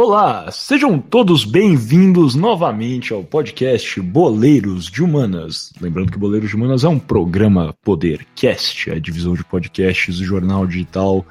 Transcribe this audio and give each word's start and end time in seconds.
Olá, 0.00 0.48
sejam 0.52 0.96
todos 0.96 1.44
bem-vindos 1.44 2.36
novamente 2.36 3.12
ao 3.12 3.24
podcast 3.24 4.00
Boleiros 4.00 4.84
de 4.84 5.02
Humanas. 5.02 5.72
Lembrando 5.80 6.12
que 6.12 6.18
Boleiros 6.18 6.50
de 6.50 6.54
Humanas 6.54 6.84
é 6.84 6.88
um 6.88 7.00
programa 7.00 7.74
Podercast, 7.82 8.92
a 8.92 9.00
divisão 9.00 9.34
de 9.34 9.44
podcasts 9.44 10.18
do 10.18 10.24
jornal 10.24 10.68
digital 10.68 11.26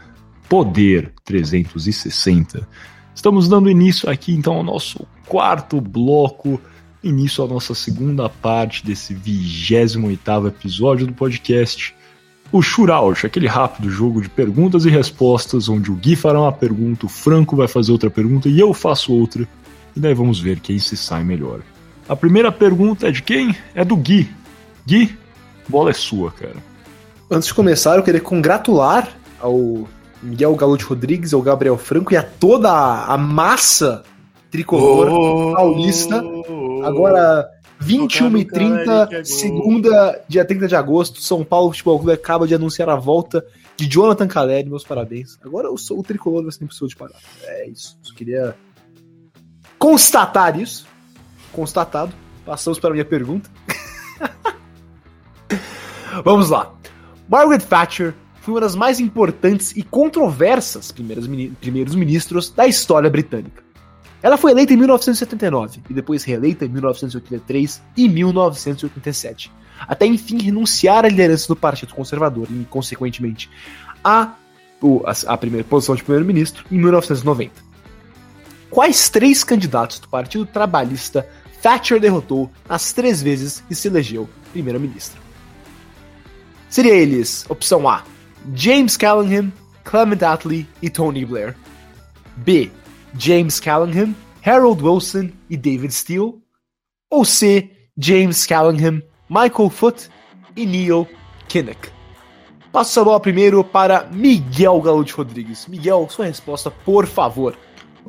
Poder 0.49 1.13
360. 1.23 2.67
Estamos 3.15 3.47
dando 3.47 3.69
início 3.69 4.09
aqui 4.09 4.33
então 4.33 4.55
ao 4.55 4.63
nosso 4.63 5.07
quarto 5.25 5.79
bloco, 5.79 6.59
início 7.01 7.45
à 7.45 7.47
nossa 7.47 7.73
segunda 7.73 8.27
parte 8.27 8.85
desse 8.85 9.13
28 9.13 10.45
episódio 10.45 11.07
do 11.07 11.13
podcast 11.13 11.95
o 12.51 12.61
Shootout, 12.61 13.25
aquele 13.25 13.47
rápido 13.47 13.89
jogo 13.89 14.21
de 14.21 14.29
perguntas 14.29 14.85
e 14.85 14.89
respostas, 14.89 15.67
onde 15.67 15.91
o 15.91 15.95
Gui 15.95 16.15
fará 16.15 16.39
uma 16.39 16.51
pergunta, 16.51 17.05
o 17.05 17.09
Franco 17.09 17.55
vai 17.55 17.67
fazer 17.67 17.91
outra 17.91 18.09
pergunta 18.09 18.47
e 18.47 18.59
eu 18.59 18.73
faço 18.73 19.13
outra. 19.13 19.47
E 19.95 19.99
daí 19.99 20.13
vamos 20.13 20.39
ver 20.39 20.59
quem 20.59 20.79
se 20.79 20.95
sai 20.95 21.23
melhor. 21.23 21.61
A 22.07 22.15
primeira 22.15 22.51
pergunta 22.51 23.07
é 23.07 23.11
de 23.11 23.21
quem? 23.21 23.55
É 23.75 23.83
do 23.83 23.97
Gui. 23.97 24.29
Gui, 24.85 25.17
bola 25.67 25.89
é 25.89 25.93
sua, 25.93 26.31
cara. 26.31 26.55
Antes 27.29 27.49
de 27.49 27.53
começar, 27.53 27.97
eu 27.97 28.03
queria 28.03 28.21
congratular 28.21 29.09
ao 29.39 29.85
Miguel 30.23 30.55
Galo 30.55 30.77
de 30.77 30.85
Rodrigues, 30.85 31.33
ao 31.33 31.41
Gabriel 31.41 31.77
Franco 31.77 32.13
e 32.13 32.17
a 32.17 32.23
toda 32.23 32.71
a 32.71 33.17
massa 33.17 34.03
tricolor 34.49 35.09
oh, 35.09 35.53
paulista. 35.53 36.23
Agora 36.85 37.45
21 37.79 38.37
e 38.37 38.45
30 38.45 39.23
segunda, 39.23 40.23
dia 40.27 40.43
30 40.43 40.67
de 40.67 40.75
agosto, 40.75 41.21
São 41.21 41.43
Paulo 41.43 41.71
Futebol 41.71 41.99
Clube 41.99 42.13
acaba 42.13 42.47
de 42.47 42.55
anunciar 42.55 42.89
a 42.89 42.95
volta 42.95 43.45
de 43.75 43.87
Jonathan 43.87 44.27
Caleri, 44.27 44.69
meus 44.69 44.83
parabéns. 44.83 45.37
Agora 45.43 45.67
eu 45.67 45.77
sou 45.77 45.99
o 45.99 46.03
tricolor 46.03 46.43
vai 46.43 46.51
ser 46.51 46.63
impossível 46.63 46.87
de 46.87 46.95
parar. 46.95 47.19
É 47.43 47.67
isso. 47.69 47.97
Eu 48.07 48.15
queria 48.15 48.55
constatar 49.77 50.59
isso. 50.59 50.87
Constatado. 51.51 52.13
Passamos 52.45 52.79
para 52.79 52.89
a 52.89 52.93
minha 52.93 53.05
pergunta. 53.05 53.49
Vamos 56.23 56.49
lá. 56.49 56.73
Margaret 57.29 57.59
Thatcher 57.59 58.15
foi 58.41 58.53
uma 58.53 58.61
das 58.61 58.75
mais 58.75 58.99
importantes 58.99 59.75
e 59.75 59.83
controversas 59.83 60.91
primeiros 60.91 61.95
ministros 61.95 62.49
da 62.49 62.65
história 62.65 63.09
britânica. 63.09 63.66
Ela 64.21 64.37
foi 64.37 64.51
eleita 64.51 64.73
em 64.73 64.77
1979 64.77 65.81
e 65.89 65.93
depois 65.93 66.23
reeleita 66.23 66.65
em 66.65 66.69
1983 66.69 67.81
e 67.95 68.09
1987, 68.09 69.51
até 69.87 70.05
enfim 70.05 70.41
renunciar 70.41 71.05
à 71.05 71.09
liderança 71.09 71.47
do 71.47 71.55
Partido 71.55 71.93
Conservador 71.93 72.47
e, 72.49 72.65
consequentemente, 72.65 73.49
a, 74.03 74.33
a 75.27 75.37
primeira 75.37 75.67
posição 75.67 75.95
de 75.95 76.03
primeiro-ministro 76.03 76.65
em 76.71 76.77
1990. 76.77 77.67
Quais 78.69 79.09
três 79.09 79.43
candidatos 79.43 79.99
do 79.99 80.07
Partido 80.09 80.45
Trabalhista 80.45 81.27
Thatcher 81.61 81.99
derrotou 81.99 82.51
as 82.67 82.91
três 82.93 83.21
vezes 83.21 83.63
que 83.67 83.75
se 83.75 83.87
elegeu 83.87 84.29
primeira-ministra? 84.51 85.19
Seria 86.69 86.93
eles, 86.93 87.45
opção 87.49 87.87
A, 87.87 88.03
James 88.53 88.97
Callaghan, 88.97 89.51
Clement 89.83 90.21
Attlee 90.21 90.67
e 90.81 90.89
Tony 90.89 91.25
Blair. 91.25 91.55
B. 92.35 92.71
James 93.17 93.59
Callaghan, 93.59 94.13
Harold 94.45 94.83
Wilson 94.83 95.29
e 95.49 95.57
David 95.57 95.93
Steele? 95.93 96.35
Ou 97.09 97.23
C. 97.23 97.69
James 97.97 98.45
Callaghan, 98.45 99.01
Michael 99.29 99.69
Foot 99.69 100.09
e 100.55 100.65
Neil 100.65 101.07
Kinnock? 101.47 101.89
Passo 102.71 102.99
a 102.99 103.03
bola 103.03 103.19
primeiro 103.19 103.63
para 103.63 104.07
Miguel 104.11 104.81
Galute 104.81 105.13
Rodrigues. 105.13 105.65
Miguel, 105.67 106.07
sua 106.09 106.25
resposta, 106.25 106.69
por 106.69 107.07
favor. 107.07 107.57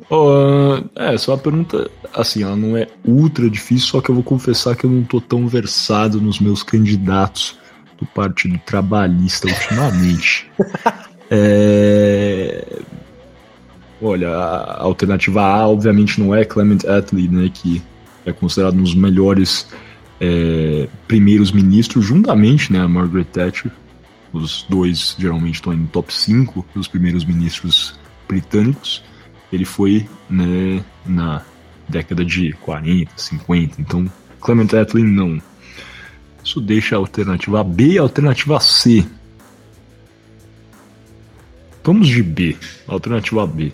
Uh, 0.09 0.89
é, 0.95 1.17
só 1.17 1.33
uma 1.33 1.37
pergunta, 1.37 1.89
assim, 2.13 2.43
ela 2.43 2.55
não 2.55 2.77
é 2.77 2.87
ultra 3.05 3.49
difícil, 3.49 3.87
só 3.87 4.01
que 4.01 4.09
eu 4.09 4.15
vou 4.15 4.23
confessar 4.23 4.75
que 4.75 4.85
eu 4.85 4.89
não 4.89 5.03
tô 5.03 5.19
tão 5.19 5.47
versado 5.47 6.21
nos 6.21 6.39
meus 6.39 6.63
candidatos 6.63 7.57
do 7.97 8.05
Partido 8.05 8.59
Trabalhista 8.65 9.47
ultimamente. 9.47 10.49
é, 11.29 12.68
Olha, 14.01 14.29
a 14.29 14.83
alternativa 14.83 15.41
A, 15.41 15.67
obviamente, 15.67 16.19
não 16.19 16.33
é 16.33 16.45
Clement 16.45 16.79
Attlee, 16.87 17.27
né, 17.27 17.51
que 17.53 17.81
é 18.25 18.31
considerado 18.31 18.75
um 18.75 18.83
dos 18.83 18.95
melhores 18.95 19.67
é, 20.19 20.87
primeiros 21.07 21.51
ministros, 21.51 22.05
juntamente 22.05 22.71
né, 22.71 22.79
a 22.79 22.87
Margaret 22.87 23.25
Thatcher. 23.25 23.71
Os 24.31 24.65
dois 24.69 25.15
geralmente 25.17 25.55
estão 25.55 25.75
no 25.75 25.87
top 25.87 26.13
5 26.13 26.65
dos 26.73 26.87
primeiros 26.87 27.25
ministros 27.25 27.99
britânicos. 28.27 29.03
Ele 29.51 29.65
foi 29.65 30.07
né, 30.29 30.83
na 31.05 31.41
década 31.87 32.23
de 32.23 32.53
40, 32.61 33.11
50, 33.17 33.81
então 33.81 34.05
Clement 34.39 34.73
Attlee 34.79 35.03
não. 35.03 35.41
Isso 36.43 36.61
deixa 36.61 36.95
a 36.95 36.99
alternativa 36.99 37.63
B 37.63 37.93
e 37.93 37.97
a 37.97 38.01
alternativa 38.01 38.59
C. 38.59 39.05
Vamos 41.83 42.07
de 42.07 42.21
B, 42.21 42.55
alternativa 42.87 43.47
B. 43.47 43.73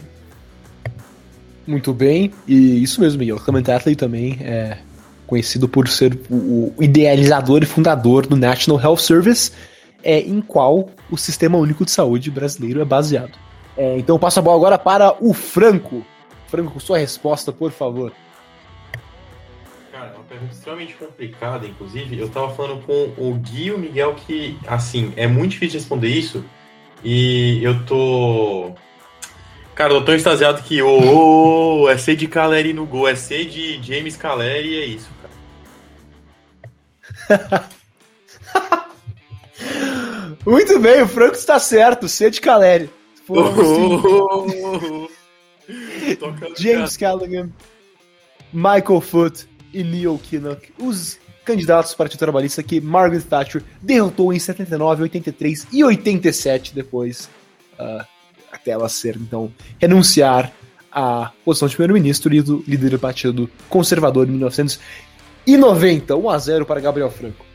Muito 1.67 1.93
bem, 1.93 2.31
e 2.47 2.83
isso 2.83 3.01
mesmo, 3.01 3.19
Miguel. 3.19 3.39
Clement 3.39 3.63
Attlee 3.73 3.95
também 3.95 4.37
é 4.41 4.77
conhecido 5.25 5.67
por 5.67 5.87
ser 5.87 6.19
o 6.29 6.71
idealizador 6.79 7.63
e 7.63 7.65
fundador 7.65 8.27
do 8.27 8.35
National 8.35 8.79
Health 8.79 8.97
Service, 8.97 9.51
é, 10.03 10.19
em 10.19 10.39
qual 10.41 10.89
o 11.09 11.17
Sistema 11.17 11.57
Único 11.57 11.83
de 11.83 11.91
Saúde 11.91 12.29
brasileiro 12.29 12.79
é 12.81 12.85
baseado. 12.85 13.37
É, 13.75 13.97
então 13.97 14.15
eu 14.15 14.19
passo 14.19 14.39
a 14.39 14.41
bola 14.41 14.57
agora 14.57 14.77
para 14.77 15.15
o 15.19 15.33
Franco. 15.33 16.05
Franco, 16.47 16.79
sua 16.79 16.99
resposta, 16.99 17.51
por 17.51 17.71
favor. 17.71 18.13
Cara, 19.91 20.11
é 20.11 20.15
uma 20.15 20.23
pergunta 20.23 20.53
extremamente 20.53 20.93
complicada, 20.93 21.65
inclusive. 21.65 22.19
Eu 22.19 22.29
tava 22.29 22.53
falando 22.53 22.81
com 22.85 23.13
o 23.17 23.33
Gui 23.33 23.65
e 23.65 23.71
o 23.71 23.79
Miguel 23.79 24.13
que, 24.13 24.57
assim, 24.67 25.11
é 25.15 25.25
muito 25.25 25.51
difícil 25.51 25.79
responder 25.79 26.09
isso. 26.09 26.45
E 27.03 27.59
eu 27.63 27.83
tô 27.85 28.73
Cara, 29.75 29.91
eu 29.91 29.99
tô 29.99 30.05
tão 30.05 30.15
extasiado 30.15 30.63
que 30.63 30.81
oh, 30.81 31.81
oh, 31.83 31.89
é 31.89 31.97
C 31.97 32.15
de 32.15 32.27
Caleri 32.27 32.71
no 32.71 32.85
gol, 32.85 33.09
é 33.09 33.15
C 33.15 33.43
de 33.43 33.83
James 33.83 34.15
Caleri 34.15 34.69
e 34.69 34.81
é 34.81 34.85
isso, 34.85 35.09
cara. 37.27 37.69
Muito 40.45 40.79
bem, 40.79 41.01
o 41.01 41.07
Franco 41.07 41.35
está 41.35 41.59
certo, 41.59 42.07
C 42.07 42.31
de 42.31 42.39
Caleri. 42.39 42.89
Oh, 43.27 45.09
James 46.57 46.95
Callaghan, 46.95 47.49
Michael 48.53 49.01
Foot 49.01 49.45
e 49.73 49.83
Neil 49.83 50.17
Kinnock, 50.23 50.71
os 50.79 51.19
candidatos 51.43 51.91
do 51.91 51.97
Partido 51.97 52.19
Trabalhista 52.19 52.63
que 52.63 52.79
Margaret 52.79 53.23
Thatcher 53.23 53.61
derrotou 53.81 54.31
em 54.31 54.39
79, 54.39 55.03
83 55.03 55.67
e 55.73 55.83
87 55.83 56.73
depois. 56.73 57.29
Uh, 57.77 58.14
até 58.55 58.71
ela 58.71 58.89
ser, 58.89 59.17
então, 59.17 59.51
renunciar 59.79 60.51
à 60.91 61.31
posição 61.43 61.67
de 61.67 61.75
primeiro-ministro 61.75 62.33
e 62.33 62.41
do 62.41 62.63
líder 62.67 62.91
do 62.91 62.99
Partido 62.99 63.49
Conservador 63.69 64.27
em 64.27 64.31
1990. 64.31 66.15
1 66.15 66.29
a 66.29 66.37
0 66.39 66.65
para 66.65 66.79
Gabriel 66.79 67.11
Franco. 67.11 67.45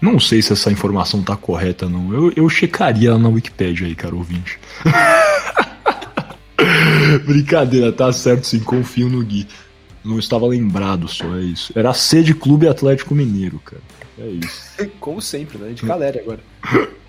Não 0.00 0.20
sei 0.20 0.40
se 0.40 0.52
essa 0.52 0.70
informação 0.70 1.22
tá 1.22 1.36
correta, 1.36 1.88
não. 1.88 2.12
Eu, 2.12 2.32
eu 2.36 2.48
checaria 2.48 3.10
ela 3.10 3.18
na 3.18 3.28
Wikipedia 3.28 3.86
aí, 3.86 3.94
cara, 3.94 4.14
ouvinte. 4.14 4.58
Brincadeira, 7.26 7.92
tá 7.92 8.12
certo 8.12 8.46
sim, 8.46 8.60
confio 8.60 9.08
no 9.08 9.24
Gui. 9.24 9.46
Não 10.04 10.18
estava 10.18 10.46
lembrado 10.46 11.08
só, 11.08 11.36
é 11.36 11.40
isso. 11.40 11.72
Era 11.74 11.92
C 11.92 12.22
de 12.22 12.34
Clube 12.34 12.68
Atlético 12.68 13.14
Mineiro, 13.14 13.58
cara. 13.64 13.82
É 14.18 14.28
isso. 14.28 14.88
Como 15.00 15.20
sempre, 15.20 15.58
né? 15.58 15.72
De 15.72 15.84
galera 15.84 16.20
agora. 16.20 16.40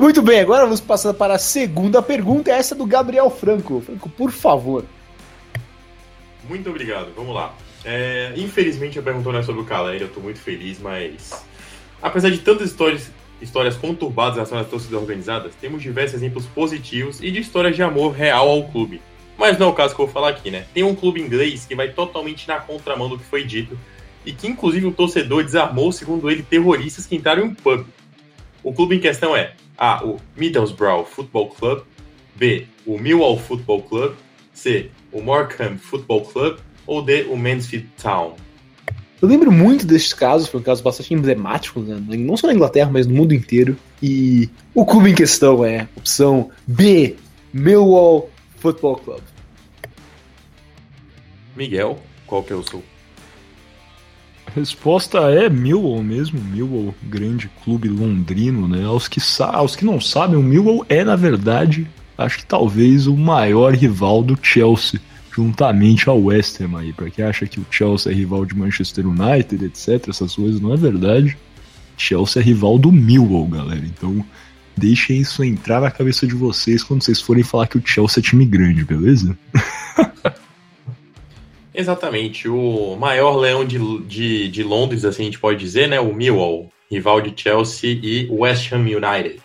Muito 0.00 0.22
bem, 0.22 0.40
agora 0.40 0.64
vamos 0.64 0.80
passando 0.80 1.14
para 1.14 1.34
a 1.34 1.38
segunda 1.38 2.02
pergunta, 2.02 2.50
essa 2.50 2.74
do 2.74 2.84
Gabriel 2.84 3.30
Franco. 3.30 3.80
Franco, 3.80 4.08
por 4.08 4.30
favor. 4.30 4.84
Muito 6.48 6.68
obrigado, 6.70 7.12
vamos 7.14 7.34
lá. 7.34 7.54
É, 7.84 8.32
infelizmente 8.36 8.98
a 8.98 9.02
pergunta 9.02 9.30
não 9.30 9.38
é 9.38 9.42
sobre 9.42 9.62
o 9.62 9.64
Caleri, 9.64 10.00
eu 10.00 10.08
estou 10.08 10.22
muito 10.22 10.40
feliz, 10.40 10.80
mas 10.80 11.44
apesar 12.02 12.30
de 12.30 12.38
tantas 12.38 12.70
histórias, 12.70 13.10
histórias 13.40 13.76
conturbadas 13.76 14.34
em 14.34 14.36
relação 14.36 14.58
às 14.58 14.68
torcidas 14.68 15.00
organizadas, 15.00 15.54
temos 15.60 15.82
diversos 15.82 16.16
exemplos 16.16 16.46
positivos 16.46 17.20
e 17.22 17.30
de 17.30 17.40
histórias 17.40 17.76
de 17.76 17.82
amor 17.82 18.12
real 18.12 18.48
ao 18.48 18.64
clube. 18.64 19.00
Mas 19.38 19.58
não 19.58 19.68
é 19.68 19.70
o 19.70 19.74
caso 19.74 19.94
que 19.94 20.00
eu 20.00 20.06
vou 20.06 20.12
falar 20.12 20.30
aqui, 20.30 20.50
né? 20.50 20.66
Tem 20.72 20.82
um 20.82 20.94
clube 20.94 21.20
inglês 21.20 21.66
que 21.66 21.74
vai 21.74 21.90
totalmente 21.90 22.48
na 22.48 22.58
contramão 22.58 23.08
do 23.08 23.18
que 23.18 23.24
foi 23.24 23.44
dito 23.44 23.78
e 24.24 24.32
que 24.32 24.48
inclusive 24.48 24.86
o 24.86 24.92
torcedor 24.92 25.44
desarmou, 25.44 25.92
segundo 25.92 26.30
ele, 26.30 26.42
terroristas 26.42 27.06
que 27.06 27.14
entraram 27.14 27.44
em 27.44 27.48
um 27.48 27.54
pub. 27.54 27.86
O 28.66 28.72
clube 28.72 28.96
em 28.96 28.98
questão 28.98 29.36
é 29.36 29.52
A. 29.78 30.04
O 30.04 30.16
Middlesbrough 30.36 31.04
Football 31.04 31.50
Club, 31.50 31.82
B. 32.34 32.66
O 32.84 32.98
Millwall 32.98 33.38
Football 33.38 33.82
Club, 33.82 34.14
C. 34.52 34.90
O 35.12 35.22
Morecambe 35.22 35.78
Football 35.78 36.22
Club 36.22 36.58
ou 36.84 37.00
D. 37.00 37.22
O 37.30 37.36
Mansfield 37.36 37.88
Town. 38.02 38.34
Eu 39.22 39.28
lembro 39.28 39.52
muito 39.52 39.86
destes 39.86 40.12
casos, 40.12 40.48
foi 40.48 40.58
um 40.58 40.64
caso 40.64 40.82
bastante 40.82 41.14
emblemático, 41.14 41.78
né? 41.78 41.96
não 42.18 42.36
só 42.36 42.48
na 42.48 42.54
Inglaterra, 42.54 42.90
mas 42.92 43.06
no 43.06 43.14
mundo 43.14 43.32
inteiro. 43.32 43.76
E 44.02 44.50
o 44.74 44.84
clube 44.84 45.10
em 45.10 45.14
questão 45.14 45.64
é 45.64 45.86
opção 45.96 46.50
B, 46.66 47.14
Millwall 47.52 48.28
Football 48.56 48.96
Club. 48.96 49.20
Miguel, 51.54 52.00
qual 52.26 52.42
que 52.42 52.52
é 52.52 52.56
o 52.56 52.64
seu? 52.64 52.82
Resposta 54.56 55.18
é 55.18 55.50
Millwall 55.50 56.02
mesmo, 56.02 56.40
Millwall, 56.40 56.94
grande 57.02 57.50
clube 57.62 57.90
londrino, 57.90 58.66
né? 58.66 58.86
Aos 58.86 59.06
que, 59.06 59.20
aos 59.38 59.76
que 59.76 59.84
não 59.84 60.00
sabem, 60.00 60.38
o 60.38 60.42
Millwall 60.42 60.86
é, 60.88 61.04
na 61.04 61.14
verdade, 61.14 61.86
acho 62.16 62.38
que 62.38 62.46
talvez 62.46 63.06
o 63.06 63.14
maior 63.14 63.74
rival 63.74 64.22
do 64.22 64.38
Chelsea, 64.40 64.98
juntamente 65.30 66.08
ao 66.08 66.18
West 66.22 66.58
Ham 66.62 66.78
aí. 66.78 66.90
Pra 66.90 67.10
quem 67.10 67.22
acha 67.22 67.46
que 67.46 67.60
o 67.60 67.66
Chelsea 67.70 68.10
é 68.10 68.14
rival 68.14 68.46
de 68.46 68.56
Manchester 68.56 69.06
United, 69.06 69.62
etc., 69.62 70.08
essas 70.08 70.34
coisas, 70.34 70.58
não 70.58 70.72
é 70.72 70.76
verdade. 70.78 71.36
Chelsea 71.94 72.40
é 72.40 72.42
rival 72.42 72.78
do 72.78 72.90
Millwall, 72.90 73.48
galera. 73.48 73.84
Então, 73.84 74.24
deixem 74.74 75.20
isso 75.20 75.44
entrar 75.44 75.82
na 75.82 75.90
cabeça 75.90 76.26
de 76.26 76.34
vocês 76.34 76.82
quando 76.82 77.02
vocês 77.02 77.20
forem 77.20 77.44
falar 77.44 77.66
que 77.66 77.76
o 77.76 77.82
Chelsea 77.84 78.22
é 78.22 78.22
time 78.22 78.46
grande, 78.46 78.84
beleza? 78.84 79.36
Exatamente. 81.76 82.48
O 82.48 82.96
maior 82.96 83.36
leão 83.36 83.62
de, 83.62 83.78
de, 84.04 84.48
de 84.48 84.62
Londres, 84.62 85.04
assim 85.04 85.22
a 85.22 85.24
gente 85.26 85.38
pode 85.38 85.58
dizer, 85.58 85.86
né? 85.86 86.00
O 86.00 86.14
Millwall, 86.14 86.70
rival 86.90 87.20
de 87.20 87.34
Chelsea 87.36 88.00
e 88.02 88.26
West 88.30 88.72
Ham 88.72 88.80
United. 88.80 89.40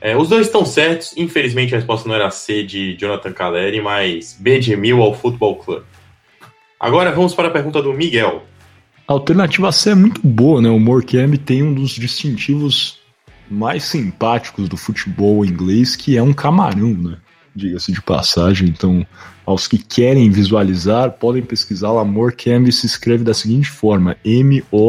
É, 0.00 0.16
os 0.16 0.28
dois 0.28 0.46
estão 0.46 0.64
certos. 0.64 1.12
Infelizmente 1.16 1.74
a 1.74 1.78
resposta 1.78 2.08
não 2.08 2.14
era 2.14 2.30
C 2.30 2.62
de 2.62 2.96
Jonathan 2.96 3.32
Caleri, 3.32 3.82
mas 3.82 4.36
B 4.38 4.60
de 4.60 4.76
Millwall 4.76 5.12
Football 5.14 5.56
Club. 5.56 5.82
Agora 6.78 7.10
vamos 7.10 7.34
para 7.34 7.48
a 7.48 7.50
pergunta 7.50 7.82
do 7.82 7.92
Miguel. 7.92 8.44
A 9.08 9.12
alternativa 9.12 9.72
C 9.72 9.90
é 9.90 9.94
muito 9.96 10.20
boa, 10.24 10.62
né? 10.62 10.68
O 10.68 10.78
Morecambe 10.78 11.36
tem 11.36 11.64
um 11.64 11.74
dos 11.74 11.90
distintivos 11.90 13.00
mais 13.50 13.82
simpáticos 13.84 14.68
do 14.68 14.76
futebol 14.76 15.44
inglês, 15.44 15.96
que 15.96 16.16
é 16.16 16.22
um 16.22 16.32
camarão, 16.32 16.92
né? 16.94 17.16
Diga-se 17.56 17.90
de 17.90 18.02
passagem. 18.02 18.68
Então, 18.68 19.06
aos 19.46 19.66
que 19.66 19.78
querem 19.78 20.30
visualizar, 20.30 21.12
podem 21.12 21.42
pesquisar 21.42 21.90
lá. 21.90 22.04
Morecambe 22.04 22.70
se 22.70 22.84
escreve 22.84 23.24
da 23.24 23.32
seguinte 23.32 23.70
forma: 23.70 24.14
M-O-R-E-C-A-M-B-E. 24.22 24.86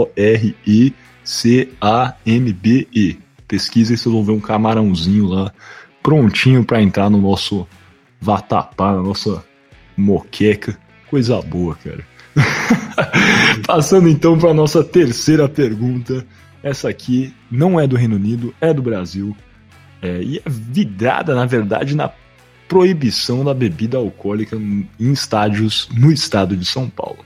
Pesquisa 3.48 3.94
e 3.94 3.98
vocês 3.98 4.14
vão 4.14 4.26
ver 4.26 4.34
um 4.34 4.42
camarãozinho 4.42 5.28
lá, 5.28 5.54
prontinho 6.04 6.66
para 6.66 6.82
entrar 6.82 7.10
no 7.10 7.22
nosso 7.22 7.66
vatapá, 8.20 8.92
na 8.92 9.02
nossa 9.02 9.42
moqueca. 9.96 10.78
Coisa 11.10 11.42
boa, 11.42 11.76
cara. 11.76 12.06
Passando 13.66 14.10
então 14.10 14.38
para 14.38 14.54
nossa 14.54 14.84
terceira 14.84 15.48
pergunta. 15.48 16.28
Essa 16.62 16.90
aqui 16.90 17.34
não 17.50 17.80
é 17.80 17.88
do 17.88 17.96
Reino 17.96 18.18
Unido, 18.18 18.54
é 18.60 18.74
do 18.74 18.82
Brasil. 18.82 19.34
É, 20.02 20.22
e 20.22 20.40
é 20.40 20.44
vidrada, 20.46 21.34
na 21.34 21.46
verdade, 21.46 21.96
na 21.96 22.12
proibição 22.68 23.44
da 23.44 23.54
bebida 23.54 23.98
alcoólica 23.98 24.56
em 24.56 25.12
estádios 25.12 25.88
no 25.94 26.12
estado 26.12 26.56
de 26.56 26.66
São 26.66 26.90
Paulo. 26.90 27.20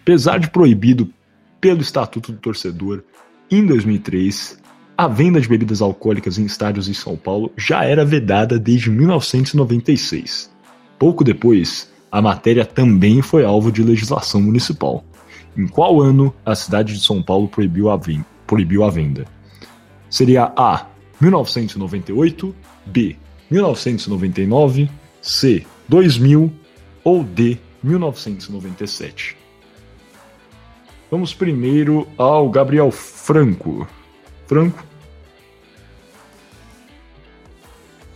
Apesar 0.00 0.38
de 0.38 0.50
proibido 0.50 1.08
pelo 1.60 1.80
Estatuto 1.80 2.32
do 2.32 2.38
Torcedor 2.38 3.04
em 3.50 3.64
2003, 3.64 4.58
a 4.96 5.06
venda 5.06 5.40
de 5.40 5.48
bebidas 5.48 5.80
alcoólicas 5.80 6.38
em 6.38 6.44
estádios 6.44 6.88
em 6.88 6.94
São 6.94 7.16
Paulo 7.16 7.52
já 7.56 7.84
era 7.84 8.04
vedada 8.04 8.58
desde 8.58 8.90
1996. 8.90 10.50
Pouco 10.98 11.22
depois, 11.22 11.90
a 12.10 12.20
matéria 12.20 12.64
também 12.64 13.22
foi 13.22 13.44
alvo 13.44 13.70
de 13.70 13.82
legislação 13.82 14.40
municipal. 14.40 15.04
Em 15.56 15.66
qual 15.66 16.00
ano 16.00 16.34
a 16.44 16.54
cidade 16.54 16.94
de 16.94 17.00
São 17.00 17.22
Paulo 17.22 17.48
proibiu 17.48 17.90
a, 17.90 18.00
proibiu 18.46 18.84
a 18.84 18.90
venda? 18.90 19.26
Seria 20.08 20.52
A. 20.56 20.86
1998, 21.20 22.54
B. 22.86 23.16
1999, 23.52 24.90
C. 25.20 25.66
2000 25.86 26.50
ou 27.04 27.22
D. 27.22 27.58
1997. 27.82 29.36
Vamos 31.10 31.34
primeiro 31.34 32.08
ao 32.16 32.48
Gabriel 32.48 32.90
Franco. 32.90 33.86
Franco? 34.46 34.82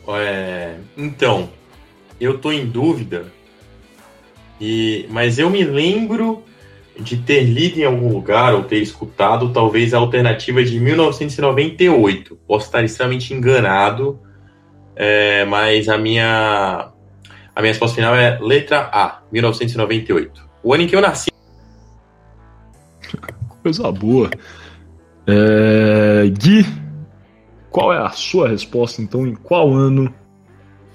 É, 0.09 0.77
então, 0.97 1.51
eu 2.19 2.39
tô 2.39 2.51
em 2.53 2.65
dúvida, 2.65 3.31
e, 4.61 5.07
mas 5.11 5.39
eu 5.39 5.51
me 5.51 5.65
lembro 5.65 6.45
de 6.99 7.19
ter 7.19 7.43
lido 7.43 7.79
em 7.81 7.85
algum 7.85 8.11
lugar 8.11 8.55
ou 8.55 8.63
ter 8.63 8.79
escutado 8.79 9.53
talvez 9.53 9.93
a 9.93 9.99
alternativa 9.99 10.65
de 10.65 10.81
1998. 10.81 12.39
Posso 12.47 12.67
estar 12.67 12.85
extremamente 12.85 13.35
enganado, 13.35 14.19
é, 14.97 15.45
mas 15.45 15.89
a 15.89 15.99
minha 15.99 16.91
a 17.55 17.61
minha 17.61 17.73
resposta 17.73 17.95
final 17.95 18.15
é 18.15 18.39
letra 18.39 18.91
A, 18.93 19.21
1998. 19.31 20.47
O 20.63 20.75
ano 20.75 20.83
em 20.83 20.87
que 20.87 20.97
eu 20.97 21.01
nasci. 21.01 21.31
Coisa 23.63 23.91
boa. 23.93 24.31
É, 25.27 26.29
Gui, 26.29 26.67
qual 27.71 27.93
é 27.93 27.99
a 27.99 28.11
sua 28.11 28.49
resposta 28.49 29.01
então? 29.01 29.27
Em 29.27 29.35
qual 29.35 29.73
ano 29.73 30.13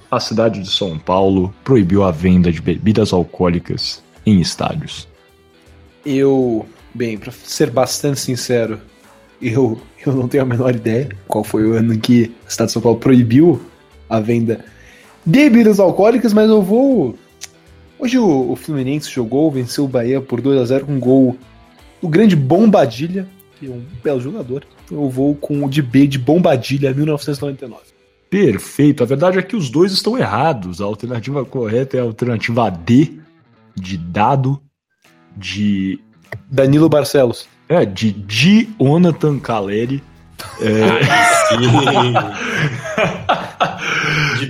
a 0.09 0.19
cidade 0.19 0.59
de 0.59 0.69
São 0.69 0.99
Paulo 0.99 1.53
proibiu 1.63 2.03
a 2.03 2.11
venda 2.11 2.51
de 2.51 2.61
bebidas 2.61 3.13
alcoólicas 3.13 4.03
em 4.25 4.39
estádios? 4.39 5.07
Eu, 6.05 6.67
bem, 6.93 7.17
para 7.17 7.31
ser 7.31 7.71
bastante 7.71 8.19
sincero, 8.19 8.79
eu, 9.41 9.81
eu 10.05 10.13
não 10.13 10.27
tenho 10.27 10.43
a 10.43 10.45
menor 10.45 10.75
ideia 10.75 11.09
qual 11.27 11.43
foi 11.43 11.65
o 11.65 11.73
ano 11.73 11.93
em 11.93 11.99
que 11.99 12.35
a 12.45 12.49
cidade 12.49 12.67
de 12.67 12.73
São 12.73 12.81
Paulo 12.81 12.99
proibiu 12.99 13.70
a 14.11 14.19
venda 14.19 14.65
de 15.25 15.49
bebidas 15.49 15.79
alcoólicas, 15.79 16.33
mas 16.33 16.49
eu 16.49 16.61
vou. 16.61 17.17
Hoje 17.97 18.17
o, 18.17 18.51
o 18.51 18.55
Fluminense 18.57 19.09
jogou, 19.09 19.49
venceu 19.49 19.85
o 19.85 19.87
Bahia 19.87 20.19
por 20.19 20.41
2 20.41 20.59
a 20.59 20.65
0 20.65 20.85
com 20.85 20.93
um 20.93 20.99
gol 20.99 21.37
do 22.01 22.09
grande 22.09 22.35
Bombadilha, 22.35 23.25
que 23.57 23.67
é 23.67 23.69
um 23.69 23.81
belo 24.03 24.19
jogador. 24.19 24.65
Eu 24.91 25.09
vou 25.09 25.33
com 25.35 25.63
o 25.63 25.69
de 25.69 25.81
B 25.81 26.07
de 26.07 26.19
Bombadilha 26.19 26.93
1999. 26.93 27.81
Perfeito. 28.29 29.03
A 29.03 29.05
verdade 29.05 29.37
é 29.37 29.41
que 29.41 29.55
os 29.55 29.69
dois 29.69 29.93
estão 29.93 30.17
errados. 30.17 30.81
A 30.81 30.85
alternativa 30.85 31.45
correta 31.45 31.95
é 31.95 32.01
a 32.01 32.03
alternativa 32.03 32.69
D, 32.69 33.19
de 33.75 33.97
dado, 33.97 34.61
de. 35.37 35.99
Danilo 36.49 36.89
Barcelos. 36.89 37.47
É, 37.69 37.85
de 37.85 38.15
Jonathan 38.27 39.39
Caleri. 39.39 40.03
É... 40.59 41.01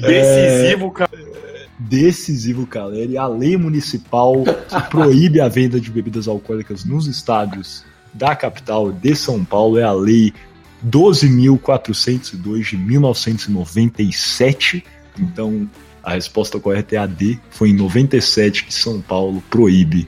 de 0.02 0.08
decisivo, 0.08 0.88
é... 0.88 0.92
cara. 0.92 1.12
Decisivo 1.80 2.68
Caleri, 2.68 3.18
a 3.18 3.28
lei 3.28 3.58
municipal 3.58 4.44
que 4.44 4.82
proíbe 4.90 5.42
a 5.42 5.48
venda 5.48 5.80
de 5.80 5.90
bebidas 5.90 6.28
alcoólicas 6.28 6.86
nos 6.86 7.08
estádios 7.08 7.84
da 8.14 8.36
capital 8.36 8.92
de 8.92 9.16
São 9.16 9.44
Paulo 9.44 9.80
é 9.80 9.84
a 9.84 9.92
lei 9.92 10.32
12.402 10.88 12.70
de 12.70 12.78
1997. 12.78 14.84
Então, 15.20 15.68
a 16.04 16.14
resposta 16.14 16.60
correta 16.60 16.96
é 16.96 17.00
a 17.00 17.06
D. 17.06 17.38
Foi 17.50 17.70
em 17.70 17.76
97 17.76 18.66
que 18.66 18.74
São 18.74 19.00
Paulo 19.02 19.44
proíbe, 19.50 20.08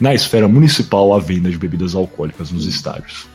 na 0.00 0.14
esfera 0.14 0.46
municipal, 0.48 1.14
a 1.14 1.18
venda 1.18 1.50
de 1.50 1.58
bebidas 1.58 1.94
alcoólicas 1.94 2.50
nos 2.50 2.66
estádios. 2.66 3.28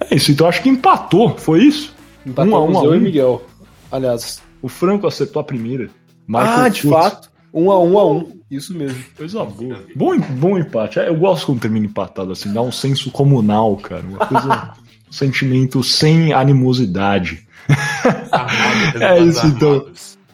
É 0.00 0.16
isso, 0.16 0.30
então 0.30 0.46
acho 0.46 0.62
que 0.62 0.68
empatou, 0.68 1.36
foi 1.38 1.64
isso? 1.64 1.94
Empatou 2.26 2.52
um 2.52 2.56
a 2.56 2.64
um, 2.64 2.78
a 2.78 2.82
um. 2.82 2.94
e 2.94 3.00
Miguel. 3.00 3.42
Aliás, 3.90 4.42
o 4.64 4.68
Franco 4.68 5.06
acertou 5.06 5.40
a 5.40 5.44
primeira. 5.44 5.90
Michael 6.26 6.64
ah, 6.64 6.68
de 6.70 6.82
fato. 6.88 7.30
Um 7.52 7.70
a 7.70 7.78
um 7.78 7.98
a 7.98 8.10
um. 8.10 8.40
Isso 8.50 8.74
mesmo. 8.74 8.98
Coisa 9.14 9.44
boa. 9.44 9.84
Bom, 9.94 10.18
bom 10.18 10.58
empate. 10.58 10.98
É, 10.98 11.10
eu 11.10 11.16
gosto 11.16 11.44
quando 11.44 11.60
termina 11.60 11.84
empatado 11.84 12.32
assim, 12.32 12.50
dá 12.50 12.62
um 12.62 12.72
senso 12.72 13.10
comunal, 13.10 13.76
cara. 13.76 14.02
Uma 14.02 14.26
coisa. 14.26 14.72
um 15.06 15.12
sentimento 15.12 15.84
sem 15.84 16.32
animosidade. 16.32 17.46
é 18.98 19.18
isso, 19.20 19.46
então. 19.48 19.86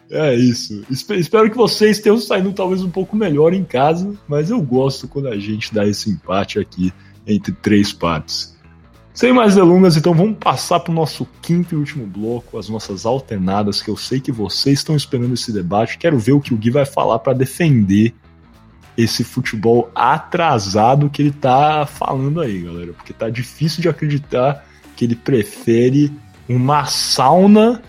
É 0.08 0.32
isso. 0.36 0.84
Espero 0.88 1.50
que 1.50 1.56
vocês 1.56 1.98
tenham 1.98 2.18
saído 2.18 2.52
talvez 2.52 2.84
um 2.84 2.90
pouco 2.90 3.16
melhor 3.16 3.52
em 3.52 3.64
casa, 3.64 4.14
mas 4.28 4.48
eu 4.48 4.62
gosto 4.62 5.08
quando 5.08 5.26
a 5.26 5.38
gente 5.40 5.74
dá 5.74 5.84
esse 5.84 6.08
empate 6.08 6.60
aqui 6.60 6.92
entre 7.26 7.50
três 7.50 7.92
partes. 7.92 8.56
Sem 9.20 9.34
mais 9.34 9.54
delongas, 9.54 9.98
então 9.98 10.14
vamos 10.14 10.38
passar 10.38 10.80
para 10.80 10.90
o 10.90 10.94
nosso 10.94 11.28
quinto 11.42 11.74
e 11.74 11.76
último 11.76 12.06
bloco, 12.06 12.56
as 12.56 12.70
nossas 12.70 13.04
alternadas, 13.04 13.82
que 13.82 13.90
eu 13.90 13.96
sei 13.98 14.18
que 14.18 14.32
vocês 14.32 14.78
estão 14.78 14.96
esperando 14.96 15.34
esse 15.34 15.52
debate. 15.52 15.98
Quero 15.98 16.18
ver 16.18 16.32
o 16.32 16.40
que 16.40 16.54
o 16.54 16.56
Gui 16.56 16.70
vai 16.70 16.86
falar 16.86 17.18
para 17.18 17.34
defender 17.34 18.14
esse 18.96 19.22
futebol 19.22 19.90
atrasado 19.94 21.10
que 21.10 21.20
ele 21.20 21.32
tá 21.32 21.84
falando 21.84 22.40
aí, 22.40 22.62
galera. 22.62 22.94
Porque 22.94 23.12
tá 23.12 23.28
difícil 23.28 23.82
de 23.82 23.90
acreditar 23.90 24.64
que 24.96 25.04
ele 25.04 25.16
prefere 25.16 26.10
uma 26.48 26.86
sauna 26.86 27.82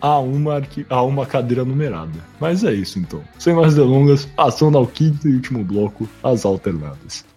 a 0.00 0.18
uma, 0.18 0.62
a 0.88 1.02
uma 1.02 1.26
cadeira 1.26 1.62
numerada. 1.62 2.24
Mas 2.40 2.64
é 2.64 2.72
isso 2.72 2.98
então. 2.98 3.22
Sem 3.38 3.54
mais 3.54 3.74
delongas, 3.74 4.24
passando 4.24 4.78
ao 4.78 4.86
quinto 4.86 5.28
e 5.28 5.34
último 5.34 5.62
bloco, 5.62 6.08
as 6.22 6.46
alternadas. 6.46 7.28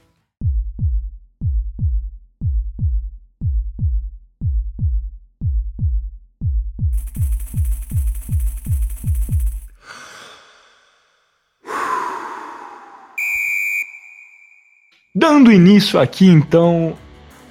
Dando 15.16 15.52
início 15.52 16.00
aqui 16.00 16.26
então 16.26 16.98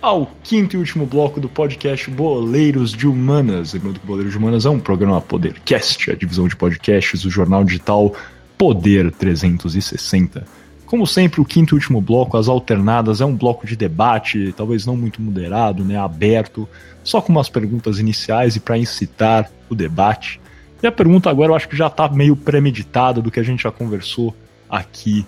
ao 0.00 0.26
quinto 0.42 0.74
e 0.74 0.78
último 0.80 1.06
bloco 1.06 1.38
do 1.38 1.48
podcast 1.48 2.10
Boleiros 2.10 2.90
de 2.90 3.06
Humanas. 3.06 3.72
Lembrando 3.72 4.00
que 4.00 4.06
Boleiros 4.06 4.32
de 4.32 4.38
Humanas 4.38 4.66
é 4.66 4.68
um 4.68 4.80
programa 4.80 5.20
Podercast, 5.20 6.10
a 6.10 6.16
divisão 6.16 6.48
de 6.48 6.56
podcasts 6.56 7.22
do 7.22 7.30
jornal 7.30 7.62
digital 7.62 8.16
Poder 8.58 9.12
360. 9.12 10.44
Como 10.86 11.06
sempre, 11.06 11.40
o 11.40 11.44
quinto 11.44 11.76
e 11.76 11.76
último 11.76 12.00
bloco, 12.00 12.36
as 12.36 12.48
alternadas, 12.48 13.20
é 13.20 13.24
um 13.24 13.36
bloco 13.36 13.64
de 13.64 13.76
debate, 13.76 14.52
talvez 14.56 14.84
não 14.84 14.96
muito 14.96 15.22
moderado, 15.22 15.84
né, 15.84 15.96
aberto, 15.96 16.68
só 17.04 17.20
com 17.20 17.30
umas 17.30 17.48
perguntas 17.48 18.00
iniciais 18.00 18.56
e 18.56 18.60
para 18.60 18.76
incitar 18.76 19.48
o 19.70 19.76
debate. 19.76 20.40
E 20.82 20.86
a 20.88 20.90
pergunta 20.90 21.30
agora 21.30 21.52
eu 21.52 21.54
acho 21.54 21.68
que 21.68 21.76
já 21.76 21.86
está 21.86 22.08
meio 22.08 22.34
premeditada 22.34 23.22
do 23.22 23.30
que 23.30 23.38
a 23.38 23.44
gente 23.44 23.62
já 23.62 23.70
conversou 23.70 24.34
aqui 24.68 25.24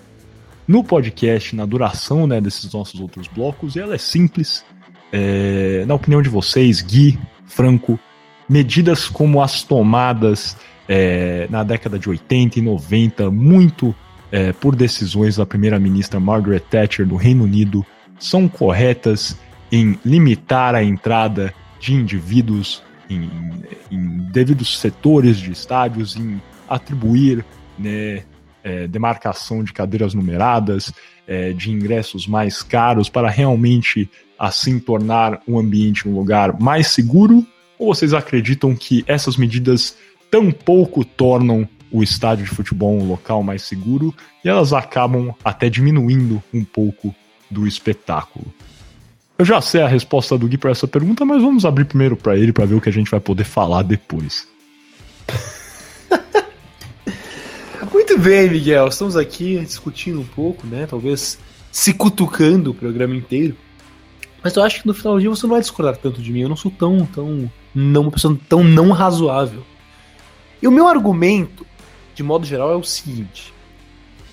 no 0.67 0.83
podcast, 0.83 1.55
na 1.55 1.65
duração 1.65 2.25
né, 2.25 2.41
desses 2.41 2.71
nossos 2.73 2.99
outros 2.99 3.27
blocos, 3.27 3.75
e 3.75 3.79
ela 3.79 3.95
é 3.95 3.97
simples. 3.97 4.65
É, 5.11 5.85
na 5.87 5.93
opinião 5.93 6.21
de 6.21 6.29
vocês, 6.29 6.81
Gui, 6.81 7.19
Franco, 7.45 7.99
medidas 8.49 9.07
como 9.07 9.41
as 9.41 9.63
tomadas 9.63 10.57
é, 10.87 11.47
na 11.49 11.63
década 11.63 11.97
de 11.97 12.09
80 12.09 12.59
e 12.59 12.61
90, 12.61 13.31
muito 13.31 13.95
é, 14.31 14.51
por 14.53 14.75
decisões 14.75 15.37
da 15.37 15.45
primeira-ministra 15.45 16.19
Margaret 16.19 16.59
Thatcher 16.59 17.05
do 17.05 17.15
Reino 17.15 17.43
Unido, 17.43 17.85
são 18.19 18.47
corretas 18.47 19.37
em 19.71 19.99
limitar 20.05 20.75
a 20.75 20.83
entrada 20.83 21.53
de 21.79 21.93
indivíduos 21.93 22.81
em, 23.09 23.29
em 23.91 24.17
devidos 24.31 24.79
setores 24.79 25.37
de 25.37 25.51
estádios, 25.51 26.15
em 26.15 26.41
atribuir 26.67 27.45
né, 27.77 28.23
é, 28.65 28.87
demarcação 28.87 29.63
de 29.63 29.71
cadeiras 29.71 30.15
numeradas, 30.15 30.91
é, 31.27 31.53
de 31.53 31.69
ingressos 31.71 32.25
mais 32.25 32.63
caros, 32.63 33.07
para 33.07 33.29
realmente 33.29 34.09
assim 34.37 34.79
tornar 34.79 35.39
o 35.47 35.59
ambiente 35.59 36.09
um 36.09 36.15
lugar 36.15 36.59
mais 36.59 36.87
seguro? 36.87 37.45
Ou 37.77 37.93
vocês 37.93 38.11
acreditam 38.13 38.75
que 38.75 39.05
essas 39.05 39.37
medidas 39.37 39.95
tampouco 40.31 41.05
tornam 41.05 41.69
o 41.91 42.01
estádio 42.01 42.45
de 42.45 42.49
futebol 42.49 42.97
um 42.97 43.07
local 43.07 43.43
mais 43.43 43.61
seguro 43.61 44.13
e 44.43 44.49
elas 44.49 44.73
acabam 44.73 45.33
até 45.43 45.69
diminuindo 45.69 46.41
um 46.51 46.63
pouco 46.63 47.13
do 47.49 47.67
espetáculo? 47.67 48.51
Eu 49.37 49.45
já 49.45 49.61
sei 49.61 49.81
a 49.81 49.87
resposta 49.87 50.37
do 50.37 50.47
Gui 50.47 50.57
para 50.57 50.71
essa 50.71 50.87
pergunta, 50.87 51.23
mas 51.23 51.41
vamos 51.41 51.65
abrir 51.65 51.85
primeiro 51.85 52.15
para 52.15 52.35
ele 52.35 52.51
para 52.51 52.65
ver 52.65 52.75
o 52.75 52.81
que 52.81 52.89
a 52.89 52.93
gente 52.93 53.11
vai 53.11 53.19
poder 53.19 53.43
falar 53.43 53.83
depois. 53.83 54.47
Muito 57.91 58.17
bem, 58.17 58.49
Miguel. 58.49 58.87
Estamos 58.87 59.15
aqui 59.15 59.59
discutindo 59.59 60.19
um 60.19 60.25
pouco, 60.25 60.65
né? 60.65 60.87
Talvez 60.89 61.37
se 61.71 61.93
cutucando 61.93 62.71
o 62.71 62.73
programa 62.73 63.15
inteiro. 63.15 63.55
Mas 64.43 64.55
eu 64.55 64.63
acho 64.63 64.81
que 64.81 64.87
no 64.87 64.93
final 64.93 65.15
do 65.15 65.19
dia 65.19 65.29
você 65.29 65.45
não 65.45 65.53
vai 65.53 65.61
discordar 65.61 65.97
tanto 65.97 66.21
de 66.21 66.31
mim. 66.31 66.41
Eu 66.41 66.49
não 66.49 66.55
sou 66.55 66.71
tão, 66.71 67.05
tão, 67.05 67.51
não, 67.73 68.03
uma 68.03 68.11
pessoa 68.11 68.37
tão 68.47 68.63
não 68.63 68.91
razoável. 68.91 69.63
E 70.61 70.67
o 70.67 70.71
meu 70.71 70.87
argumento, 70.87 71.65
de 72.13 72.23
modo 72.23 72.45
geral, 72.45 72.71
é 72.71 72.75
o 72.75 72.83
seguinte. 72.83 73.53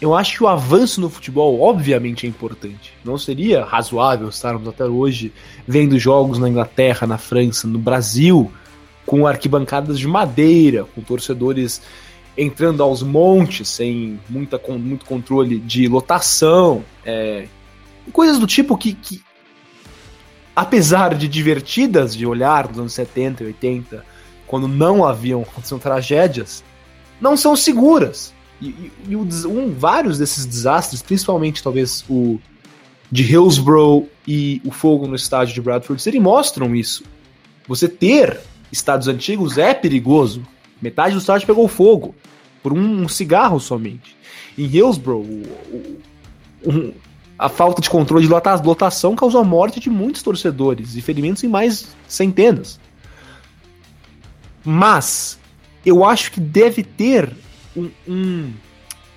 Eu 0.00 0.14
acho 0.14 0.36
que 0.36 0.44
o 0.44 0.48
avanço 0.48 1.00
no 1.00 1.08
futebol, 1.08 1.60
obviamente, 1.60 2.26
é 2.26 2.28
importante. 2.28 2.92
Não 3.04 3.16
seria 3.16 3.64
razoável 3.64 4.28
estarmos 4.28 4.66
até 4.68 4.84
hoje 4.84 5.32
vendo 5.66 5.98
jogos 5.98 6.38
na 6.38 6.48
Inglaterra, 6.48 7.06
na 7.06 7.18
França, 7.18 7.66
no 7.66 7.78
Brasil, 7.78 8.52
com 9.06 9.26
arquibancadas 9.26 9.98
de 9.98 10.08
madeira, 10.08 10.84
com 10.94 11.02
torcedores 11.02 11.82
entrando 12.36 12.82
aos 12.82 13.02
montes, 13.02 13.68
sem 13.68 14.18
muita, 14.28 14.58
com 14.58 14.78
muito 14.78 15.04
controle 15.04 15.58
de 15.58 15.86
lotação, 15.86 16.84
é, 17.04 17.46
coisas 18.12 18.38
do 18.38 18.46
tipo 18.46 18.76
que, 18.76 18.94
que, 18.94 19.22
apesar 20.56 21.14
de 21.14 21.28
divertidas 21.28 22.16
de 22.16 22.26
olhar 22.26 22.68
nos 22.68 22.78
anos 22.78 22.92
70 22.94 23.42
e 23.42 23.46
80, 23.48 24.04
quando 24.46 24.66
não 24.66 25.04
haviam 25.04 25.42
acontecido 25.48 25.78
tragédias, 25.78 26.64
não 27.20 27.36
são 27.36 27.54
seguras. 27.54 28.32
E, 28.60 28.68
e, 28.68 28.92
e 29.08 29.16
um, 29.16 29.74
vários 29.74 30.18
desses 30.18 30.46
desastres, 30.46 31.02
principalmente 31.02 31.62
talvez 31.62 32.04
o 32.08 32.38
de 33.10 33.24
Hillsborough 33.24 34.08
e 34.26 34.62
o 34.64 34.70
fogo 34.70 35.06
no 35.06 35.14
estádio 35.14 35.54
de 35.54 35.60
Bradford 35.60 36.00
City, 36.00 36.18
mostram 36.18 36.74
isso. 36.74 37.04
Você 37.68 37.86
ter 37.86 38.40
estádios 38.70 39.06
antigos 39.06 39.58
é 39.58 39.74
perigoso. 39.74 40.42
Metade 40.82 41.14
do 41.14 41.20
estádio 41.20 41.46
pegou 41.46 41.68
fogo 41.68 42.14
por 42.62 42.72
um, 42.72 43.02
um 43.02 43.08
cigarro 43.08 43.60
somente. 43.60 44.16
Em 44.58 44.64
Hillsborough, 44.64 45.22
o, 45.22 46.00
o, 46.64 46.94
a 47.38 47.48
falta 47.48 47.80
de 47.80 47.88
controle 47.88 48.26
de 48.26 48.32
lotação 48.32 49.16
causou 49.16 49.40
a 49.40 49.44
morte 49.44 49.80
de 49.80 49.88
muitos 49.88 50.22
torcedores 50.22 50.96
e 50.96 51.00
ferimentos 51.00 51.42
em 51.44 51.48
mais 51.48 51.94
centenas. 52.06 52.78
Mas 54.64 55.38
eu 55.84 56.04
acho 56.04 56.32
que 56.32 56.40
deve 56.40 56.82
ter 56.82 57.32
um, 57.76 57.90
um 58.06 58.52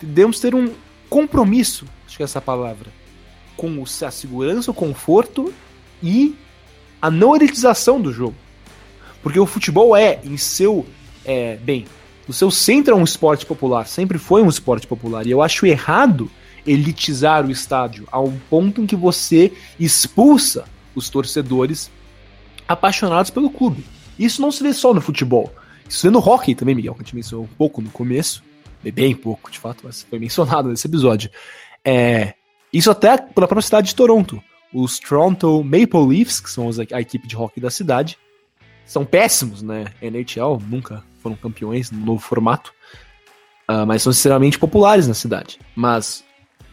devemos 0.01 0.39
ter 0.39 0.53
um 0.53 0.71
compromisso, 1.09 1.85
acho 2.05 2.17
que 2.17 2.23
é 2.23 2.25
essa 2.25 2.41
palavra, 2.41 2.89
com 3.55 3.83
a 3.83 4.11
segurança, 4.11 4.71
o 4.71 4.73
conforto 4.73 5.53
e 6.01 6.35
a 7.01 7.09
não 7.09 7.35
elitização 7.35 8.01
do 8.01 8.11
jogo. 8.11 8.35
Porque 9.21 9.39
o 9.39 9.45
futebol 9.45 9.95
é, 9.95 10.19
em 10.23 10.37
seu. 10.37 10.85
É, 11.25 11.57
bem, 11.57 11.85
o 12.27 12.33
seu 12.33 12.49
centro 12.49 12.93
é 12.93 12.97
um 12.97 13.03
esporte 13.03 13.45
popular, 13.45 13.87
sempre 13.87 14.17
foi 14.17 14.41
um 14.41 14.49
esporte 14.49 14.87
popular. 14.87 15.25
E 15.25 15.31
eu 15.31 15.41
acho 15.41 15.65
errado 15.65 16.29
elitizar 16.65 17.45
o 17.45 17.51
estádio 17.51 18.07
a 18.11 18.19
um 18.19 18.37
ponto 18.49 18.81
em 18.81 18.87
que 18.87 18.95
você 18.95 19.53
expulsa 19.79 20.65
os 20.95 21.09
torcedores 21.09 21.91
apaixonados 22.67 23.29
pelo 23.29 23.49
clube. 23.49 23.85
Isso 24.17 24.41
não 24.41 24.51
se 24.51 24.63
vê 24.63 24.73
só 24.73 24.93
no 24.93 25.01
futebol. 25.01 25.53
Isso 25.87 25.99
se 25.99 26.07
vê 26.07 26.11
no 26.11 26.19
hockey 26.19 26.55
também, 26.55 26.73
Miguel, 26.73 26.95
que 26.95 27.01
a 27.01 27.03
gente 27.03 27.15
mencionou 27.15 27.45
um 27.45 27.55
pouco 27.55 27.81
no 27.81 27.91
começo. 27.91 28.43
Bem 28.83 29.15
pouco, 29.15 29.49
de 29.49 29.57
fato, 29.57 29.81
mas 29.83 30.03
foi 30.03 30.19
mencionado 30.19 30.69
nesse 30.69 30.87
episódio. 30.87 31.29
É, 31.83 32.33
isso 32.71 32.91
até 32.91 33.17
pela 33.17 33.47
própria 33.47 33.61
cidade 33.61 33.87
de 33.87 33.95
Toronto. 33.95 34.41
Os 34.73 34.99
Toronto 34.99 35.63
Maple 35.63 36.07
Leafs, 36.07 36.39
que 36.39 36.49
são 36.49 36.69
a 36.91 37.01
equipe 37.01 37.27
de 37.27 37.35
hockey 37.35 37.59
da 37.59 37.69
cidade, 37.69 38.17
são 38.85 39.05
péssimos, 39.05 39.61
né? 39.61 39.85
NHL 40.01 40.61
nunca 40.67 41.03
foram 41.25 41.35
campeões 41.35 41.89
no 41.89 42.05
novo 42.05 42.19
formato, 42.21 42.71
uh, 43.67 43.83
mas 43.87 44.03
são 44.03 44.11
extremamente 44.11 44.59
populares 44.59 45.07
na 45.07 45.15
cidade. 45.15 45.57
Mas 45.75 46.23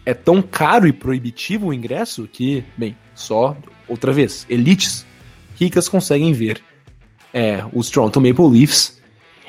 é 0.04 0.12
tão 0.12 0.42
caro 0.42 0.86
e 0.86 0.92
proibitivo 0.92 1.68
o 1.68 1.72
ingresso 1.72 2.28
que, 2.30 2.62
bem, 2.76 2.94
só 3.14 3.56
outra 3.88 4.12
vez, 4.12 4.44
elites 4.50 5.06
ricas 5.58 5.88
conseguem 5.88 6.34
ver 6.34 6.62
é, 7.32 7.64
os 7.72 7.88
Toronto 7.88 8.20
Maple 8.20 8.46
Leafs 8.46 9.00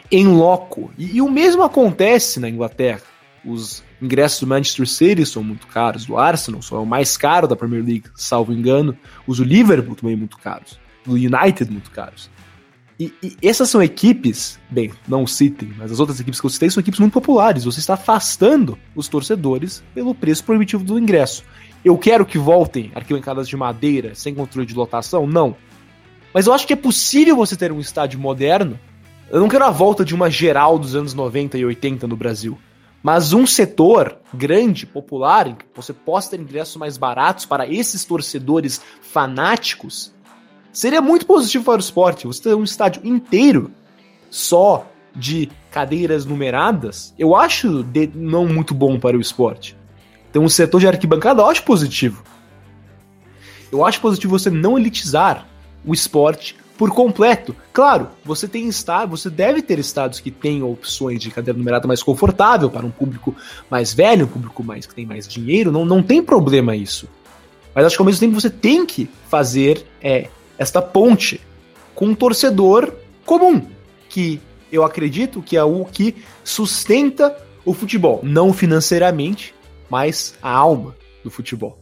em 0.09 0.25
loco. 0.25 0.89
E, 0.97 1.17
e, 1.17 1.21
o 1.21 1.29
mesmo 1.29 1.63
acontece 1.63 2.39
na 2.39 2.47
Inglaterra. 2.47 3.01
Os 3.43 3.83
ingressos 4.01 4.39
do 4.39 4.47
Manchester 4.47 4.87
City 4.87 5.25
são 5.25 5.43
muito 5.43 5.67
caros, 5.67 6.05
do 6.05 6.17
Arsenal 6.17 6.61
são 6.61 6.81
o 6.81 6.85
mais 6.85 7.17
caro 7.17 7.45
da 7.45 7.57
Premier 7.57 7.83
League, 7.83 8.05
salvo 8.15 8.53
engano. 8.53 8.97
Os 9.27 9.39
do 9.39 9.43
Liverpool 9.43 9.95
também 9.95 10.15
muito 10.15 10.37
caros, 10.37 10.79
do 11.05 11.13
United 11.13 11.69
muito 11.69 11.91
caros. 11.91 12.29
E, 12.99 13.11
e, 13.23 13.37
essas 13.41 13.69
são 13.69 13.81
equipes, 13.81 14.59
bem, 14.69 14.91
não 15.07 15.25
City, 15.25 15.73
mas 15.77 15.91
as 15.91 15.99
outras 15.99 16.19
equipes 16.19 16.39
que 16.39 16.45
eu 16.45 16.49
citei 16.49 16.69
são 16.69 16.81
equipes 16.81 16.99
muito 16.99 17.13
populares. 17.13 17.65
Você 17.65 17.79
está 17.79 17.95
afastando 17.95 18.77
os 18.95 19.07
torcedores 19.07 19.83
pelo 19.93 20.13
preço 20.13 20.43
proibitivo 20.43 20.83
do 20.83 20.99
ingresso. 20.99 21.43
Eu 21.83 21.97
quero 21.97 22.25
que 22.25 22.37
voltem 22.37 22.91
arquibancadas 22.95 23.47
de 23.47 23.57
madeira 23.57 24.15
sem 24.15 24.33
controle 24.33 24.67
de 24.67 24.73
lotação? 24.75 25.27
Não. 25.27 25.55
Mas 26.33 26.47
eu 26.47 26.53
acho 26.53 26.65
que 26.65 26.73
é 26.73 26.77
possível 26.77 27.35
você 27.35 27.55
ter 27.55 27.71
um 27.71 27.79
estádio 27.79 28.19
moderno. 28.19 28.79
Eu 29.29 29.39
não 29.39 29.49
quero 29.49 29.65
a 29.65 29.71
volta 29.71 30.05
de 30.05 30.15
uma 30.15 30.29
geral 30.29 30.79
dos 30.79 30.95
anos 30.95 31.13
90 31.13 31.57
e 31.57 31.65
80 31.65 32.07
no 32.07 32.15
Brasil. 32.15 32.57
Mas 33.03 33.33
um 33.33 33.45
setor 33.45 34.17
grande, 34.33 34.85
popular, 34.85 35.47
em 35.47 35.55
que 35.55 35.65
você 35.75 35.91
possa 35.91 36.31
ter 36.31 36.39
ingressos 36.39 36.77
mais 36.77 36.97
baratos 36.97 37.45
para 37.45 37.67
esses 37.67 38.05
torcedores 38.05 38.79
fanáticos, 39.01 40.12
Seria 40.73 41.01
muito 41.01 41.27
positivo 41.27 41.63
para 41.63 41.77
o 41.77 41.79
esporte. 41.79 42.25
Você 42.25 42.41
ter 42.41 42.55
um 42.55 42.63
estádio 42.63 43.05
inteiro 43.05 43.71
só 44.31 44.87
de 45.15 45.51
cadeiras 45.69 46.25
numeradas, 46.25 47.13
eu 47.17 47.35
acho 47.35 47.83
de, 47.83 48.09
não 48.15 48.47
muito 48.47 48.73
bom 48.73 48.99
para 48.99 49.15
o 49.15 49.21
esporte. 49.21 49.77
Tem 50.31 50.41
um 50.41 50.49
setor 50.49 50.79
de 50.79 50.87
arquibancada, 50.87 51.43
eu 51.43 51.45
acho 51.45 51.63
positivo. 51.63 52.23
Eu 53.71 53.85
acho 53.85 54.01
positivo 54.01 54.37
você 54.37 54.49
não 54.49 54.77
elitizar 54.77 55.47
o 55.85 55.93
esporte 55.93 56.55
por 56.75 56.89
completo. 56.89 57.55
Claro, 57.71 58.09
você 58.25 58.47
tem 58.47 58.67
estádio, 58.67 59.15
você 59.15 59.29
deve 59.29 59.61
ter 59.61 59.77
estádios 59.77 60.19
que 60.19 60.31
tenham 60.31 60.71
opções 60.71 61.21
de 61.21 61.29
cadeira 61.29 61.57
numerada 61.57 61.87
mais 61.87 62.01
confortável 62.01 62.69
para 62.69 62.85
um 62.85 62.91
público 62.91 63.35
mais 63.69 63.93
velho, 63.93 64.25
um 64.25 64.29
público 64.29 64.63
mais 64.63 64.87
que 64.87 64.95
tem 64.95 65.05
mais 65.05 65.27
dinheiro, 65.27 65.71
não, 65.71 65.85
não 65.85 66.01
tem 66.01 66.23
problema 66.23 66.75
isso. 66.75 67.07
Mas 67.75 67.85
acho 67.85 67.95
que 67.95 68.01
ao 68.01 68.05
mesmo 68.05 68.19
tempo 68.19 68.39
você 68.39 68.49
tem 68.49 68.85
que 68.85 69.07
fazer 69.29 69.85
é, 70.01 70.29
esta 70.57 70.81
ponte 70.81 71.41
com 71.95 72.07
um 72.07 72.15
torcedor 72.15 72.93
comum, 73.25 73.61
que 74.09 74.41
eu 74.71 74.83
acredito 74.83 75.41
que 75.41 75.55
é 75.55 75.63
o 75.63 75.85
que 75.85 76.15
sustenta 76.43 77.37
o 77.65 77.73
futebol, 77.73 78.19
não 78.23 78.51
financeiramente, 78.51 79.53
mas 79.89 80.35
a 80.41 80.49
alma 80.49 80.95
do 81.23 81.29
futebol. 81.29 81.77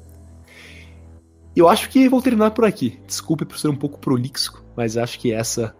Eu 1.55 1.67
acho 1.67 1.89
que 1.89 2.07
vou 2.07 2.21
terminar 2.21 2.51
por 2.51 2.65
aqui. 2.65 2.99
Desculpe 3.05 3.45
por 3.45 3.59
ser 3.59 3.67
um 3.67 3.75
pouco 3.75 3.99
prolixo, 3.99 4.63
mas 4.75 4.95
acho 4.95 5.19
que 5.19 5.33
essa 5.33 5.75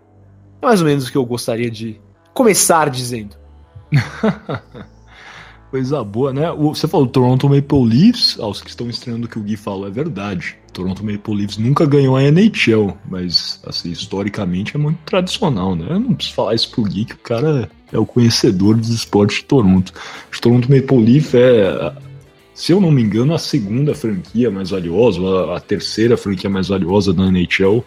é 0.62 0.66
mais 0.66 0.82
ou 0.82 0.88
menos 0.88 1.08
o 1.08 1.12
que 1.12 1.18
eu 1.18 1.26
gostaria 1.26 1.72
de 1.72 2.00
começar 2.34 2.90
dizendo. 2.90 3.36
Coisa 5.72 6.04
boa, 6.04 6.34
né? 6.34 6.52
Você 6.52 6.88
falou 6.88 7.08
Toronto 7.08 7.48
Maple 7.48 7.86
Leafs, 7.86 8.38
aos 8.40 8.62
que 8.62 8.70
estão 8.70 8.90
estranhando 8.90 9.26
o 9.26 9.30
que 9.30 9.40
o 9.40 9.42
Gui 9.42 9.56
falou, 9.56 9.88
é 9.88 9.92
verdade. 9.92 10.58
Toronto 10.74 11.04
Maple 11.04 11.36
Leafs 11.36 11.58
nunca 11.58 11.86
ganhou 11.86 12.16
a 12.16 12.24
NHL, 12.24 12.98
mas, 13.10 13.60
assim, 13.66 13.92
historicamente 13.92 14.76
é 14.76 14.80
muito 14.80 15.00
tradicional, 15.06 15.76
né? 15.76 15.88
Eu 15.90 16.00
não 16.00 16.14
preciso 16.14 16.36
falar 16.36 16.56
isso 16.56 16.72
pro 16.72 16.84
Gui, 16.84 17.06
que 17.06 17.14
o 17.14 17.18
cara 17.18 17.70
é 17.92 18.00
o 18.00 18.06
conhecedor 18.06 18.78
dos 18.78 18.90
esportes 18.90 19.38
de 19.38 19.46
Toronto. 19.46 19.94
O 20.36 20.42
Toronto 20.42 20.72
Maple 20.72 20.98
Leafs 20.98 21.34
é, 21.34 21.94
se 22.54 22.72
eu 22.72 22.80
não 22.80 22.92
me 22.92 23.02
engano, 23.02 23.34
a 23.34 23.40
segunda 23.40 23.96
franquia 23.96 24.52
mais 24.52 24.70
valiosa, 24.70 25.20
a 25.56 25.60
terceira 25.60 26.16
franquia 26.16 26.50
mais 26.50 26.68
valiosa 26.68 27.14
da 27.14 27.24
NHL. 27.24 27.84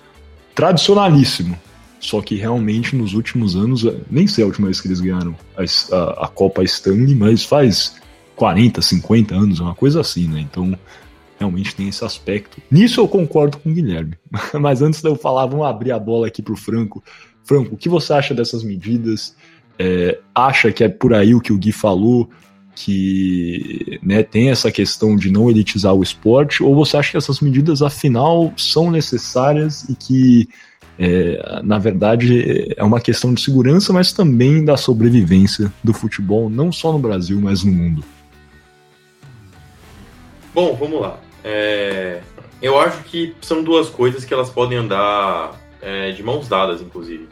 Tradicionalíssimo. 0.54 1.56
Só 2.00 2.20
que 2.20 2.34
realmente 2.34 2.94
nos 2.94 3.14
últimos 3.14 3.56
anos, 3.56 3.84
é, 3.84 3.94
nem 4.10 4.26
sei 4.26 4.44
a 4.44 4.46
última 4.46 4.66
vez 4.66 4.80
que 4.80 4.88
eles 4.88 5.00
ganharam 5.00 5.34
a, 5.56 5.62
a, 5.96 6.24
a 6.24 6.28
Copa 6.28 6.62
Stanley, 6.64 7.14
mas 7.14 7.44
faz 7.44 7.94
40, 8.36 8.82
50 8.82 9.34
anos, 9.34 9.60
uma 9.60 9.74
coisa 9.74 10.00
assim, 10.00 10.28
né? 10.28 10.40
Então 10.40 10.76
realmente 11.38 11.74
tem 11.74 11.88
esse 11.88 12.04
aspecto. 12.04 12.60
Nisso 12.70 13.00
eu 13.00 13.08
concordo 13.08 13.58
com 13.58 13.70
o 13.70 13.74
Guilherme. 13.74 14.14
Mas 14.60 14.82
antes 14.82 15.00
de 15.00 15.08
eu 15.08 15.16
falar, 15.16 15.46
vamos 15.46 15.66
abrir 15.66 15.92
a 15.92 15.98
bola 15.98 16.26
aqui 16.26 16.42
pro 16.42 16.56
Franco. 16.56 17.02
Franco, 17.44 17.74
o 17.74 17.78
que 17.78 17.88
você 17.88 18.12
acha 18.12 18.34
dessas 18.34 18.62
medidas? 18.62 19.34
É, 19.78 20.18
acha 20.34 20.72
que 20.72 20.84
é 20.84 20.88
por 20.88 21.12
aí 21.12 21.34
o 21.34 21.40
que 21.40 21.52
o 21.52 21.58
Gui 21.58 21.72
falou, 21.72 22.30
que 22.74 23.98
né, 24.02 24.22
tem 24.22 24.50
essa 24.50 24.70
questão 24.70 25.16
de 25.16 25.30
não 25.30 25.50
elitizar 25.50 25.94
o 25.94 26.02
esporte, 26.02 26.62
ou 26.62 26.74
você 26.74 26.96
acha 26.96 27.10
que 27.10 27.16
essas 27.16 27.40
medidas, 27.40 27.82
afinal, 27.82 28.52
são 28.56 28.90
necessárias 28.90 29.84
e 29.88 29.94
que 29.94 30.48
é, 30.98 31.60
na 31.64 31.78
verdade, 31.78 32.72
é 32.76 32.84
uma 32.84 33.00
questão 33.00 33.34
de 33.34 33.40
segurança, 33.40 33.92
mas 33.92 34.12
também 34.12 34.64
da 34.64 34.76
sobrevivência 34.76 35.72
do 35.82 35.92
futebol, 35.92 36.48
não 36.48 36.70
só 36.70 36.92
no 36.92 36.98
Brasil, 36.98 37.40
mas 37.40 37.64
no 37.64 37.72
mundo. 37.72 38.04
Bom, 40.54 40.76
vamos 40.76 41.00
lá. 41.00 41.18
É, 41.42 42.20
eu 42.62 42.78
acho 42.78 43.02
que 43.04 43.34
são 43.42 43.62
duas 43.62 43.90
coisas 43.90 44.24
que 44.24 44.32
elas 44.32 44.48
podem 44.48 44.78
andar 44.78 45.60
é, 45.82 46.12
de 46.12 46.22
mãos 46.22 46.48
dadas, 46.48 46.80
inclusive. 46.80 47.28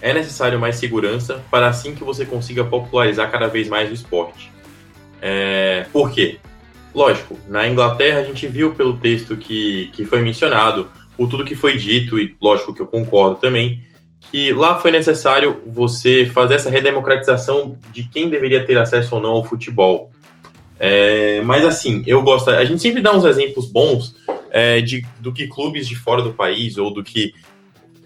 É 0.00 0.12
necessário 0.12 0.60
mais 0.60 0.76
segurança 0.76 1.42
para 1.50 1.68
assim 1.68 1.94
que 1.94 2.04
você 2.04 2.26
consiga 2.26 2.64
popularizar 2.64 3.30
cada 3.30 3.48
vez 3.48 3.68
mais 3.68 3.90
o 3.90 3.94
esporte. 3.94 4.52
É, 5.22 5.86
por 5.92 6.12
quê? 6.12 6.38
Lógico, 6.94 7.38
na 7.48 7.66
Inglaterra 7.66 8.20
a 8.20 8.24
gente 8.24 8.46
viu 8.46 8.74
pelo 8.74 8.98
texto 8.98 9.36
que, 9.36 9.90
que 9.92 10.04
foi 10.04 10.20
mencionado 10.20 10.90
por 11.16 11.28
tudo 11.28 11.44
que 11.44 11.54
foi 11.54 11.76
dito, 11.78 12.18
e 12.18 12.36
lógico 12.40 12.74
que 12.74 12.82
eu 12.82 12.86
concordo 12.86 13.36
também, 13.36 13.82
que 14.30 14.52
lá 14.52 14.78
foi 14.78 14.90
necessário 14.90 15.62
você 15.66 16.26
fazer 16.26 16.54
essa 16.54 16.70
redemocratização 16.70 17.78
de 17.90 18.04
quem 18.04 18.28
deveria 18.28 18.64
ter 18.64 18.76
acesso 18.76 19.14
ou 19.14 19.20
não 19.20 19.30
ao 19.30 19.44
futebol. 19.44 20.10
É, 20.78 21.40
mas 21.42 21.64
assim, 21.64 22.02
eu 22.06 22.22
gosto. 22.22 22.50
A 22.50 22.64
gente 22.64 22.82
sempre 22.82 23.00
dá 23.00 23.14
uns 23.14 23.24
exemplos 23.24 23.66
bons 23.66 24.14
é, 24.50 24.80
de, 24.80 25.04
do 25.20 25.32
que 25.32 25.46
clubes 25.46 25.88
de 25.88 25.96
fora 25.96 26.22
do 26.22 26.32
país 26.32 26.76
ou 26.76 26.92
do 26.92 27.02
que 27.02 27.34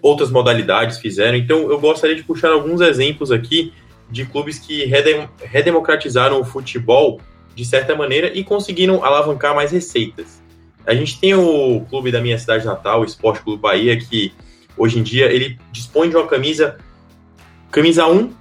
outras 0.01 0.31
modalidades 0.31 0.97
fizeram. 0.97 1.37
Então 1.37 1.69
eu 1.69 1.79
gostaria 1.79 2.15
de 2.15 2.23
puxar 2.23 2.51
alguns 2.51 2.81
exemplos 2.81 3.31
aqui 3.31 3.73
de 4.09 4.25
clubes 4.25 4.59
que 4.59 4.85
redem, 4.85 5.29
redemocratizaram 5.41 6.39
o 6.41 6.45
futebol 6.45 7.21
de 7.55 7.65
certa 7.65 7.95
maneira 7.95 8.31
e 8.33 8.43
conseguiram 8.43 9.03
alavancar 9.03 9.55
mais 9.55 9.71
receitas. 9.71 10.41
A 10.85 10.95
gente 10.95 11.19
tem 11.19 11.35
o 11.35 11.85
clube 11.89 12.11
da 12.11 12.19
minha 12.19 12.37
cidade 12.37 12.65
natal, 12.65 13.01
o 13.01 13.05
Esporte 13.05 13.43
Clube 13.43 13.61
Bahia, 13.61 13.97
que 13.97 14.33
hoje 14.75 14.99
em 14.99 15.03
dia 15.03 15.31
ele 15.31 15.59
dispõe 15.71 16.09
de 16.09 16.15
uma 16.15 16.25
camisa, 16.25 16.77
camisa 17.69 18.07
1, 18.07 18.33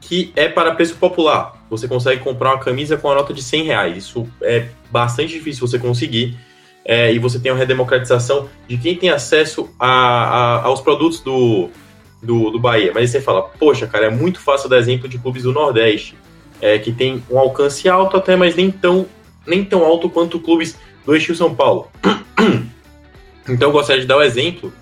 que 0.00 0.32
é 0.36 0.48
para 0.48 0.74
preço 0.74 0.96
popular. 0.96 1.55
Você 1.68 1.88
consegue 1.88 2.22
comprar 2.22 2.54
uma 2.54 2.60
camisa 2.60 2.96
com 2.96 3.10
a 3.10 3.14
nota 3.14 3.34
de 3.34 3.42
100 3.42 3.64
reais. 3.64 3.96
Isso 3.96 4.26
é 4.42 4.68
bastante 4.90 5.32
difícil 5.32 5.66
você 5.66 5.78
conseguir. 5.78 6.36
É, 6.84 7.12
e 7.12 7.18
você 7.18 7.40
tem 7.40 7.50
uma 7.50 7.58
redemocratização 7.58 8.48
de 8.68 8.78
quem 8.78 8.94
tem 8.94 9.10
acesso 9.10 9.68
a, 9.78 9.88
a, 9.88 10.62
aos 10.64 10.80
produtos 10.80 11.20
do, 11.20 11.68
do, 12.22 12.50
do 12.50 12.60
Bahia. 12.60 12.92
Mas 12.94 13.02
aí 13.02 13.08
você 13.08 13.20
fala, 13.20 13.42
poxa, 13.42 13.86
cara, 13.86 14.06
é 14.06 14.10
muito 14.10 14.38
fácil 14.38 14.68
dar 14.68 14.78
exemplo 14.78 15.08
de 15.08 15.18
clubes 15.18 15.42
do 15.42 15.52
Nordeste, 15.52 16.16
é, 16.60 16.78
que 16.78 16.92
tem 16.92 17.22
um 17.28 17.38
alcance 17.38 17.88
alto 17.88 18.16
até, 18.16 18.36
mas 18.36 18.54
nem 18.54 18.70
tão, 18.70 19.06
nem 19.44 19.64
tão 19.64 19.84
alto 19.84 20.08
quanto 20.08 20.38
clubes 20.38 20.78
do 21.04 21.14
Eixo 21.14 21.34
São 21.34 21.54
Paulo. 21.54 21.90
Então 23.48 23.68
eu 23.68 23.72
gostaria 23.72 24.02
de 24.02 24.08
dar 24.08 24.16
o 24.16 24.18
um 24.18 24.22
exemplo 24.24 24.72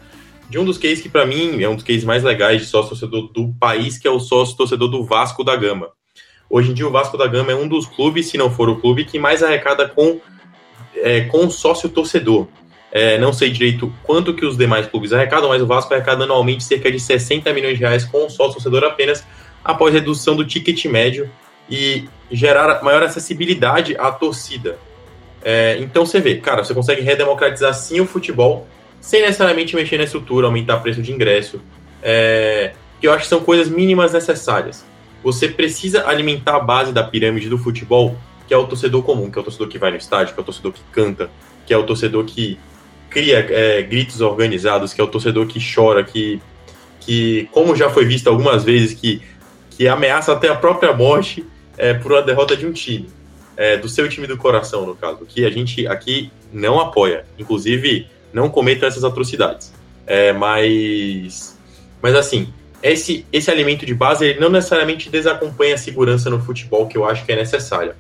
de 0.49 0.59
um 0.59 0.65
dos 0.65 0.79
cases 0.79 1.01
que 1.01 1.09
para 1.09 1.27
mim 1.27 1.63
é 1.63 1.69
um 1.69 1.75
dos 1.75 1.85
cases 1.85 2.05
mais 2.05 2.23
legais 2.23 2.63
de 2.63 2.67
sócio 2.67 2.91
torcedor 2.91 3.31
do 3.33 3.53
país, 3.61 3.99
que 3.99 4.09
é 4.09 4.11
o 4.11 4.19
sócio 4.19 4.57
torcedor 4.57 4.89
do 4.89 5.05
Vasco 5.05 5.45
da 5.45 5.55
Gama. 5.55 5.91
Hoje 6.55 6.71
em 6.71 6.73
dia 6.75 6.87
o 6.87 6.91
Vasco 6.93 7.19
da 7.19 7.27
Gama 7.27 7.51
é 7.51 7.55
um 7.57 7.67
dos 7.67 7.85
clubes, 7.85 8.29
se 8.29 8.39
não 8.39 8.49
for 8.49 8.69
o 8.69 8.77
clube, 8.77 9.05
que 9.05 9.19
mais 9.19 9.43
arrecada 9.43 9.89
com, 9.89 10.21
é, 10.95 11.23
com 11.23 11.51
sócio 11.51 11.89
torcedor. 11.89 12.47
É, 12.93 13.19
não 13.19 13.33
sei 13.33 13.51
direito 13.51 13.93
quanto 14.05 14.33
que 14.33 14.47
os 14.47 14.57
demais 14.57 14.87
clubes 14.87 15.13
arrecadam, 15.13 15.49
mas 15.49 15.61
o 15.61 15.67
Vasco 15.67 15.93
arrecada 15.93 16.23
anualmente 16.23 16.63
cerca 16.63 16.93
de 16.93 17.01
60 17.01 17.53
milhões 17.53 17.77
de 17.77 17.81
reais 17.81 18.05
com 18.05 18.31
sócio 18.31 18.53
torcedor 18.53 18.85
apenas 18.85 19.27
após 19.65 19.93
redução 19.93 20.37
do 20.37 20.45
ticket 20.45 20.85
médio 20.85 21.29
e 21.69 22.09
gerar 22.31 22.85
maior 22.85 23.03
acessibilidade 23.03 23.97
à 23.99 24.13
torcida. 24.13 24.79
É, 25.43 25.79
então 25.81 26.07
você 26.07 26.21
vê, 26.21 26.37
cara, 26.37 26.63
você 26.63 26.73
consegue 26.73 27.03
redemocratizar 27.03 27.75
sim 27.75 27.99
o 27.99 28.07
futebol 28.07 28.69
sem 29.01 29.23
necessariamente 29.23 29.75
mexer 29.75 29.99
na 29.99 30.05
estrutura, 30.05 30.47
aumentar 30.47 30.77
preço 30.77 31.03
de 31.03 31.11
ingresso. 31.11 31.61
É, 32.01 32.75
que 33.01 33.09
eu 33.09 33.13
acho 33.13 33.25
que 33.25 33.29
são 33.29 33.41
coisas 33.41 33.69
mínimas 33.69 34.13
necessárias. 34.13 34.94
Você 35.25 35.49
precisa 35.49 36.07
alimentar 36.07 36.57
a 36.57 36.61
base 36.61 36.93
da 36.93 37.03
pirâmide 37.03 37.49
do 37.49 37.59
futebol, 37.59 38.17
que 38.47 38.55
é 38.55 38.57
o 38.57 38.67
torcedor 38.67 39.03
comum, 39.03 39.31
que 39.31 39.39
é 39.39 39.41
o 39.41 39.45
torcedor 39.45 39.69
que 39.69 39.79
vai 39.79 39.91
no 39.91 39.97
estádio, 39.97 40.35
que 40.35 40.39
é 40.39 40.43
o 40.43 40.45
torcedor 40.45 40.73
que 40.73 40.83
canta, 40.93 41.31
que 41.67 41.73
é 41.73 41.77
o 41.77 41.83
torcedor 41.83 42.25
que 42.25 42.59
cria 43.09 43.39
é, 43.39 43.83
gritos 43.83 44.21
organizados, 44.21 44.93
que 44.93 45.01
é 45.01 45.05
o 45.05 45.09
torcedor 45.09 45.47
que 45.47 45.59
chora, 45.75 46.05
que, 46.05 46.41
que 47.01 47.49
como 47.51 47.75
já 47.75 47.89
foi 47.89 48.05
visto 48.05 48.29
algumas 48.29 48.63
vezes, 48.63 48.93
que, 48.93 49.23
que 49.71 49.89
ameaça 49.89 50.33
até 50.33 50.49
a 50.49 50.55
própria 50.55 50.93
morte 50.93 51.45
é, 51.79 51.95
por 51.95 52.13
uma 52.13 52.23
derrota 52.23 52.57
de 52.57 52.67
um 52.67 52.73
time 52.73 53.09
é, 53.57 53.77
do 53.77 53.89
seu 53.89 54.09
time 54.09 54.27
do 54.27 54.37
coração, 54.37 54.87
no 54.87 54.95
caso, 54.95 55.25
que 55.27 55.45
a 55.45 55.51
gente 55.51 55.87
aqui 55.87 56.31
não 56.53 56.81
apoia. 56.81 57.25
Inclusive, 57.39 58.07
não 58.33 58.49
cometam 58.49 58.89
essas 58.89 59.05
atrocidades. 59.05 59.73
É, 60.07 60.33
mas, 60.33 61.59
mas 62.03 62.15
assim, 62.15 62.53
esse, 62.93 63.27
esse 63.33 63.51
alimento 63.51 63.87
de 63.87 63.95
base 63.95 64.27
ele 64.27 64.41
não 64.41 64.51
necessariamente 64.51 65.09
desacompanha 65.09 65.75
a 65.75 65.79
segurança 65.79 66.29
no 66.29 66.39
futebol 66.39 66.87
que 66.87 66.99
eu 66.99 67.09
acho 67.09 67.25
que 67.25 67.33
é 67.33 67.37
necessária. 67.37 67.97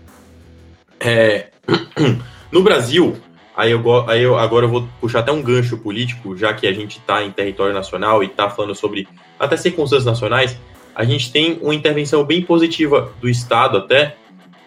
É, 1.01 1.49
no 2.53 2.62
Brasil, 2.62 3.16
aí 3.57 3.70
eu, 3.70 4.09
aí 4.09 4.23
eu 4.23 4.38
agora 4.38 4.66
eu 4.66 4.70
vou 4.70 4.88
puxar 5.01 5.20
até 5.20 5.33
um 5.33 5.42
gancho 5.42 5.79
político, 5.79 6.37
já 6.37 6.53
que 6.53 6.66
a 6.66 6.73
gente 6.73 6.99
está 6.99 7.23
em 7.23 7.31
território 7.31 7.73
nacional 7.73 8.23
e 8.23 8.27
está 8.27 8.51
falando 8.51 8.75
sobre 8.75 9.09
até 9.38 9.57
circunstâncias 9.57 10.05
nacionais, 10.05 10.59
a 10.94 11.05
gente 11.05 11.33
tem 11.33 11.59
uma 11.62 11.75
intervenção 11.75 12.23
bem 12.23 12.42
positiva 12.42 13.12
do 13.20 13.29
Estado 13.29 13.79
até 13.79 14.16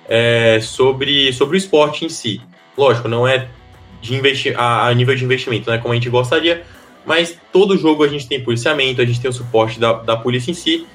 é, 0.10 0.60
sobre, 0.62 1.32
sobre 1.32 1.58
o 1.58 1.60
esporte 1.60 2.06
em 2.06 2.10
si. 2.10 2.42
Lógico, 2.76 3.08
não 3.08 3.28
é 3.28 3.48
de 4.02 4.20
a, 4.56 4.88
a, 4.88 4.94
nível 4.94 5.16
de 5.16 5.24
investimento, 5.24 5.70
né, 5.70 5.78
como 5.78 5.92
a 5.92 5.96
gente 5.96 6.10
gostaria, 6.10 6.64
mas 7.08 7.40
todo 7.54 7.78
jogo 7.78 8.04
a 8.04 8.08
gente 8.10 8.28
tem 8.28 8.44
policiamento, 8.44 9.02
a 9.02 9.06
gente 9.06 9.22
tem 9.22 9.30
o 9.30 9.34
suporte 9.34 9.80
da, 9.80 9.94
da 9.94 10.18
polícia 10.18 10.52
em 10.52 10.54
si, 10.54 10.86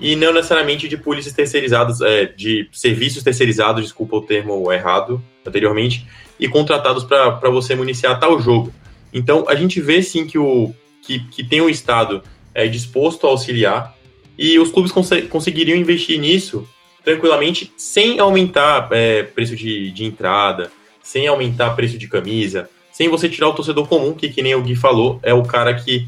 e 0.00 0.16
não 0.16 0.32
necessariamente 0.32 0.88
de 0.88 0.96
polícias 0.96 1.32
terceirizadas, 1.32 2.00
é, 2.00 2.26
de 2.26 2.68
serviços 2.72 3.22
terceirizados, 3.22 3.84
desculpa 3.84 4.16
o 4.16 4.22
termo 4.22 4.72
errado 4.72 5.22
anteriormente, 5.46 6.04
e 6.40 6.48
contratados 6.48 7.04
para 7.04 7.50
você 7.50 7.76
municiar 7.76 8.18
tal 8.18 8.40
jogo. 8.40 8.74
Então 9.12 9.44
a 9.46 9.54
gente 9.54 9.80
vê 9.80 10.02
sim 10.02 10.26
que, 10.26 10.38
o, 10.38 10.74
que, 11.02 11.20
que 11.28 11.44
tem 11.44 11.60
um 11.60 11.68
Estado 11.68 12.20
é, 12.52 12.66
disposto 12.66 13.24
a 13.26 13.30
auxiliar, 13.30 13.94
e 14.36 14.58
os 14.58 14.72
clubes 14.72 14.90
cons 14.90 15.08
conseguiriam 15.28 15.78
investir 15.78 16.18
nisso 16.18 16.68
tranquilamente, 17.04 17.72
sem 17.76 18.18
aumentar 18.18 18.88
é, 18.90 19.22
preço 19.22 19.54
de, 19.54 19.92
de 19.92 20.04
entrada, 20.04 20.72
sem 21.00 21.28
aumentar 21.28 21.76
preço 21.76 21.96
de 21.96 22.08
camisa, 22.08 22.68
sem 23.00 23.08
você 23.08 23.30
tirar 23.30 23.48
o 23.48 23.54
torcedor 23.54 23.88
comum, 23.88 24.12
que, 24.12 24.28
que 24.28 24.42
nem 24.42 24.54
o 24.54 24.60
Gui 24.60 24.76
falou, 24.76 25.18
é 25.22 25.32
o 25.32 25.42
cara 25.42 25.72
que, 25.72 26.06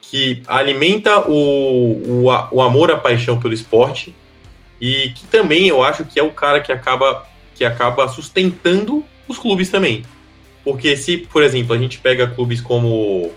que 0.00 0.42
alimenta 0.46 1.28
o, 1.28 2.24
o, 2.24 2.24
o 2.50 2.62
amor, 2.62 2.90
a 2.90 2.96
paixão 2.96 3.38
pelo 3.38 3.52
esporte, 3.52 4.14
e 4.80 5.10
que 5.10 5.26
também 5.26 5.68
eu 5.68 5.82
acho 5.82 6.02
que 6.02 6.18
é 6.18 6.22
o 6.22 6.30
cara 6.30 6.58
que 6.58 6.72
acaba, 6.72 7.26
que 7.54 7.62
acaba 7.62 8.08
sustentando 8.08 9.04
os 9.28 9.36
clubes 9.36 9.68
também. 9.68 10.02
Porque 10.64 10.96
se, 10.96 11.18
por 11.18 11.42
exemplo, 11.42 11.74
a 11.74 11.78
gente 11.78 11.98
pega 11.98 12.26
clubes 12.26 12.62
como 12.62 13.30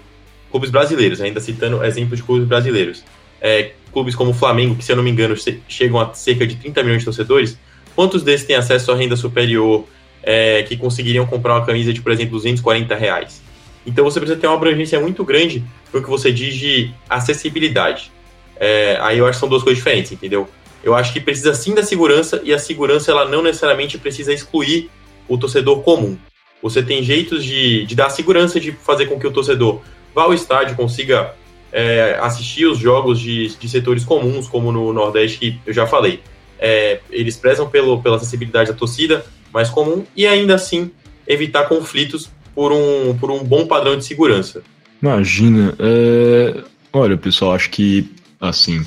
clubes 0.50 0.70
brasileiros, 0.70 1.20
ainda 1.20 1.42
citando 1.42 1.84
exemplos 1.84 2.20
de 2.22 2.26
clubes 2.26 2.48
brasileiros, 2.48 3.04
é, 3.42 3.74
clubes 3.92 4.16
como 4.16 4.32
o 4.32 4.34
Flamengo, 4.34 4.78
que 4.78 4.86
se 4.86 4.94
eu 4.94 4.96
não 4.96 5.04
me 5.04 5.12
engano 5.12 5.36
chegam 5.68 6.00
a 6.00 6.14
cerca 6.14 6.48
de 6.48 6.56
30 6.56 6.82
milhões 6.84 7.00
de 7.00 7.06
torcedores, 7.06 7.60
quantos 7.98 8.24
desses 8.24 8.48
têm 8.48 8.56
acesso 8.56 8.94
à 8.94 8.96
renda 8.96 9.18
superior 9.18 9.86
é, 10.24 10.64
que 10.64 10.78
conseguiriam 10.78 11.26
comprar 11.26 11.56
uma 11.56 11.66
camisa 11.66 11.94
de, 11.94 12.02
por 12.02 12.12
exemplo, 12.12 12.32
240 12.32 12.96
reais? 12.96 13.42
Então 13.86 14.06
você 14.06 14.20
precisa 14.20 14.40
ter 14.40 14.48
uma 14.48 14.56
abrangência 14.56 15.00
muito 15.00 15.24
grande 15.24 15.64
no 15.94 16.02
que 16.02 16.10
você 16.10 16.32
diz 16.32 16.56
de 16.56 16.92
acessibilidade. 17.10 18.12
É, 18.56 18.98
aí 19.02 19.18
eu 19.18 19.26
acho 19.26 19.38
que 19.38 19.40
são 19.42 19.50
duas 19.50 19.62
coisas 19.62 19.78
diferentes, 19.78 20.12
entendeu? 20.12 20.48
Eu 20.84 20.96
acho 20.96 21.14
que 21.14 21.20
precisa 21.20 21.54
sim 21.54 21.74
da 21.74 21.84
segurança 21.84 22.42
e 22.44 22.54
a 22.54 22.60
segurança 22.60 23.12
ela 23.12 23.26
não 23.26 23.42
necessariamente 23.42 23.98
precisa 23.98 24.34
excluir 24.34 24.90
o 25.28 25.38
torcedor 25.38 25.82
comum. 25.82 26.18
Você 26.62 26.82
tem 26.82 27.04
jeitos 27.04 27.44
de, 27.44 27.86
de 27.86 27.96
dar 27.96 28.10
segurança, 28.10 28.60
de 28.60 28.72
fazer 28.72 29.08
com 29.08 29.20
que 29.20 29.28
o 29.28 29.32
torcedor 29.32 29.82
vá 30.16 30.24
ao 30.24 30.34
estádio, 30.34 30.76
consiga 30.76 31.34
é, 31.72 32.18
assistir 32.22 32.66
os 32.66 32.78
jogos 32.78 33.20
de, 33.20 33.48
de 33.58 33.68
setores 33.68 34.06
comuns, 34.06 34.48
como 34.48 34.72
no 34.72 34.94
Nordeste, 34.94 35.40
que 35.40 35.60
eu 35.66 35.74
já 35.74 35.88
falei. 35.88 36.22
É, 36.66 37.02
eles 37.12 37.36
prezam 37.36 37.70
pelo, 37.70 38.02
pela 38.02 38.16
acessibilidade 38.16 38.72
da 38.72 38.78
torcida 38.78 39.26
mais 39.54 39.70
comum 39.70 40.06
e 40.16 40.26
ainda 40.26 40.56
assim 40.56 40.90
evitar 41.28 41.66
conflitos 41.66 42.30
por 42.56 42.72
um, 42.72 43.18
por 43.18 43.30
um 43.30 43.44
bom 43.44 43.68
padrão 43.68 43.98
de 43.98 44.06
segurança. 44.06 44.64
Imagina. 45.02 45.76
É... 45.78 46.64
Olha, 46.94 47.18
pessoal, 47.18 47.54
acho 47.54 47.70
que 47.70 48.10
assim 48.40 48.82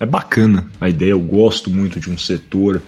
é 0.00 0.06
bacana 0.06 0.66
a 0.80 0.88
ideia. 0.88 1.10
Eu 1.10 1.20
gosto 1.20 1.68
muito 1.68 2.00
de 2.00 2.08
um 2.08 2.16
setor 2.16 2.80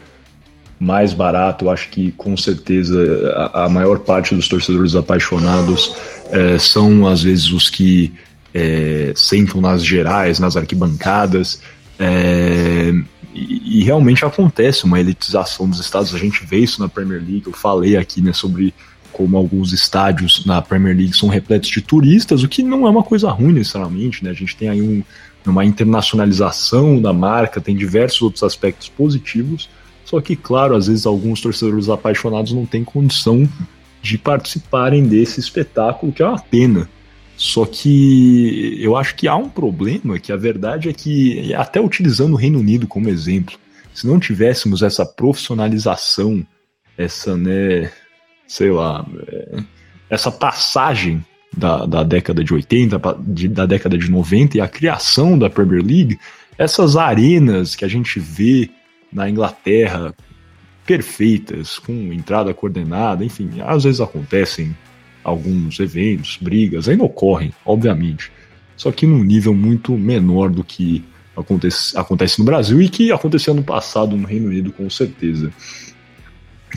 mais 0.81 1.13
barato. 1.13 1.67
Eu 1.67 1.71
acho 1.71 1.91
que 1.91 2.11
com 2.13 2.37
certeza 2.39 3.51
a, 3.53 3.65
a 3.65 3.69
maior 3.69 3.99
parte 3.99 4.35
dos 4.35 4.49
torcedores 4.49 4.97
apaixonados 4.97 5.95
é, 6.31 6.59
são 6.59 7.07
às 7.07 7.23
vezes 7.23 7.51
os 7.53 7.69
que 7.69 8.15
é, 8.55 9.13
sentam 9.15 9.61
nas 9.61 9.85
gerais, 9.85 10.39
nas 10.39 10.57
arquibancadas. 10.57 11.61
É, 11.99 12.93
e, 13.35 13.83
realmente 13.83 14.25
acontece 14.25 14.85
uma 14.85 15.01
elitização 15.01 15.69
dos 15.69 15.81
estados. 15.81 16.15
A 16.15 16.19
gente 16.19 16.47
vê 16.47 16.59
isso 16.59 16.81
na 16.81 16.89
Premier 16.89 17.21
League. 17.21 17.45
Eu 17.47 17.53
falei 17.53 17.97
aqui 17.97 18.23
né, 18.23 18.33
sobre 18.33 18.73
como 19.13 19.37
alguns 19.37 19.73
estádios 19.73 20.45
na 20.47 20.63
Premier 20.63 20.97
League 20.97 21.17
são 21.17 21.29
repletos 21.29 21.69
de 21.69 21.81
turistas, 21.81 22.43
o 22.43 22.49
que 22.49 22.63
não 22.63 22.87
é 22.87 22.91
uma 22.91 23.03
coisa 23.03 23.31
ruim 23.31 23.53
necessariamente. 23.53 24.23
Né? 24.23 24.31
A 24.31 24.35
gente 24.35 24.57
tem 24.57 24.69
aí 24.69 24.81
um, 24.81 25.03
uma 25.47 25.65
internacionalização 25.65 27.01
da 27.01 27.13
marca, 27.13 27.61
tem 27.61 27.77
diversos 27.77 28.23
outros 28.23 28.43
aspectos 28.43 28.89
positivos. 28.89 29.69
Só 30.05 30.21
que, 30.21 30.37
claro, 30.37 30.77
às 30.77 30.87
vezes 30.87 31.07
alguns 31.07 31.41
torcedores 31.41 31.89
apaixonados 31.89 32.53
não 32.53 32.67
têm 32.67 32.85
condição 32.85 33.49
de 34.03 34.19
participarem 34.19 35.07
desse 35.07 35.41
espetáculo, 35.41 36.13
que 36.13 36.23
é 36.23 36.27
uma 36.27 36.39
pena. 36.39 36.89
Só 37.37 37.67
que 37.67 38.79
eu 38.81 38.97
acho 38.97 39.15
que 39.17 39.27
há 39.27 39.37
um 39.37 39.49
problema, 39.49 40.19
que 40.19 40.33
a 40.33 40.37
verdade 40.37 40.89
é 40.89 40.93
que, 40.93 41.53
até 41.55 41.81
utilizando 41.81 42.35
o 42.35 42.37
Reino 42.37 42.61
Unido 42.61 42.87
como 42.87 43.09
exemplo, 43.09 43.59
se 43.93 44.07
não 44.07 44.19
tivéssemos 44.21 44.83
essa 44.83 45.05
profissionalização, 45.05 46.47
essa, 46.97 47.37
né, 47.37 47.91
sei 48.47 48.71
lá, 48.71 49.05
é, 49.27 49.63
essa 50.09 50.31
passagem 50.31 51.25
da, 51.57 51.87
da 51.87 52.03
década 52.03 52.43
de 52.43 52.53
80, 52.53 53.01
de, 53.21 53.49
da 53.49 53.67
década 53.67 53.97
de 53.99 54.11
90 54.11 54.59
e 54.59 54.61
a 54.61 54.69
criação 54.69 55.39
da 55.39 55.51
Premier 55.51 55.85
League, 55.85 56.19
essas 56.57 56.97
arenas 56.97 57.75
que 57.75 57.85
a 57.85 57.89
gente 57.89 58.19
vê 58.21 58.71
na 59.13 59.29
Inglaterra 59.29 60.15
perfeitas, 60.87 61.79
com 61.79 61.93
entrada 62.13 62.53
coordenada, 62.53 63.25
enfim, 63.25 63.51
às 63.65 63.85
vezes 63.85 64.01
acontecem 64.01 64.77
alguns 65.25 65.81
eventos, 65.81 66.39
brigas, 66.41 66.89
ainda 66.89 67.05
ocorrem, 67.05 67.53
obviamente. 67.65 68.31
Só 68.77 68.93
que 68.93 69.07
num 69.07 69.25
nível 69.25 69.55
muito 69.55 69.97
menor 69.97 70.51
do 70.51 70.63
que 70.63 71.03
acontece, 71.37 71.97
acontece 71.97 72.39
no 72.39 72.45
Brasil 72.45 72.81
e 72.83 72.89
que 72.89 73.11
aconteceu 73.11 73.55
no 73.55 73.63
passado 73.63 74.17
no 74.17 74.27
Reino 74.27 74.49
Unido, 74.49 74.73
com 74.73 74.89
certeza. 74.91 75.51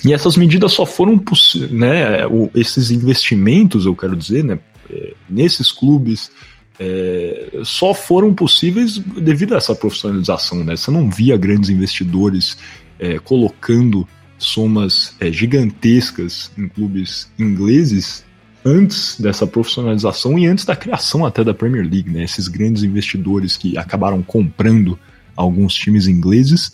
E 0.05 0.13
essas 0.13 0.37
medidas 0.37 0.71
só 0.71 0.85
foram 0.85 1.17
possíveis, 1.17 1.71
né, 1.71 2.19
esses 2.55 2.91
investimentos, 2.91 3.85
eu 3.85 3.95
quero 3.95 4.15
dizer, 4.15 4.43
né, 4.43 4.59
é, 4.89 5.13
nesses 5.29 5.71
clubes, 5.71 6.31
é, 6.79 7.61
só 7.63 7.93
foram 7.93 8.33
possíveis 8.33 8.99
devido 8.99 9.53
a 9.53 9.57
essa 9.57 9.73
profissionalização, 9.73 10.63
né? 10.63 10.75
Você 10.75 10.91
não 10.91 11.09
via 11.09 11.35
grandes 11.35 11.71
investidores 11.71 12.57
é, 12.99 13.17
colocando 13.17 14.07
somas 14.37 15.15
é, 15.19 15.31
gigantescas 15.31 16.51
em 16.55 16.67
clubes 16.67 17.31
ingleses 17.39 18.23
antes 18.67 19.19
dessa 19.19 19.47
profissionalização 19.47 20.37
e 20.37 20.45
antes 20.45 20.65
da 20.65 20.75
criação 20.75 21.25
até 21.25 21.43
da 21.43 21.53
Premier 21.53 21.83
League, 21.83 22.09
né? 22.09 22.23
Esses 22.23 22.49
grandes 22.49 22.83
investidores 22.83 23.55
que 23.55 23.77
acabaram 23.77 24.21
comprando 24.21 24.99
alguns 25.35 25.73
times 25.73 26.07
ingleses, 26.07 26.73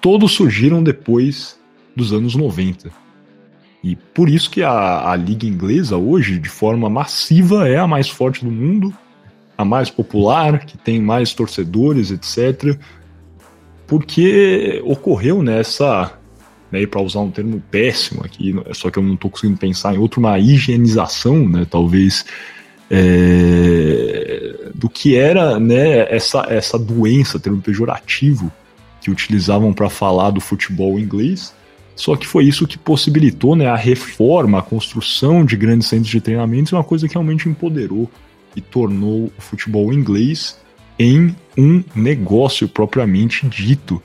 todos 0.00 0.32
surgiram 0.32 0.82
depois 0.82 1.58
dos 1.94 2.12
anos 2.12 2.34
90. 2.34 2.90
E 3.84 3.94
por 3.94 4.28
isso 4.28 4.50
que 4.50 4.62
a, 4.62 5.10
a 5.10 5.16
liga 5.16 5.46
inglesa 5.46 5.96
hoje, 5.96 6.38
de 6.38 6.48
forma 6.48 6.88
massiva, 6.88 7.68
é 7.68 7.76
a 7.76 7.86
mais 7.86 8.08
forte 8.08 8.44
do 8.44 8.50
mundo, 8.50 8.92
a 9.56 9.64
mais 9.64 9.90
popular, 9.90 10.64
que 10.64 10.78
tem 10.78 11.00
mais 11.00 11.34
torcedores, 11.34 12.10
etc. 12.10 12.78
Porque 13.86 14.80
ocorreu 14.84 15.42
nessa 15.42 16.17
né, 16.70 16.86
para 16.86 17.00
usar 17.00 17.20
um 17.20 17.30
termo 17.30 17.62
péssimo 17.70 18.22
aqui, 18.24 18.54
só 18.72 18.90
que 18.90 18.98
eu 18.98 19.02
não 19.02 19.14
estou 19.14 19.30
conseguindo 19.30 19.58
pensar 19.58 19.94
em 19.94 19.98
outro, 19.98 20.20
uma 20.20 20.38
higienização, 20.38 21.48
né, 21.48 21.66
talvez, 21.68 22.24
é, 22.90 24.70
do 24.74 24.88
que 24.88 25.16
era 25.16 25.58
né, 25.58 26.14
essa, 26.14 26.46
essa 26.48 26.78
doença, 26.78 27.38
termo 27.38 27.60
pejorativo, 27.60 28.52
que 29.00 29.10
utilizavam 29.10 29.72
para 29.72 29.88
falar 29.88 30.30
do 30.30 30.40
futebol 30.40 30.98
inglês, 30.98 31.54
só 31.98 32.14
que 32.14 32.26
foi 32.26 32.44
isso 32.44 32.66
que 32.66 32.78
possibilitou 32.78 33.56
né, 33.56 33.66
a 33.66 33.74
reforma, 33.74 34.58
a 34.58 34.62
construção 34.62 35.44
de 35.44 35.56
grandes 35.56 35.88
centros 35.88 36.08
de 36.08 36.20
treinamento, 36.20 36.76
uma 36.76 36.84
coisa 36.84 37.08
que 37.08 37.14
realmente 37.14 37.48
empoderou 37.48 38.08
e 38.54 38.60
tornou 38.60 39.32
o 39.36 39.40
futebol 39.40 39.92
inglês 39.92 40.56
em 40.96 41.34
um 41.56 41.82
negócio 41.94 42.68
propriamente 42.68 43.46
dito. 43.48 44.00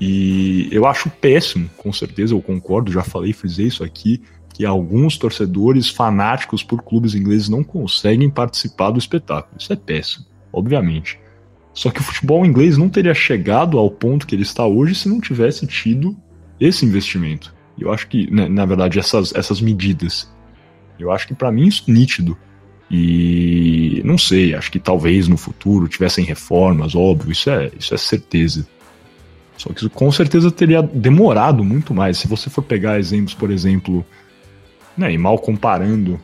E 0.00 0.68
eu 0.70 0.86
acho 0.86 1.10
péssimo, 1.10 1.68
com 1.76 1.92
certeza, 1.92 2.34
eu 2.34 2.40
concordo, 2.40 2.92
já 2.92 3.02
falei, 3.02 3.32
fiz 3.32 3.58
isso 3.58 3.82
aqui, 3.82 4.22
que 4.54 4.64
alguns 4.64 5.16
torcedores 5.16 5.88
fanáticos 5.88 6.62
por 6.62 6.82
clubes 6.82 7.14
ingleses 7.14 7.48
não 7.48 7.62
conseguem 7.62 8.30
participar 8.30 8.90
do 8.90 8.98
espetáculo. 8.98 9.56
Isso 9.58 9.72
é 9.72 9.76
péssimo, 9.76 10.26
obviamente. 10.52 11.18
Só 11.72 11.90
que 11.90 12.00
o 12.00 12.02
futebol 12.02 12.44
inglês 12.44 12.76
não 12.76 12.88
teria 12.88 13.14
chegado 13.14 13.78
ao 13.78 13.90
ponto 13.90 14.26
que 14.26 14.34
ele 14.34 14.42
está 14.42 14.66
hoje 14.66 14.96
se 14.96 15.08
não 15.08 15.20
tivesse 15.20 15.66
tido 15.66 16.16
esse 16.58 16.84
investimento. 16.84 17.54
Eu 17.78 17.92
acho 17.92 18.08
que, 18.08 18.28
né, 18.32 18.48
na 18.48 18.66
verdade, 18.66 18.98
essas, 18.98 19.32
essas 19.32 19.60
medidas. 19.60 20.28
Eu 20.98 21.12
acho 21.12 21.28
que 21.28 21.34
para 21.34 21.52
mim 21.52 21.68
isso 21.68 21.84
é 21.86 21.92
nítido. 21.92 22.36
E 22.90 24.02
não 24.04 24.18
sei, 24.18 24.54
acho 24.54 24.72
que 24.72 24.80
talvez 24.80 25.28
no 25.28 25.36
futuro 25.36 25.86
tivessem 25.86 26.24
reformas, 26.24 26.94
óbvio, 26.94 27.30
isso 27.30 27.50
é, 27.50 27.70
isso 27.78 27.94
é 27.94 27.98
certeza. 27.98 28.66
Só 29.58 29.70
que 29.70 29.80
isso 29.80 29.90
com 29.90 30.10
certeza 30.10 30.50
teria 30.50 30.80
demorado 30.80 31.64
muito 31.64 31.92
mais. 31.92 32.16
Se 32.16 32.28
você 32.28 32.48
for 32.48 32.62
pegar 32.62 32.98
exemplos, 32.98 33.34
por 33.34 33.50
exemplo, 33.50 34.06
né, 34.96 35.12
e 35.12 35.18
mal 35.18 35.36
comparando, 35.36 36.18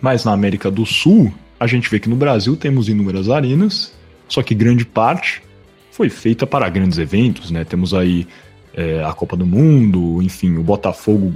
mas 0.00 0.24
na 0.24 0.32
América 0.32 0.70
do 0.70 0.86
Sul, 0.86 1.32
a 1.60 1.66
gente 1.66 1.88
vê 1.90 2.00
que 2.00 2.08
no 2.08 2.16
Brasil 2.16 2.56
temos 2.56 2.88
inúmeras 2.88 3.28
arenas, 3.28 3.92
só 4.26 4.42
que 4.42 4.54
grande 4.54 4.86
parte 4.86 5.42
foi 5.90 6.08
feita 6.08 6.46
para 6.46 6.68
grandes 6.70 6.98
eventos, 6.98 7.50
né? 7.50 7.64
Temos 7.64 7.92
aí 7.92 8.26
é, 8.74 9.04
a 9.04 9.12
Copa 9.12 9.36
do 9.36 9.44
Mundo, 9.44 10.22
enfim, 10.22 10.56
o 10.56 10.62
Botafogo 10.62 11.34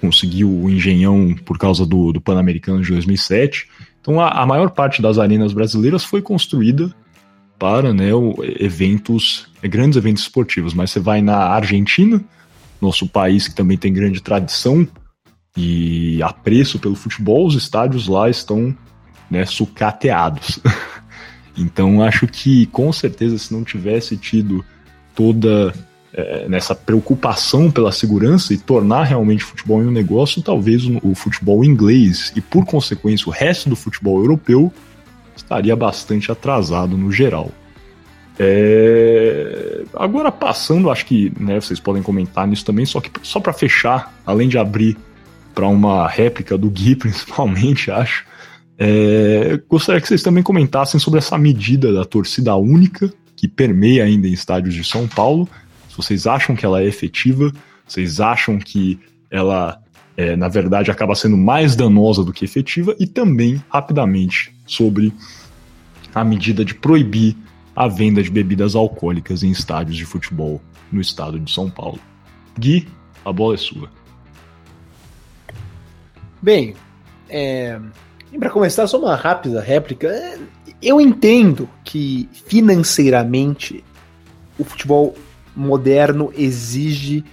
conseguiu 0.00 0.50
o 0.50 0.68
Engenhão 0.68 1.34
por 1.44 1.56
causa 1.58 1.86
do, 1.86 2.12
do 2.12 2.20
Pan-Americano 2.20 2.82
de 2.82 2.90
2007. 2.90 3.68
Então 4.00 4.20
a, 4.20 4.30
a 4.30 4.46
maior 4.46 4.70
parte 4.70 5.00
das 5.00 5.16
arenas 5.16 5.52
brasileiras 5.52 6.04
foi 6.04 6.20
construída 6.20 6.92
para 7.58 7.92
né, 7.92 8.10
eventos, 8.58 9.48
grandes 9.62 9.96
eventos 9.96 10.22
esportivos. 10.22 10.72
Mas 10.74 10.90
você 10.90 11.00
vai 11.00 11.20
na 11.20 11.36
Argentina, 11.36 12.22
nosso 12.80 13.06
país 13.08 13.48
que 13.48 13.54
também 13.54 13.76
tem 13.76 13.92
grande 13.92 14.22
tradição 14.22 14.86
e 15.56 16.22
apreço 16.22 16.78
pelo 16.78 16.94
futebol, 16.94 17.46
os 17.46 17.54
estádios 17.54 18.06
lá 18.06 18.30
estão 18.30 18.74
né, 19.30 19.44
sucateados. 19.44 20.60
então 21.56 22.02
acho 22.02 22.26
que 22.26 22.66
com 22.66 22.92
certeza 22.92 23.36
se 23.36 23.52
não 23.52 23.64
tivesse 23.64 24.16
tido 24.16 24.64
toda 25.14 25.74
é, 26.12 26.48
nessa 26.48 26.74
preocupação 26.74 27.70
pela 27.70 27.90
segurança 27.90 28.54
e 28.54 28.58
tornar 28.58 29.02
realmente 29.02 29.44
o 29.44 29.48
futebol 29.48 29.80
um 29.80 29.90
negócio, 29.90 30.40
talvez 30.40 30.84
o, 30.84 30.98
o 31.02 31.14
futebol 31.14 31.64
inglês 31.64 32.32
e 32.36 32.40
por 32.40 32.64
consequência 32.64 33.28
o 33.28 33.32
resto 33.32 33.68
do 33.68 33.76
futebol 33.76 34.18
europeu 34.18 34.72
estaria 35.38 35.74
bastante 35.74 36.30
atrasado 36.30 36.96
no 36.96 37.10
geral. 37.10 37.50
É... 38.38 39.84
Agora 39.94 40.30
passando, 40.30 40.90
acho 40.90 41.06
que 41.06 41.32
né, 41.38 41.60
vocês 41.60 41.80
podem 41.80 42.02
comentar 42.02 42.46
nisso 42.46 42.64
também, 42.64 42.86
só 42.86 43.00
que 43.00 43.10
só 43.22 43.40
para 43.40 43.52
fechar, 43.52 44.14
além 44.24 44.48
de 44.48 44.58
abrir 44.58 44.96
para 45.54 45.66
uma 45.66 46.06
réplica 46.06 46.56
do 46.56 46.70
Gui, 46.70 46.94
principalmente, 46.96 47.90
acho, 47.90 48.24
é... 48.78 49.60
gostaria 49.68 50.00
que 50.00 50.08
vocês 50.08 50.22
também 50.22 50.42
comentassem 50.42 51.00
sobre 51.00 51.18
essa 51.18 51.36
medida 51.36 51.92
da 51.92 52.04
torcida 52.04 52.54
única 52.56 53.12
que 53.34 53.48
permeia 53.48 54.04
ainda 54.04 54.26
em 54.26 54.32
estádios 54.32 54.74
de 54.74 54.84
São 54.84 55.06
Paulo. 55.06 55.48
Se 55.88 55.96
vocês 55.96 56.26
acham 56.26 56.56
que 56.56 56.66
ela 56.66 56.82
é 56.82 56.86
efetiva, 56.86 57.52
vocês 57.86 58.20
acham 58.20 58.58
que 58.58 58.98
ela 59.30 59.80
é, 60.18 60.34
na 60.34 60.48
verdade, 60.48 60.90
acaba 60.90 61.14
sendo 61.14 61.36
mais 61.36 61.76
danosa 61.76 62.24
do 62.24 62.32
que 62.32 62.44
efetiva, 62.44 62.92
e 62.98 63.06
também, 63.06 63.62
rapidamente, 63.68 64.52
sobre 64.68 65.12
a 66.14 66.22
medida 66.22 66.64
de 66.64 66.74
proibir 66.74 67.36
a 67.74 67.88
venda 67.88 68.22
de 68.22 68.30
bebidas 68.30 68.74
alcoólicas 68.74 69.42
em 69.42 69.50
estádios 69.50 69.96
de 69.96 70.04
futebol 70.04 70.60
no 70.92 71.00
estado 71.00 71.38
de 71.38 71.50
São 71.50 71.70
Paulo. 71.70 71.98
Gui, 72.58 72.88
a 73.24 73.32
bola 73.32 73.54
é 73.54 73.56
sua. 73.56 73.90
Bem, 76.40 76.74
é... 77.28 77.78
para 78.38 78.50
começar, 78.50 78.86
só 78.86 78.98
uma 78.98 79.14
rápida 79.14 79.60
réplica. 79.60 80.38
Eu 80.80 81.00
entendo 81.00 81.68
que 81.84 82.28
financeiramente 82.32 83.84
o 84.58 84.64
futebol 84.64 85.14
moderno 85.54 86.32
exige 86.36 87.24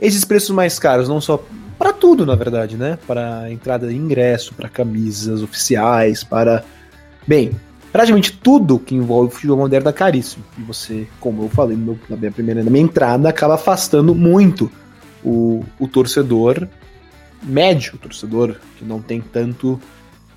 esses 0.00 0.24
preços 0.24 0.50
mais 0.50 0.78
caros, 0.78 1.08
não 1.08 1.20
só 1.20 1.42
para 1.78 1.92
tudo, 1.92 2.24
na 2.24 2.34
verdade, 2.34 2.76
né? 2.76 2.98
Para 3.06 3.50
entrada 3.50 3.88
de 3.88 3.96
ingresso, 3.96 4.54
para 4.54 4.68
camisas 4.68 5.42
oficiais, 5.42 6.22
para 6.22 6.64
bem, 7.26 7.52
praticamente 7.92 8.32
tudo 8.32 8.78
que 8.78 8.94
envolve 8.94 9.28
o 9.28 9.30
futebol 9.30 9.58
moderno 9.58 9.88
é 9.88 9.92
caríssimo. 9.92 10.44
E 10.58 10.62
você, 10.62 11.06
como 11.20 11.44
eu 11.44 11.48
falei 11.48 11.76
meu, 11.76 11.98
na 12.08 12.16
minha 12.16 12.32
primeira 12.32 12.62
na 12.62 12.70
minha 12.70 12.84
entrada, 12.84 13.28
acaba 13.28 13.54
afastando 13.54 14.14
muito 14.14 14.70
o, 15.24 15.64
o 15.78 15.88
torcedor 15.88 16.68
médio, 17.42 17.94
o 17.94 17.98
torcedor 17.98 18.56
que 18.76 18.84
não 18.84 19.00
tem 19.00 19.20
tanto 19.20 19.80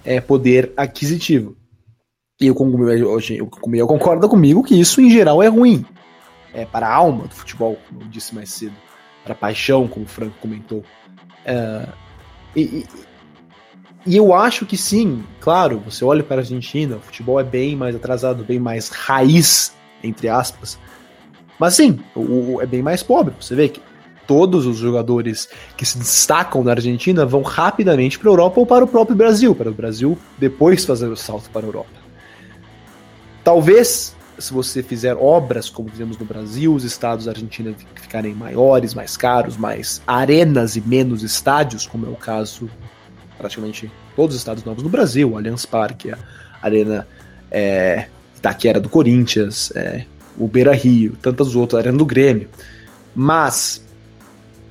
é, 0.03 0.21
poder 0.21 0.71
aquisitivo. 0.77 1.55
E 2.39 2.51
o 2.51 2.55
Cogumel 2.55 3.87
concorda 3.87 4.27
comigo 4.27 4.63
que 4.63 4.79
isso 4.79 5.01
em 5.01 5.09
geral 5.09 5.41
é 5.41 5.47
ruim. 5.47 5.83
É 6.53 6.65
para 6.65 6.87
a 6.87 6.93
alma 6.93 7.27
do 7.27 7.33
futebol, 7.33 7.77
como 7.87 8.03
eu 8.03 8.07
disse 8.07 8.35
mais 8.35 8.49
cedo. 8.51 8.75
Para 9.23 9.33
a 9.33 9.37
paixão, 9.37 9.87
como 9.87 10.05
o 10.05 10.09
Franco 10.09 10.35
comentou. 10.39 10.83
É, 11.47 11.87
e, 12.53 12.85
e, 14.05 14.17
eu 14.17 14.33
acho 14.33 14.65
que 14.65 14.75
sim, 14.75 15.23
claro, 15.39 15.79
você 15.79 16.03
olha 16.03 16.21
para 16.21 16.37
a 16.37 16.39
Argentina, 16.39 16.97
o 16.97 16.99
futebol 16.99 17.39
é 17.39 17.43
bem 17.43 17.75
mais 17.75 17.95
atrasado, 17.95 18.43
bem 18.43 18.59
mais 18.59 18.89
raiz, 18.89 19.73
entre 20.03 20.27
aspas. 20.27 20.77
Mas 21.57 21.75
sim, 21.75 21.99
o, 22.13 22.55
o, 22.55 22.61
é 22.61 22.65
bem 22.65 22.81
mais 22.81 23.01
pobre. 23.01 23.33
Você 23.39 23.55
vê 23.55 23.69
que 23.69 23.81
todos 24.27 24.65
os 24.65 24.77
jogadores 24.77 25.47
que 25.77 25.85
se 25.85 25.97
destacam 25.97 26.61
na 26.61 26.71
Argentina 26.71 27.25
vão 27.25 27.41
rapidamente 27.41 28.19
para 28.19 28.29
a 28.29 28.33
Europa 28.33 28.59
ou 28.59 28.65
para 28.65 28.83
o 28.83 28.87
próprio 28.87 29.15
Brasil, 29.15 29.55
para 29.55 29.69
o 29.69 29.73
Brasil 29.73 30.17
depois 30.37 30.83
fazer 30.83 31.07
o 31.07 31.15
salto 31.15 31.49
para 31.49 31.65
a 31.65 31.69
Europa. 31.69 31.89
Talvez, 33.41 34.16
se 34.37 34.53
você 34.53 34.83
fizer 34.83 35.15
obras 35.15 35.69
como 35.69 35.89
fizemos 35.89 36.17
no 36.17 36.25
Brasil, 36.25 36.73
os 36.73 36.83
estados 36.83 37.25
da 37.25 37.31
Argentina 37.31 37.73
ficarem 37.95 38.33
maiores, 38.33 38.93
mais 38.93 39.17
caros, 39.17 39.57
mais 39.57 40.01
arenas 40.05 40.75
e 40.75 40.81
menos 40.81 41.23
estádios, 41.23 41.87
como 41.87 42.05
é 42.05 42.09
o 42.09 42.15
caso 42.15 42.69
praticamente 43.37 43.91
todos 44.15 44.35
os 44.35 44.41
estados 44.41 44.63
novos 44.63 44.83
no 44.83 44.89
Brasil, 44.89 45.37
Allianz 45.37 45.65
Parque, 45.65 46.11
a 46.11 46.17
Arena 46.61 47.07
é, 47.51 48.07
Itaquera 48.35 48.79
do 48.79 48.89
Corinthians, 48.89 49.71
é, 49.75 50.05
o 50.37 50.47
Beira 50.47 50.73
Rio, 50.73 51.15
tantas 51.21 51.55
outras, 51.55 51.79
a 51.79 51.81
Arena 51.83 51.97
do 51.97 52.05
Grêmio. 52.05 52.47
Mas 53.15 53.83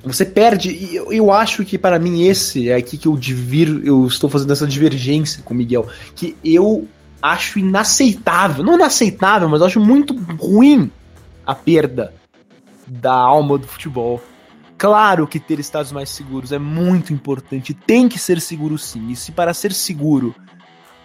você 0.03 0.25
perde, 0.25 0.69
e 0.69 0.95
eu, 0.95 1.11
eu, 1.11 1.31
acho 1.31 1.65
que 1.65 1.77
para 1.77 1.99
mim 1.99 2.23
esse 2.23 2.69
é 2.69 2.75
aqui 2.75 2.97
que 2.97 3.07
eu 3.07 3.17
divir, 3.17 3.81
eu 3.83 4.05
estou 4.05 4.29
fazendo 4.29 4.53
essa 4.53 4.67
divergência 4.67 5.41
com 5.43 5.53
o 5.53 5.57
Miguel, 5.57 5.87
que 6.15 6.35
eu 6.43 6.87
acho 7.21 7.59
inaceitável, 7.59 8.63
não 8.63 8.75
inaceitável, 8.75 9.49
mas 9.49 9.61
acho 9.61 9.79
muito 9.79 10.15
ruim 10.39 10.91
a 11.45 11.55
perda 11.55 12.13
da 12.85 13.13
alma 13.13 13.57
do 13.57 13.67
futebol. 13.67 14.21
Claro 14.77 15.27
que 15.27 15.39
ter 15.39 15.59
estádios 15.59 15.91
mais 15.91 16.09
seguros 16.09 16.51
é 16.51 16.59
muito 16.59 17.11
importante, 17.11 17.73
tem 17.73 18.07
que 18.07 18.19
ser 18.19 18.39
seguro 18.39 18.77
sim. 18.77 19.09
E 19.09 19.15
se 19.15 19.31
para 19.31 19.53
ser 19.53 19.73
seguro 19.73 20.35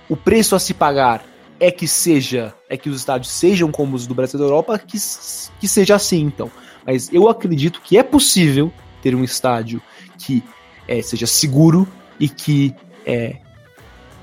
o 0.09 0.17
preço 0.17 0.55
a 0.55 0.59
se 0.59 0.75
pagar 0.75 1.25
é 1.59 1.71
que 1.71 1.87
seja, 1.89 2.53
é 2.69 2.77
que 2.77 2.91
os 2.91 2.99
estádios 2.99 3.33
sejam 3.33 3.71
como 3.71 3.97
os 3.97 4.07
do 4.07 4.15
Brasil 4.15 4.39
e 4.39 4.43
da 4.43 4.47
Europa, 4.47 4.79
que, 4.79 4.99
que 5.61 5.69
seja 5.69 5.95
assim 5.95 6.21
então. 6.21 6.51
Mas 6.85 7.13
eu 7.13 7.29
acredito 7.29 7.81
que 7.81 7.97
é 7.97 8.03
possível 8.03 8.73
ter 9.01 9.15
um 9.15 9.25
estádio 9.25 9.81
que 10.19 10.43
é, 10.87 11.01
seja 11.01 11.27
seguro 11.27 11.89
e 12.19 12.29
que, 12.29 12.75
é, 13.07 13.37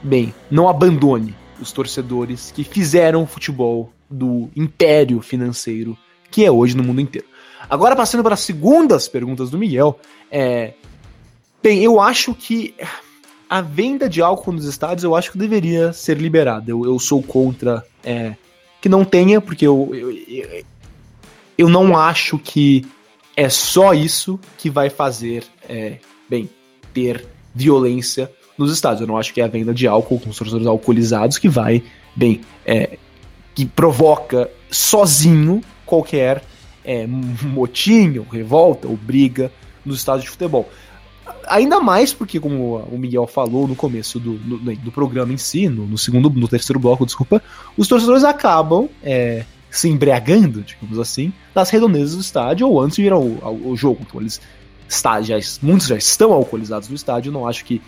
bem, 0.04 0.34
não 0.52 0.69
abandone 0.69 1.36
os 1.61 1.71
torcedores 1.71 2.51
que 2.51 2.63
fizeram 2.63 3.23
o 3.23 3.27
futebol 3.27 3.91
do 4.09 4.49
império 4.55 5.21
financeiro 5.21 5.97
que 6.31 6.45
é 6.45 6.51
hoje 6.51 6.75
no 6.75 6.83
mundo 6.83 7.01
inteiro. 7.01 7.27
Agora, 7.69 7.95
passando 7.95 8.23
para 8.23 8.33
as 8.33 8.39
segundas 8.41 9.07
perguntas 9.07 9.49
do 9.49 9.57
Miguel, 9.57 9.99
é, 10.31 10.73
bem, 11.61 11.83
eu 11.83 11.99
acho 11.99 12.33
que 12.33 12.75
a 13.49 13.61
venda 13.61 14.07
de 14.07 14.21
álcool 14.21 14.51
nos 14.51 14.65
estádios 14.65 15.03
eu 15.03 15.15
acho 15.15 15.31
que 15.31 15.37
deveria 15.37 15.91
ser 15.91 16.17
liberada. 16.17 16.71
Eu, 16.71 16.85
eu 16.85 16.99
sou 16.99 17.21
contra 17.21 17.83
é, 18.03 18.35
que 18.79 18.87
não 18.87 19.03
tenha, 19.03 19.41
porque 19.41 19.65
eu, 19.65 19.89
eu, 19.93 20.11
eu, 20.11 20.65
eu 21.57 21.69
não 21.69 21.97
acho 21.97 22.37
que 22.37 22.85
é 23.35 23.49
só 23.49 23.93
isso 23.93 24.39
que 24.57 24.69
vai 24.69 24.89
fazer, 24.89 25.43
é, 25.67 25.97
bem, 26.29 26.49
ter 26.93 27.25
violência 27.53 28.31
nos 28.59 28.71
estádios. 28.71 29.01
Eu 29.01 29.07
não 29.07 29.17
acho 29.17 29.33
que 29.33 29.41
é 29.41 29.45
a 29.45 29.47
venda 29.47 29.73
de 29.73 29.87
álcool 29.87 30.19
com 30.19 30.29
torcedores 30.29 30.67
alcoolizados 30.67 31.37
que 31.37 31.47
vai, 31.47 31.81
bem, 32.15 32.41
é, 32.65 32.97
que 33.55 33.65
provoca 33.65 34.49
sozinho 34.69 35.61
qualquer 35.85 36.43
é, 36.83 37.07
revolta, 38.31 38.87
ou 38.87 38.97
briga 38.97 39.51
nos 39.85 39.97
estádios 39.97 40.25
de 40.25 40.29
futebol. 40.29 40.69
Ainda 41.47 41.79
mais 41.79 42.13
porque, 42.13 42.39
como 42.39 42.77
o 42.77 42.97
Miguel 42.97 43.25
falou 43.25 43.67
no 43.67 43.75
começo 43.75 44.19
do, 44.19 44.37
do, 44.37 44.75
do 44.75 44.91
programa 44.91 45.31
em 45.33 45.37
si, 45.37 45.67
no, 45.67 45.85
no, 45.85 45.97
segundo, 45.97 46.29
no 46.29 46.47
terceiro 46.47 46.79
bloco, 46.79 47.05
desculpa, 47.05 47.41
os 47.77 47.87
torcedores 47.87 48.23
acabam 48.23 48.89
é, 49.01 49.45
se 49.69 49.87
embriagando, 49.87 50.61
digamos 50.61 50.99
assim, 50.99 51.31
nas 51.55 51.69
redondezas 51.69 52.15
do 52.15 52.21
estádio 52.21 52.67
ou 52.67 52.81
antes 52.81 52.97
de 52.97 53.03
ir 53.03 53.11
ao, 53.11 53.23
ao, 53.41 53.57
ao 53.65 53.75
jogo. 53.75 53.99
Então 54.07 54.19
eles 54.19 54.41
está, 54.87 55.21
já, 55.21 55.35
muitos 55.61 55.87
já 55.87 55.95
estão 55.95 56.33
alcoolizados 56.33 56.89
no 56.89 56.95
estádio, 56.95 57.31
não 57.31 57.47
acho 57.47 57.63
que 57.63 57.81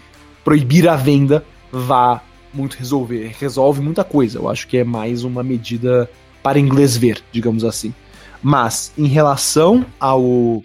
proibir 0.44 0.88
a 0.88 0.96
venda 0.96 1.46
vá 1.72 2.22
muito 2.54 2.76
resolver. 2.76 3.36
Resolve 3.40 3.82
muita 3.82 4.04
coisa. 4.04 4.40
Eu 4.40 4.50
acho 4.50 4.68
que 4.68 4.78
é 4.78 4.84
mais 4.84 5.24
uma 5.24 5.44
medida 5.44 6.10
para 6.44 6.60
inglês 6.60 6.98
ver, 6.98 7.24
digamos 7.32 7.64
assim. 7.64 7.94
Mas, 8.42 8.92
em 8.98 9.08
relação 9.08 9.86
ao 10.00 10.64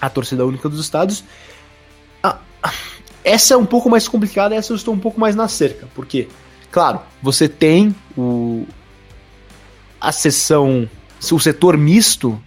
a 0.00 0.08
torcida 0.08 0.46
única 0.46 0.68
dos 0.68 0.80
estados, 0.80 1.24
a, 2.22 2.38
essa 3.24 3.54
é 3.54 3.56
um 3.56 3.66
pouco 3.66 3.88
mais 3.90 4.08
complicada, 4.08 4.54
essa 4.54 4.72
eu 4.72 4.76
estou 4.76 4.94
um 4.94 4.98
pouco 4.98 5.18
mais 5.18 5.34
na 5.34 5.48
cerca. 5.48 5.88
Porque, 5.94 6.28
claro, 6.70 7.00
você 7.22 7.48
tem 7.48 7.94
o, 8.16 8.66
a 10.00 10.12
sessão, 10.12 10.88
o 11.30 11.38
setor 11.38 11.76
misto 11.76 12.40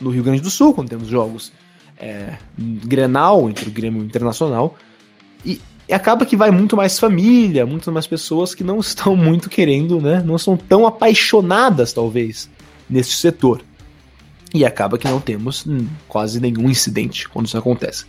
no 0.00 0.10
Rio 0.10 0.22
Grande 0.22 0.40
do 0.40 0.50
Sul, 0.50 0.74
quando 0.74 0.88
temos 0.88 1.08
jogos 1.08 1.52
é, 1.98 2.36
Grenal 2.56 3.48
entre 3.48 3.68
o 3.68 3.72
Grêmio 3.72 4.02
Internacional, 4.02 4.76
e 5.44 5.60
e 5.88 5.94
acaba 5.94 6.26
que 6.26 6.36
vai 6.36 6.50
muito 6.50 6.76
mais 6.76 6.98
família, 6.98 7.64
muito 7.64 7.90
mais 7.90 8.06
pessoas 8.06 8.54
que 8.54 8.62
não 8.62 8.78
estão 8.78 9.14
muito 9.16 9.48
querendo, 9.48 10.00
né? 10.00 10.22
Não 10.24 10.36
são 10.36 10.56
tão 10.56 10.86
apaixonadas, 10.86 11.92
talvez, 11.92 12.50
nesse 12.88 13.12
setor. 13.12 13.62
E 14.54 14.64
acaba 14.64 14.96
que 14.96 15.06
não 15.06 15.20
temos 15.20 15.66
hum, 15.66 15.86
quase 16.06 16.40
nenhum 16.40 16.70
incidente 16.70 17.28
quando 17.28 17.46
isso 17.46 17.58
acontece. 17.58 18.06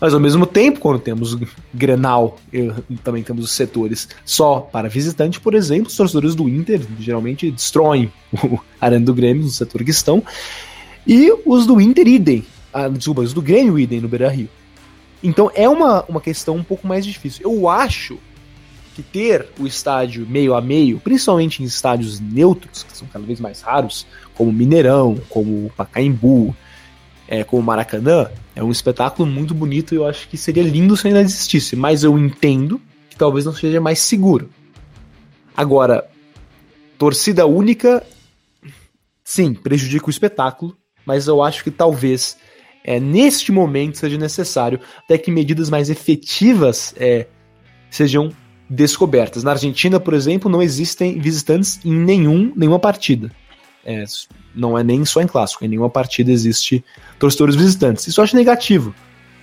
Mas 0.00 0.12
ao 0.12 0.20
mesmo 0.20 0.44
tempo, 0.44 0.80
quando 0.80 0.98
temos 0.98 1.36
Grenal, 1.72 2.38
também 3.02 3.22
temos 3.22 3.44
os 3.44 3.52
setores 3.52 4.08
só 4.24 4.60
para 4.60 4.88
visitante, 4.88 5.40
por 5.40 5.54
exemplo, 5.54 5.88
os 5.88 5.96
torcedores 5.96 6.34
do 6.34 6.48
Inter 6.48 6.80
geralmente 6.98 7.50
destroem 7.50 8.12
o 8.34 8.58
Arena 8.80 9.04
do 9.04 9.14
Grêmio 9.14 9.44
no 9.44 9.50
setor 9.50 9.84
que 9.84 9.90
estão. 9.90 10.22
E 11.06 11.32
os 11.44 11.66
do 11.66 11.80
Inter 11.80 12.06
idem. 12.06 12.44
Ah, 12.72 12.88
desculpa, 12.88 13.22
os 13.22 13.32
do 13.32 13.40
Grêmio 13.40 13.78
idem 13.78 14.00
no 14.00 14.08
Beira 14.08 14.28
Rio. 14.28 14.48
Então 15.26 15.50
é 15.56 15.68
uma, 15.68 16.04
uma 16.04 16.20
questão 16.20 16.54
um 16.54 16.62
pouco 16.62 16.86
mais 16.86 17.04
difícil. 17.04 17.50
Eu 17.50 17.68
acho 17.68 18.16
que 18.94 19.02
ter 19.02 19.48
o 19.58 19.66
estádio 19.66 20.24
meio 20.24 20.54
a 20.54 20.60
meio, 20.60 21.00
principalmente 21.00 21.62
em 21.62 21.66
estádios 21.66 22.20
neutros, 22.20 22.84
que 22.84 22.96
são 22.96 23.08
cada 23.08 23.26
vez 23.26 23.40
mais 23.40 23.60
raros, 23.60 24.06
como 24.36 24.52
Mineirão, 24.52 25.20
como 25.28 25.68
Pacaembu, 25.76 26.54
é, 27.26 27.42
como 27.42 27.60
Maracanã, 27.60 28.30
é 28.54 28.62
um 28.62 28.70
espetáculo 28.70 29.28
muito 29.28 29.52
bonito 29.52 29.92
e 29.92 29.96
eu 29.96 30.06
acho 30.06 30.28
que 30.28 30.36
seria 30.36 30.62
lindo 30.62 30.96
se 30.96 31.08
ainda 31.08 31.20
existisse, 31.20 31.74
mas 31.74 32.04
eu 32.04 32.16
entendo 32.16 32.80
que 33.10 33.16
talvez 33.16 33.44
não 33.44 33.52
seja 33.52 33.80
mais 33.80 33.98
seguro. 33.98 34.48
Agora, 35.56 36.08
torcida 36.96 37.46
única, 37.46 38.06
sim, 39.24 39.52
prejudica 39.52 40.06
o 40.06 40.10
espetáculo, 40.10 40.76
mas 41.04 41.26
eu 41.26 41.42
acho 41.42 41.64
que 41.64 41.70
talvez 41.72 42.38
é, 42.86 43.00
neste 43.00 43.50
momento 43.50 43.98
seja 43.98 44.16
necessário 44.16 44.78
até 44.98 45.18
que 45.18 45.30
medidas 45.30 45.68
mais 45.68 45.90
efetivas 45.90 46.94
é, 46.96 47.26
sejam 47.90 48.30
descobertas. 48.70 49.42
Na 49.42 49.50
Argentina, 49.50 49.98
por 49.98 50.14
exemplo, 50.14 50.50
não 50.50 50.62
existem 50.62 51.18
visitantes 51.18 51.80
em 51.84 51.92
nenhum, 51.92 52.52
nenhuma 52.54 52.78
partida. 52.78 53.32
É, 53.84 54.04
não 54.54 54.78
é 54.78 54.84
nem 54.84 55.04
só 55.04 55.20
em 55.20 55.26
clássico, 55.26 55.64
em 55.64 55.68
nenhuma 55.68 55.90
partida 55.90 56.30
existe 56.30 56.84
torcedores 57.18 57.56
visitantes. 57.56 58.06
Isso 58.06 58.20
eu 58.20 58.24
acho 58.24 58.36
negativo. 58.36 58.94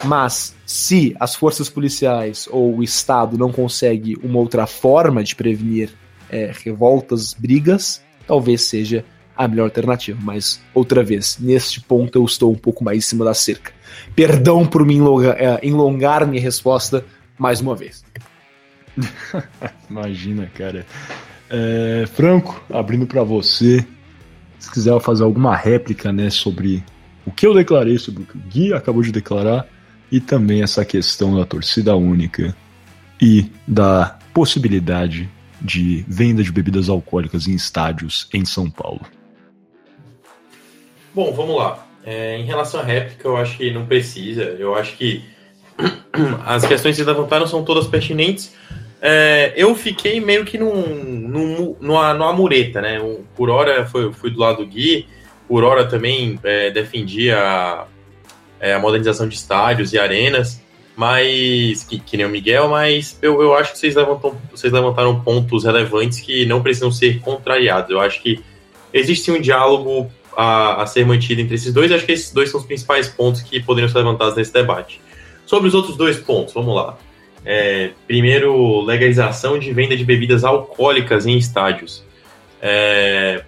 Mas 0.05 0.55
se 0.65 1.15
as 1.19 1.35
forças 1.35 1.69
policiais 1.69 2.47
ou 2.49 2.77
o 2.77 2.83
Estado 2.83 3.37
não 3.37 3.51
consegue 3.51 4.17
uma 4.23 4.39
outra 4.39 4.65
forma 4.65 5.23
de 5.23 5.35
prevenir 5.35 5.91
é, 6.29 6.51
revoltas, 6.63 7.33
brigas, 7.33 8.01
talvez 8.25 8.61
seja 8.63 9.05
a 9.35 9.47
melhor 9.47 9.65
alternativa. 9.65 10.19
Mas, 10.21 10.61
outra 10.73 11.03
vez, 11.03 11.37
neste 11.39 11.81
ponto 11.81 12.17
eu 12.17 12.25
estou 12.25 12.51
um 12.51 12.57
pouco 12.57 12.83
mais 12.83 12.97
em 12.97 13.01
cima 13.01 13.25
da 13.25 13.33
cerca. 13.33 13.71
Perdão 14.15 14.65
por 14.65 14.85
me 14.85 14.95
enlongar, 14.95 15.35
é, 15.37 15.59
enlongar 15.63 16.27
minha 16.27 16.41
resposta 16.41 17.05
mais 17.37 17.61
uma 17.61 17.75
vez. 17.75 18.03
Imagina, 19.89 20.49
cara. 20.53 20.85
É, 21.49 22.05
Franco, 22.13 22.63
abrindo 22.71 23.05
para 23.05 23.23
você, 23.23 23.85
se 24.59 24.71
quiser 24.71 24.99
fazer 25.01 25.23
alguma 25.23 25.55
réplica 25.55 26.11
né, 26.11 26.29
sobre 26.29 26.83
o 27.25 27.31
que 27.31 27.45
eu 27.45 27.53
declarei, 27.53 27.97
sobre 27.97 28.23
o 28.23 28.25
que 28.25 28.37
o 28.37 28.41
Gui 28.41 28.73
acabou 28.73 29.01
de 29.01 29.11
declarar, 29.11 29.67
e 30.11 30.19
também 30.19 30.61
essa 30.61 30.85
questão 30.85 31.35
da 31.35 31.45
torcida 31.45 31.95
única 31.95 32.55
e 33.21 33.49
da 33.67 34.17
possibilidade 34.33 35.29
de 35.61 36.03
venda 36.07 36.43
de 36.43 36.51
bebidas 36.51 36.89
alcoólicas 36.89 37.47
em 37.47 37.53
estádios 37.53 38.27
em 38.33 38.43
São 38.45 38.69
Paulo. 38.69 39.01
Bom, 41.13 41.31
vamos 41.31 41.55
lá. 41.55 41.85
É, 42.05 42.37
em 42.37 42.43
relação 42.43 42.79
à 42.79 42.83
réplica, 42.83 43.27
eu 43.27 43.37
acho 43.37 43.57
que 43.57 43.71
não 43.71 43.85
precisa. 43.85 44.43
Eu 44.43 44.75
acho 44.75 44.97
que 44.97 45.23
as 46.45 46.65
questões 46.65 46.95
que 46.95 47.03
levantaram 47.03 47.45
são 47.45 47.63
todas 47.63 47.87
pertinentes. 47.87 48.53
É, 48.99 49.53
eu 49.55 49.75
fiquei 49.75 50.19
meio 50.19 50.43
que 50.43 50.57
num, 50.57 50.73
num, 50.73 51.75
numa, 51.79 52.13
numa 52.13 52.33
mureta, 52.33 52.81
né? 52.81 52.99
Por 53.35 53.49
hora 53.49 53.85
foi, 53.85 54.11
fui 54.11 54.31
do 54.31 54.39
lado 54.39 54.63
do 54.63 54.65
Gui, 54.65 55.05
por 55.47 55.63
hora 55.63 55.85
também 55.85 56.39
é, 56.43 56.71
defendia 56.71 57.37
a, 57.37 57.85
é, 58.59 58.73
a, 58.73 58.79
modernização 58.79 59.27
de 59.27 59.35
estádios 59.35 59.93
e 59.93 59.99
arenas, 59.99 60.61
mas 60.95 61.83
que, 61.83 61.99
que 61.99 62.17
nem 62.17 62.25
o 62.25 62.29
Miguel, 62.29 62.69
mas 62.69 63.19
eu, 63.21 63.41
eu 63.41 63.53
acho 63.53 63.73
que 63.73 63.79
vocês, 63.79 63.93
levantam, 63.93 64.37
vocês 64.49 64.71
levantaram 64.71 65.21
pontos 65.21 65.65
relevantes 65.65 66.21
que 66.21 66.45
não 66.45 66.63
precisam 66.63 66.91
ser 66.91 67.19
contrariados. 67.19 67.91
Eu 67.91 67.99
acho 67.99 68.21
que 68.21 68.41
existe 68.93 69.29
um 69.31 69.39
diálogo 69.39 70.09
a, 70.35 70.81
a 70.81 70.85
ser 70.85 71.05
mantido 71.05 71.41
entre 71.41 71.55
esses 71.55 71.73
dois. 71.73 71.91
Acho 71.91 72.05
que 72.05 72.11
esses 72.11 72.31
dois 72.31 72.49
são 72.49 72.59
os 72.59 72.65
principais 72.65 73.07
pontos 73.07 73.41
que 73.41 73.59
poderiam 73.61 73.89
ser 73.89 73.99
levantados 73.99 74.35
nesse 74.35 74.53
debate. 74.53 75.01
Sobre 75.45 75.67
os 75.67 75.73
outros 75.73 75.97
dois 75.97 76.17
pontos, 76.17 76.53
vamos 76.53 76.75
lá. 76.75 76.97
É, 77.45 77.91
primeiro, 78.07 78.81
legalização 78.81 79.59
de 79.59 79.71
venda 79.73 79.95
de 79.97 80.05
bebidas 80.05 80.43
alcoólicas 80.43 81.25
em 81.25 81.37
estádios. 81.37 82.03
É, 82.61 83.43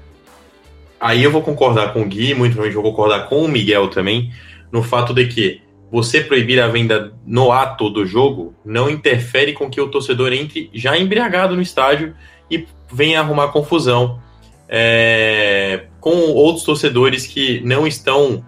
aí 0.99 1.23
eu 1.23 1.31
vou 1.31 1.41
concordar 1.41 1.93
com 1.93 2.01
o 2.01 2.05
Gui, 2.05 2.33
muito 2.33 2.53
provavelmente 2.53 2.81
vou 2.81 2.91
concordar 2.91 3.29
com 3.29 3.43
o 3.43 3.47
Miguel 3.47 3.87
também, 3.87 4.31
no 4.71 4.83
fato 4.83 5.13
de 5.13 5.27
que 5.27 5.61
você 5.89 6.19
proibir 6.19 6.59
a 6.59 6.67
venda 6.67 7.13
no 7.25 7.51
ato 7.51 7.89
do 7.89 8.05
jogo 8.05 8.53
não 8.65 8.89
interfere 8.89 9.53
com 9.53 9.69
que 9.69 9.79
o 9.79 9.87
torcedor 9.87 10.33
entre 10.33 10.69
já 10.73 10.97
embriagado 10.97 11.55
no 11.55 11.61
estádio 11.61 12.13
e 12.51 12.67
venha 12.91 13.21
arrumar 13.21 13.49
confusão 13.49 14.19
é, 14.67 15.85
com 15.99 16.31
outros 16.31 16.65
torcedores 16.65 17.27
que 17.27 17.61
não 17.61 17.85
estão 17.85 18.43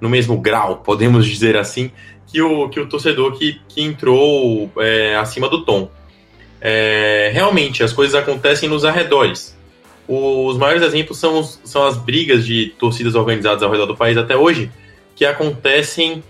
no 0.00 0.08
mesmo 0.08 0.36
grau, 0.38 0.78
podemos 0.78 1.26
dizer 1.26 1.56
assim, 1.56 1.90
que 2.26 2.40
o, 2.42 2.68
que 2.68 2.80
o 2.80 2.88
torcedor 2.88 3.38
que, 3.38 3.60
que 3.68 3.82
entrou 3.82 4.70
é, 4.78 5.16
acima 5.16 5.48
do 5.48 5.64
tom. 5.64 5.90
É, 6.60 7.30
realmente, 7.32 7.82
as 7.82 7.92
coisas 7.92 8.14
acontecem 8.14 8.68
nos 8.68 8.84
arredores. 8.84 9.56
Os 10.08 10.56
maiores 10.56 10.82
exemplos 10.82 11.18
são, 11.18 11.42
são 11.42 11.84
as 11.86 11.96
brigas 11.96 12.44
de 12.44 12.74
torcidas 12.78 13.14
organizadas 13.14 13.62
ao 13.62 13.70
redor 13.70 13.86
do 13.86 13.96
país 13.96 14.16
até 14.16 14.36
hoje, 14.36 14.70
que 15.14 15.24
acontecem 15.24 16.22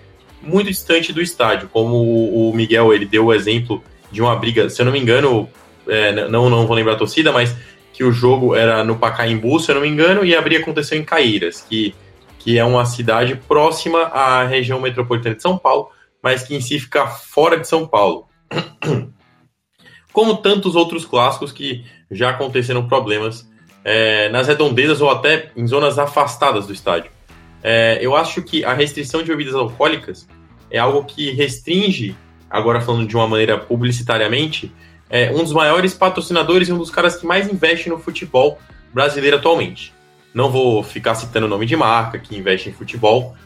muito 0.42 0.68
distante 0.68 1.12
do 1.12 1.22
estádio, 1.22 1.68
como 1.72 1.96
o 1.96 2.52
Miguel 2.54 2.92
ele 2.92 3.06
deu 3.06 3.26
o 3.26 3.34
exemplo 3.34 3.82
de 4.10 4.20
uma 4.20 4.34
briga, 4.36 4.68
se 4.68 4.82
eu 4.82 4.84
não 4.84 4.92
me 4.92 4.98
engano, 4.98 5.48
é, 5.88 6.28
não, 6.28 6.50
não 6.50 6.66
vou 6.66 6.76
lembrar 6.76 6.94
a 6.94 6.96
torcida, 6.96 7.32
mas 7.32 7.56
que 7.92 8.02
o 8.02 8.12
jogo 8.12 8.54
era 8.54 8.82
no 8.82 8.96
Pacaembu, 8.96 9.60
se 9.60 9.70
eu 9.70 9.74
não 9.76 9.82
me 9.82 9.88
engano, 9.88 10.24
e 10.24 10.34
a 10.34 10.40
briga 10.40 10.62
aconteceu 10.62 10.98
em 10.98 11.04
Caíras, 11.04 11.60
que, 11.68 11.94
que 12.38 12.58
é 12.58 12.64
uma 12.64 12.84
cidade 12.86 13.36
próxima 13.36 14.04
à 14.04 14.44
região 14.44 14.80
metropolitana 14.80 15.34
de 15.36 15.42
São 15.42 15.58
Paulo, 15.58 15.90
mas 16.22 16.42
que 16.42 16.54
em 16.54 16.60
si 16.60 16.78
fica 16.78 17.06
fora 17.06 17.58
de 17.58 17.68
São 17.68 17.86
Paulo. 17.86 18.26
Como 20.12 20.36
tantos 20.36 20.74
outros 20.74 21.04
clássicos 21.04 21.52
que 21.52 21.84
já 22.10 22.30
aconteceram 22.30 22.86
problemas 22.86 23.48
é, 23.84 24.28
nas 24.28 24.46
redondezas 24.46 25.00
ou 25.00 25.10
até 25.10 25.50
em 25.56 25.66
zonas 25.66 25.98
afastadas 25.98 26.66
do 26.66 26.72
estádio. 26.72 27.10
É, 27.62 27.98
eu 28.00 28.16
acho 28.16 28.42
que 28.42 28.64
a 28.64 28.72
restrição 28.72 29.22
de 29.22 29.30
bebidas 29.30 29.54
alcoólicas 29.54 30.28
é 30.70 30.78
algo 30.78 31.04
que 31.04 31.30
restringe, 31.30 32.16
agora 32.50 32.80
falando 32.80 33.06
de 33.06 33.16
uma 33.16 33.28
maneira 33.28 33.58
publicitariamente, 33.58 34.72
é 35.12 35.30
um 35.30 35.44
dos 35.44 35.52
maiores 35.52 35.92
patrocinadores 35.92 36.68
e 36.68 36.72
um 36.72 36.78
dos 36.78 36.90
caras 36.90 37.16
que 37.16 37.26
mais 37.26 37.46
investe 37.46 37.90
no 37.90 37.98
futebol 37.98 38.58
brasileiro 38.94 39.36
atualmente. 39.36 39.92
Não 40.32 40.50
vou 40.50 40.82
ficar 40.82 41.14
citando 41.14 41.44
o 41.44 41.48
nome 41.50 41.66
de 41.66 41.76
marca 41.76 42.18
que 42.18 42.34
investe 42.34 42.70
em 42.70 42.72
futebol. 42.72 43.36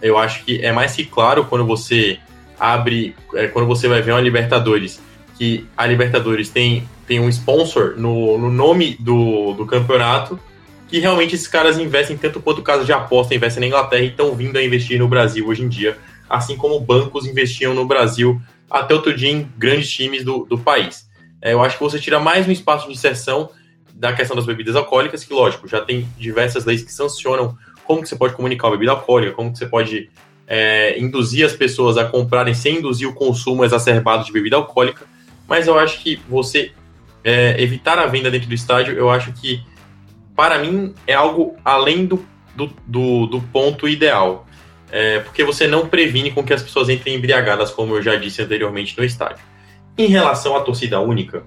Eu 0.00 0.16
acho 0.16 0.42
que 0.46 0.64
é 0.64 0.72
mais 0.72 0.96
que 0.96 1.04
claro 1.04 1.44
quando 1.44 1.66
você 1.66 2.18
abre, 2.58 3.14
é, 3.34 3.48
quando 3.48 3.66
você 3.66 3.86
vai 3.86 4.00
ver 4.00 4.12
uma 4.12 4.20
Libertadores, 4.20 4.98
que 5.36 5.66
a 5.76 5.86
Libertadores 5.86 6.48
tem, 6.48 6.88
tem 7.06 7.20
um 7.20 7.28
sponsor 7.28 7.96
no, 7.98 8.38
no 8.38 8.50
nome 8.50 8.96
do, 8.98 9.52
do 9.52 9.66
campeonato, 9.66 10.40
que 10.88 11.00
realmente 11.00 11.34
esses 11.34 11.46
caras 11.46 11.78
investem 11.78 12.16
tanto 12.16 12.40
quanto 12.40 12.62
caso 12.62 12.86
de 12.86 12.94
aposta 12.94 13.34
investem 13.34 13.60
na 13.60 13.66
Inglaterra 13.66 14.02
e 14.02 14.08
estão 14.08 14.34
vindo 14.34 14.56
a 14.56 14.64
investir 14.64 14.98
no 14.98 15.06
Brasil 15.06 15.46
hoje 15.46 15.62
em 15.62 15.68
dia, 15.68 15.98
assim 16.30 16.56
como 16.56 16.80
bancos 16.80 17.26
investiam 17.26 17.74
no 17.74 17.84
Brasil 17.84 18.40
até 18.70 18.94
outro 18.94 19.14
dia 19.14 19.30
em 19.30 19.46
grandes 19.58 19.90
times 19.90 20.24
do, 20.24 20.46
do 20.46 20.56
país. 20.56 21.09
É, 21.42 21.52
eu 21.52 21.62
acho 21.62 21.76
que 21.76 21.82
você 21.82 21.98
tira 21.98 22.18
mais 22.18 22.46
um 22.46 22.52
espaço 22.52 22.86
de 22.86 22.92
inserção 22.92 23.50
da 23.94 24.12
questão 24.12 24.36
das 24.36 24.46
bebidas 24.46 24.76
alcoólicas, 24.76 25.24
que, 25.24 25.32
lógico, 25.32 25.68
já 25.68 25.80
tem 25.80 26.08
diversas 26.18 26.64
leis 26.64 26.82
que 26.82 26.92
sancionam 26.92 27.56
como 27.84 28.02
que 28.02 28.08
você 28.08 28.16
pode 28.16 28.34
comunicar 28.34 28.68
uma 28.68 28.72
bebida 28.72 28.92
alcoólica, 28.92 29.32
como 29.32 29.52
que 29.52 29.58
você 29.58 29.66
pode 29.66 30.10
é, 30.46 30.98
induzir 30.98 31.44
as 31.44 31.52
pessoas 31.52 31.96
a 31.96 32.04
comprarem 32.04 32.54
sem 32.54 32.78
induzir 32.78 33.08
o 33.08 33.14
consumo 33.14 33.64
exacerbado 33.64 34.24
de 34.24 34.32
bebida 34.32 34.56
alcoólica, 34.56 35.06
mas 35.48 35.66
eu 35.66 35.78
acho 35.78 36.02
que 36.02 36.16
você 36.28 36.72
é, 37.24 37.60
evitar 37.60 37.98
a 37.98 38.06
venda 38.06 38.30
dentro 38.30 38.48
do 38.48 38.54
estádio, 38.54 38.94
eu 38.94 39.10
acho 39.10 39.32
que, 39.32 39.62
para 40.34 40.58
mim, 40.58 40.94
é 41.06 41.14
algo 41.14 41.56
além 41.64 42.06
do, 42.06 42.24
do, 42.54 42.72
do, 42.86 43.26
do 43.26 43.40
ponto 43.40 43.88
ideal. 43.88 44.46
É, 44.92 45.20
porque 45.20 45.44
você 45.44 45.68
não 45.68 45.86
previne 45.86 46.32
com 46.32 46.42
que 46.42 46.52
as 46.52 46.62
pessoas 46.62 46.88
entrem 46.88 47.14
embriagadas, 47.14 47.70
como 47.70 47.94
eu 47.94 48.02
já 48.02 48.16
disse 48.16 48.42
anteriormente, 48.42 48.96
no 48.98 49.04
estádio. 49.04 49.44
Em 50.00 50.06
relação 50.06 50.56
à 50.56 50.60
torcida 50.60 50.98
única, 50.98 51.42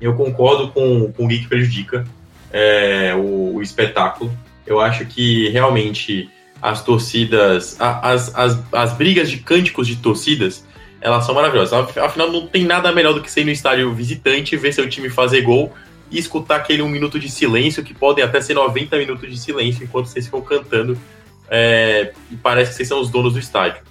eu 0.00 0.14
concordo 0.14 0.68
com, 0.68 1.10
com 1.10 1.24
o 1.24 1.26
Gui 1.26 1.40
que 1.40 1.48
prejudica 1.48 2.04
é, 2.52 3.12
o, 3.16 3.56
o, 3.56 3.62
espetáculo. 3.62 4.32
Eu 4.64 4.80
acho 4.80 5.04
que 5.06 5.48
realmente 5.48 6.30
as 6.62 6.84
torcidas, 6.84 7.76
as, 7.80 8.32
as, 8.32 8.62
as 8.72 8.92
brigas 8.92 9.28
de 9.28 9.38
cânticos 9.38 9.88
de 9.88 9.96
torcidas, 9.96 10.64
elas 11.00 11.26
são 11.26 11.34
maravilhosas. 11.34 11.96
Afinal, 11.96 12.30
não 12.30 12.46
tem 12.46 12.64
nada 12.64 12.92
melhor 12.92 13.12
do 13.12 13.20
que 13.20 13.28
ser 13.28 13.42
no 13.42 13.50
estádio 13.50 13.92
visitante, 13.92 14.56
ver 14.56 14.72
seu 14.72 14.88
time 14.88 15.10
fazer 15.10 15.40
gol 15.40 15.72
e 16.12 16.16
escutar 16.16 16.54
aquele 16.58 16.80
um 16.80 16.88
minuto 16.88 17.18
de 17.18 17.28
silêncio, 17.28 17.82
que 17.82 17.92
podem 17.92 18.22
até 18.22 18.40
ser 18.40 18.54
90 18.54 18.96
minutos 18.98 19.28
de 19.28 19.36
silêncio, 19.36 19.82
enquanto 19.82 20.06
vocês 20.06 20.26
ficam 20.26 20.42
cantando. 20.42 20.96
É, 21.50 22.12
e 22.30 22.36
parece 22.36 22.70
que 22.70 22.76
vocês 22.76 22.88
são 22.88 23.00
os 23.00 23.10
donos 23.10 23.32
do 23.32 23.40
estádio. 23.40 23.82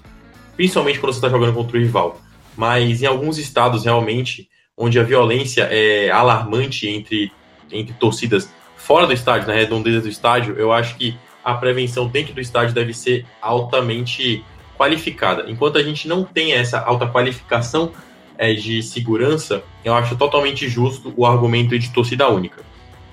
Principalmente 0.56 1.00
quando 1.00 1.12
você 1.12 1.18
está 1.18 1.28
jogando 1.28 1.54
contra 1.54 1.76
o 1.76 1.82
rival 1.82 2.22
mas 2.58 3.02
em 3.02 3.06
alguns 3.06 3.38
estados 3.38 3.86
realmente, 3.86 4.50
onde 4.76 5.00
a 5.00 5.04
violência 5.04 5.68
é 5.72 6.10
alarmante 6.10 6.88
entre, 6.90 7.32
entre 7.72 7.94
torcidas 7.94 8.50
fora 8.76 9.06
do 9.06 9.14
estádio, 9.14 9.48
na 9.48 9.54
redondeza 9.54 10.02
do 10.02 10.10
estádio, 10.10 10.56
eu 10.58 10.72
acho 10.72 10.98
que 10.98 11.16
a 11.44 11.54
prevenção 11.54 12.08
dentro 12.08 12.34
do 12.34 12.42
estádio 12.42 12.74
deve 12.74 12.94
ser 12.94 13.26
altamente 13.42 14.44
qualificada. 14.78 15.46
Enquanto 15.50 15.78
a 15.78 15.84
gente 15.84 16.08
não 16.08 16.24
tem 16.24 16.54
essa 16.54 16.80
alta 16.80 17.08
qualificação 17.08 17.92
é, 18.38 18.54
de 18.54 18.84
segurança, 18.84 19.64
eu 19.84 19.94
acho 19.94 20.16
totalmente 20.16 20.68
justo 20.68 21.14
o 21.16 21.26
argumento 21.26 21.78
de 21.78 21.90
torcida 21.90 22.28
única. 22.28 22.64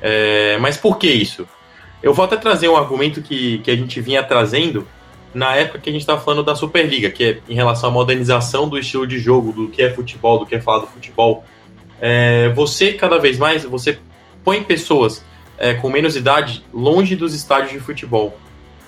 É, 0.00 0.58
mas 0.58 0.76
por 0.76 0.98
que 0.98 1.08
isso? 1.08 1.46
Eu 2.02 2.12
vou 2.12 2.24
até 2.24 2.36
trazer 2.36 2.68
um 2.68 2.76
argumento 2.76 3.22
que, 3.22 3.58
que 3.58 3.70
a 3.70 3.76
gente 3.76 4.00
vinha 4.00 4.22
trazendo 4.22 4.86
na 5.34 5.56
época 5.56 5.80
que 5.80 5.90
a 5.90 5.92
gente 5.92 6.02
estava 6.02 6.20
falando 6.20 6.44
da 6.44 6.54
Superliga, 6.54 7.10
que 7.10 7.24
é 7.24 7.38
em 7.48 7.54
relação 7.54 7.90
à 7.90 7.92
modernização 7.92 8.68
do 8.68 8.78
estilo 8.78 9.06
de 9.06 9.18
jogo, 9.18 9.52
do 9.52 9.68
que 9.68 9.82
é 9.82 9.90
futebol, 9.90 10.38
do 10.38 10.46
que 10.46 10.54
é 10.54 10.60
falar 10.60 10.78
do 10.78 10.86
futebol. 10.86 11.44
É, 12.00 12.50
você, 12.50 12.92
cada 12.92 13.18
vez 13.18 13.38
mais, 13.38 13.64
você 13.64 13.98
põe 14.44 14.62
pessoas 14.62 15.24
é, 15.58 15.74
com 15.74 15.90
menos 15.90 16.16
idade 16.16 16.64
longe 16.72 17.16
dos 17.16 17.34
estádios 17.34 17.72
de 17.72 17.80
futebol, 17.80 18.38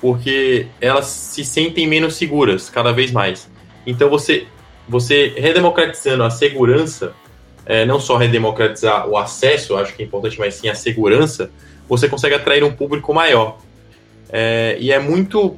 porque 0.01 0.67
elas 0.81 1.07
se 1.07 1.45
sentem 1.45 1.87
menos 1.87 2.15
seguras 2.15 2.71
cada 2.71 2.93
vez 2.93 3.11
mais. 3.11 3.51
Então 3.87 4.09
você, 4.09 4.47
você 4.89 5.35
redemocratizando 5.37 6.23
a 6.23 6.31
segurança, 6.31 7.13
é, 7.65 7.85
não 7.85 7.99
só 7.99 8.17
redemocratizar 8.17 9.09
o 9.09 9.17
acesso, 9.17 9.77
acho 9.77 9.95
que 9.95 10.03
é 10.03 10.07
importante, 10.07 10.39
mas 10.39 10.55
sim 10.55 10.69
a 10.69 10.75
segurança, 10.75 11.51
você 11.89 12.09
consegue 12.09 12.35
atrair 12.35 12.63
um 12.63 12.73
público 12.73 13.13
maior. 13.13 13.59
É, 14.29 14.77
e 14.81 14.93
é 14.93 14.99
muito 14.99 15.57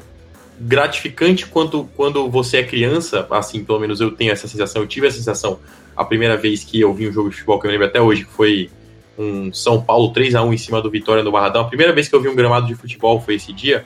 gratificante 0.61 1.47
quanto 1.47 1.89
quando 1.97 2.29
você 2.29 2.59
é 2.59 2.63
criança, 2.63 3.27
assim, 3.31 3.65
pelo 3.65 3.79
menos 3.79 4.01
eu 4.01 4.11
tenho 4.11 4.33
essa 4.33 4.49
sensação, 4.49 4.83
eu 4.83 4.89
tive 4.89 5.07
essa 5.07 5.17
sensação 5.17 5.59
a 5.97 6.05
primeira 6.05 6.37
vez 6.37 6.65
que 6.65 6.81
eu 6.81 6.93
vi 6.95 7.09
um 7.09 7.13
jogo 7.13 7.29
de 7.29 7.37
futebol, 7.37 7.59
que 7.59 7.67
eu 7.67 7.71
lembro 7.71 7.87
até 7.87 8.01
hoje, 8.01 8.25
que 8.25 8.33
foi 8.33 8.71
um 9.19 9.53
São 9.53 9.83
Paulo 9.83 10.13
3 10.13 10.37
a 10.37 10.43
1 10.45 10.53
em 10.53 10.59
cima 10.59 10.81
do 10.81 10.89
Vitória 10.89 11.25
no 11.25 11.33
Barradão. 11.33 11.63
A 11.63 11.65
primeira 11.65 11.93
vez 11.93 12.09
que 12.09 12.15
eu 12.15 12.23
vi 12.23 12.29
um 12.29 12.37
gramado 12.37 12.67
de 12.67 12.75
futebol 12.77 13.21
foi 13.21 13.35
esse 13.35 13.53
dia. 13.53 13.85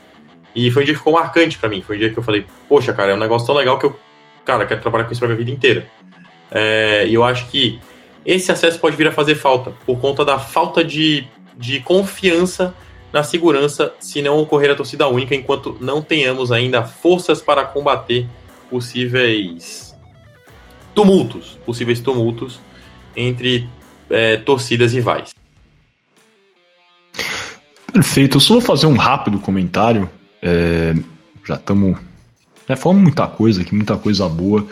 E 0.55 0.71
foi 0.71 0.83
um 0.83 0.85
dia 0.85 0.93
que 0.93 0.99
ficou 0.99 1.15
marcante 1.15 1.57
para 1.57 1.71
mim. 1.71 1.81
Foi 1.81 1.97
um 1.97 1.99
dia 1.99 2.11
que 2.11 2.19
eu 2.19 2.23
falei, 2.23 2.45
poxa, 2.69 2.93
cara, 2.93 3.13
é 3.13 3.15
um 3.15 3.19
negócio 3.19 3.47
tão 3.47 3.57
legal 3.57 3.79
que 3.79 3.87
eu, 3.87 3.99
cara, 4.45 4.67
quero 4.67 4.83
trabalhar 4.83 5.05
com 5.05 5.13
isso 5.13 5.21
pra 5.21 5.29
minha 5.29 5.39
vida 5.39 5.51
inteira. 5.51 5.87
É, 6.51 7.07
e 7.09 7.15
eu 7.15 7.25
acho 7.25 7.49
que 7.49 7.81
esse 8.27 8.53
acesso 8.53 8.79
pode 8.79 8.95
vir 8.95 9.09
a 9.09 9.13
fazer 9.13 9.35
falta, 9.35 9.73
por 9.87 9.99
conta 9.99 10.23
da 10.23 10.39
falta 10.39 10.85
de, 10.85 11.27
de 11.57 11.81
confiança 11.81 12.75
na 13.13 13.23
segurança 13.23 13.93
se 14.01 14.23
não 14.23 14.39
ocorrer 14.39 14.71
a 14.71 14.75
torcida 14.75 15.07
única, 15.07 15.35
enquanto 15.35 15.77
não 15.81 16.01
tenhamos 16.01 16.51
ainda 16.51 16.83
forças 16.83 17.41
para 17.43 17.65
combater 17.65 18.27
possíveis 18.71 19.95
tumultos, 20.95 21.59
possíveis 21.65 22.01
tumultos 22.01 22.61
entre 23.17 23.69
é, 24.09 24.37
torcidas 24.39 24.93
rivais. 24.93 25.35
Perfeito, 27.93 28.37
eu 28.39 28.41
só 28.41 28.55
vou 28.55 28.63
fazer 28.63 28.87
um 28.87 28.97
rápido 28.97 29.39
comentário. 29.39 30.09
É, 30.41 30.95
já 31.45 31.57
estamos 31.57 31.99
né, 32.67 32.75
falando 32.75 33.01
muita 33.01 33.27
coisa 33.27 33.61
aqui, 33.61 33.75
muita 33.75 33.97
coisa 33.97 34.29
boa. 34.29 34.67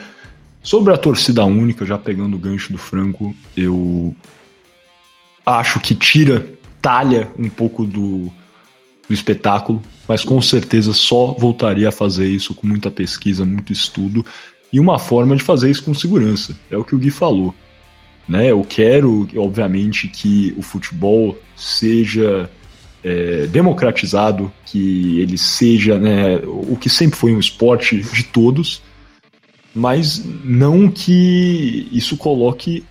Sobre 0.63 0.93
a 0.93 0.97
torcida 0.97 1.45
única, 1.45 1.85
já 1.85 1.99
pegando 1.99 2.37
o 2.37 2.39
gancho 2.39 2.73
do 2.73 2.79
Franco, 2.79 3.35
eu 3.57 4.15
acho 5.45 5.81
que 5.81 5.95
tira, 5.95 6.47
talha 6.81 7.31
um 7.39 7.49
pouco 7.49 7.85
do, 7.85 8.31
do 9.09 9.15
espetáculo, 9.15 9.83
mas 10.09 10.25
com 10.25 10.41
certeza 10.41 10.93
só 10.93 11.33
voltaria 11.39 11.89
a 11.89 11.93
fazer 11.93 12.29
isso 12.29 12.55
com 12.55 12.67
muita 12.67 12.91
pesquisa, 12.91 13.45
muito 13.45 13.73
estudo 13.73 14.25
e 14.73 14.79
uma 14.79 14.99
forma 14.99 15.37
de 15.37 15.43
fazer 15.43 15.71
isso 15.71 15.85
com 15.85 15.95
segurança. 15.95 16.57
É 16.71 16.77
o 16.77 16.85
que 16.85 16.95
o 16.95 16.99
Gui 16.99 17.11
falou. 17.11 17.55
Né? 18.29 18.51
Eu 18.51 18.63
quero, 18.63 19.29
obviamente, 19.37 20.07
que 20.09 20.55
o 20.57 20.63
futebol 20.63 21.37
seja 21.57 22.49
é, 23.03 23.47
democratizado, 23.47 24.53
que 24.65 25.21
ele 25.21 25.37
seja 25.37 25.99
né, 25.99 26.37
o 26.45 26.77
que 26.77 26.89
sempre 26.89 27.19
foi 27.19 27.35
um 27.35 27.41
esporte 27.41 27.97
de 28.01 28.23
todos, 28.25 28.83
mas 29.75 30.25
não 30.45 30.91
que 30.91 31.89
isso 31.91 32.17
coloque 32.17 32.85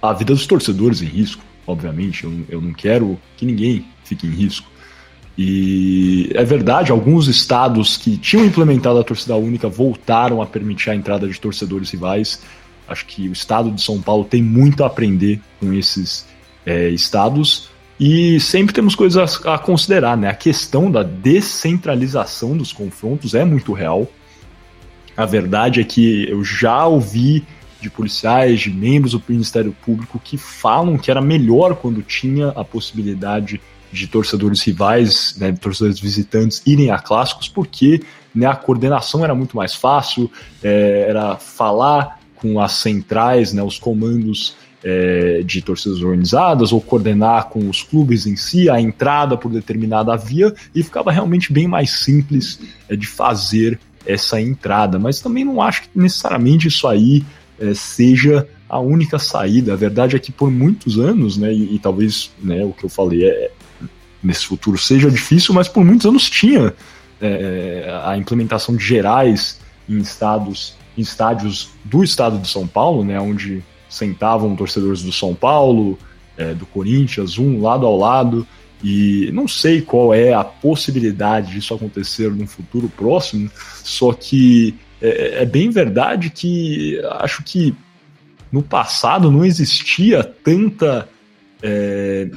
a 0.00 0.12
vida 0.12 0.32
dos 0.32 0.46
torcedores 0.46 1.02
em 1.02 1.06
risco, 1.06 1.42
obviamente. 1.70 2.24
Eu, 2.24 2.32
eu 2.48 2.60
não 2.60 2.72
quero 2.72 3.18
que 3.36 3.46
ninguém 3.46 3.84
fique 4.04 4.26
em 4.26 4.30
risco. 4.30 4.68
E 5.38 6.30
é 6.34 6.44
verdade, 6.44 6.92
alguns 6.92 7.28
estados 7.28 7.96
que 7.96 8.16
tinham 8.16 8.44
implementado 8.44 8.98
a 8.98 9.04
torcida 9.04 9.36
única 9.36 9.68
voltaram 9.68 10.42
a 10.42 10.46
permitir 10.46 10.90
a 10.90 10.94
entrada 10.94 11.26
de 11.26 11.40
torcedores 11.40 11.90
rivais. 11.90 12.42
Acho 12.86 13.06
que 13.06 13.28
o 13.28 13.32
estado 13.32 13.70
de 13.70 13.80
São 13.80 14.02
Paulo 14.02 14.24
tem 14.24 14.42
muito 14.42 14.82
a 14.82 14.88
aprender 14.88 15.40
com 15.58 15.72
esses 15.72 16.26
é, 16.66 16.88
estados. 16.90 17.70
E 17.98 18.40
sempre 18.40 18.74
temos 18.74 18.94
coisas 18.94 19.40
a, 19.46 19.54
a 19.54 19.58
considerar, 19.58 20.16
né? 20.16 20.28
A 20.28 20.34
questão 20.34 20.90
da 20.90 21.02
descentralização 21.02 22.56
dos 22.56 22.72
confrontos 22.72 23.34
é 23.34 23.44
muito 23.44 23.72
real. 23.72 24.10
A 25.16 25.26
verdade 25.26 25.80
é 25.80 25.84
que 25.84 26.28
eu 26.28 26.42
já 26.42 26.86
ouvi 26.86 27.44
de 27.80 27.90
policiais, 27.90 28.60
de 28.60 28.70
membros 28.70 29.12
do 29.12 29.22
Ministério 29.28 29.74
Público 29.84 30.20
que 30.22 30.36
falam 30.36 30.98
que 30.98 31.10
era 31.10 31.20
melhor 31.20 31.74
quando 31.76 32.02
tinha 32.02 32.48
a 32.48 32.64
possibilidade 32.64 33.60
de 33.92 34.06
torcedores 34.06 34.62
rivais, 34.62 35.34
né, 35.38 35.52
torcedores 35.52 35.98
visitantes 35.98 36.62
irem 36.64 36.90
a 36.90 36.98
clássicos, 36.98 37.48
porque 37.48 38.00
né, 38.34 38.46
a 38.46 38.54
coordenação 38.54 39.24
era 39.24 39.34
muito 39.34 39.56
mais 39.56 39.74
fácil, 39.74 40.30
é, 40.62 41.06
era 41.08 41.36
falar 41.36 42.20
com 42.36 42.60
as 42.60 42.72
centrais, 42.72 43.52
né, 43.52 43.62
os 43.62 43.78
comandos 43.78 44.56
é, 44.82 45.42
de 45.44 45.60
torcidas 45.60 46.00
organizadas, 46.02 46.72
ou 46.72 46.80
coordenar 46.80 47.48
com 47.48 47.68
os 47.68 47.82
clubes 47.82 48.26
em 48.26 48.36
si 48.36 48.70
a 48.70 48.80
entrada 48.80 49.36
por 49.36 49.50
determinada 49.50 50.16
via, 50.16 50.54
e 50.74 50.82
ficava 50.82 51.10
realmente 51.10 51.52
bem 51.52 51.66
mais 51.66 51.90
simples 51.90 52.60
é, 52.88 52.96
de 52.96 53.06
fazer 53.06 53.78
essa 54.06 54.40
entrada, 54.40 54.98
mas 54.98 55.20
também 55.20 55.44
não 55.44 55.60
acho 55.60 55.82
que 55.82 55.88
necessariamente 55.94 56.68
isso 56.68 56.88
aí 56.88 57.24
é, 57.60 57.74
seja 57.74 58.48
a 58.68 58.78
única 58.80 59.18
saída. 59.18 59.74
A 59.74 59.76
verdade 59.76 60.16
é 60.16 60.18
que 60.18 60.32
por 60.32 60.50
muitos 60.50 60.98
anos, 60.98 61.36
né, 61.36 61.52
e, 61.52 61.74
e 61.74 61.78
talvez 61.78 62.30
né, 62.40 62.64
o 62.64 62.72
que 62.72 62.84
eu 62.84 62.88
falei 62.88 63.24
é, 63.24 63.50
nesse 64.22 64.46
futuro 64.46 64.78
seja 64.78 65.10
difícil, 65.10 65.54
mas 65.54 65.68
por 65.68 65.84
muitos 65.84 66.06
anos 66.06 66.28
tinha 66.28 66.72
é, 67.20 68.00
a 68.04 68.16
implementação 68.16 68.74
de 68.74 68.84
gerais 68.84 69.60
em 69.88 69.98
estados, 69.98 70.74
em 70.96 71.02
estádios 71.02 71.70
do 71.84 72.02
estado 72.02 72.38
de 72.38 72.48
São 72.48 72.66
Paulo, 72.66 73.04
né, 73.04 73.20
onde 73.20 73.62
sentavam 73.88 74.56
torcedores 74.56 75.02
do 75.02 75.12
São 75.12 75.34
Paulo, 75.34 75.98
é, 76.36 76.54
do 76.54 76.64
Corinthians, 76.64 77.38
um 77.38 77.60
lado 77.60 77.84
ao 77.84 77.98
lado. 77.98 78.46
E 78.82 79.30
não 79.34 79.46
sei 79.46 79.82
qual 79.82 80.14
é 80.14 80.32
a 80.32 80.42
possibilidade 80.42 81.52
disso 81.52 81.74
acontecer 81.74 82.30
num 82.30 82.46
futuro 82.46 82.88
próximo, 82.88 83.50
só 83.84 84.12
que 84.14 84.74
é, 85.00 85.42
é 85.42 85.46
bem 85.46 85.70
verdade 85.70 86.30
que 86.30 87.00
acho 87.20 87.42
que 87.42 87.74
no 88.50 88.62
passado 88.62 89.30
não 89.30 89.44
existia 89.44 90.24
tanta 90.24 91.08
é, 91.62 92.28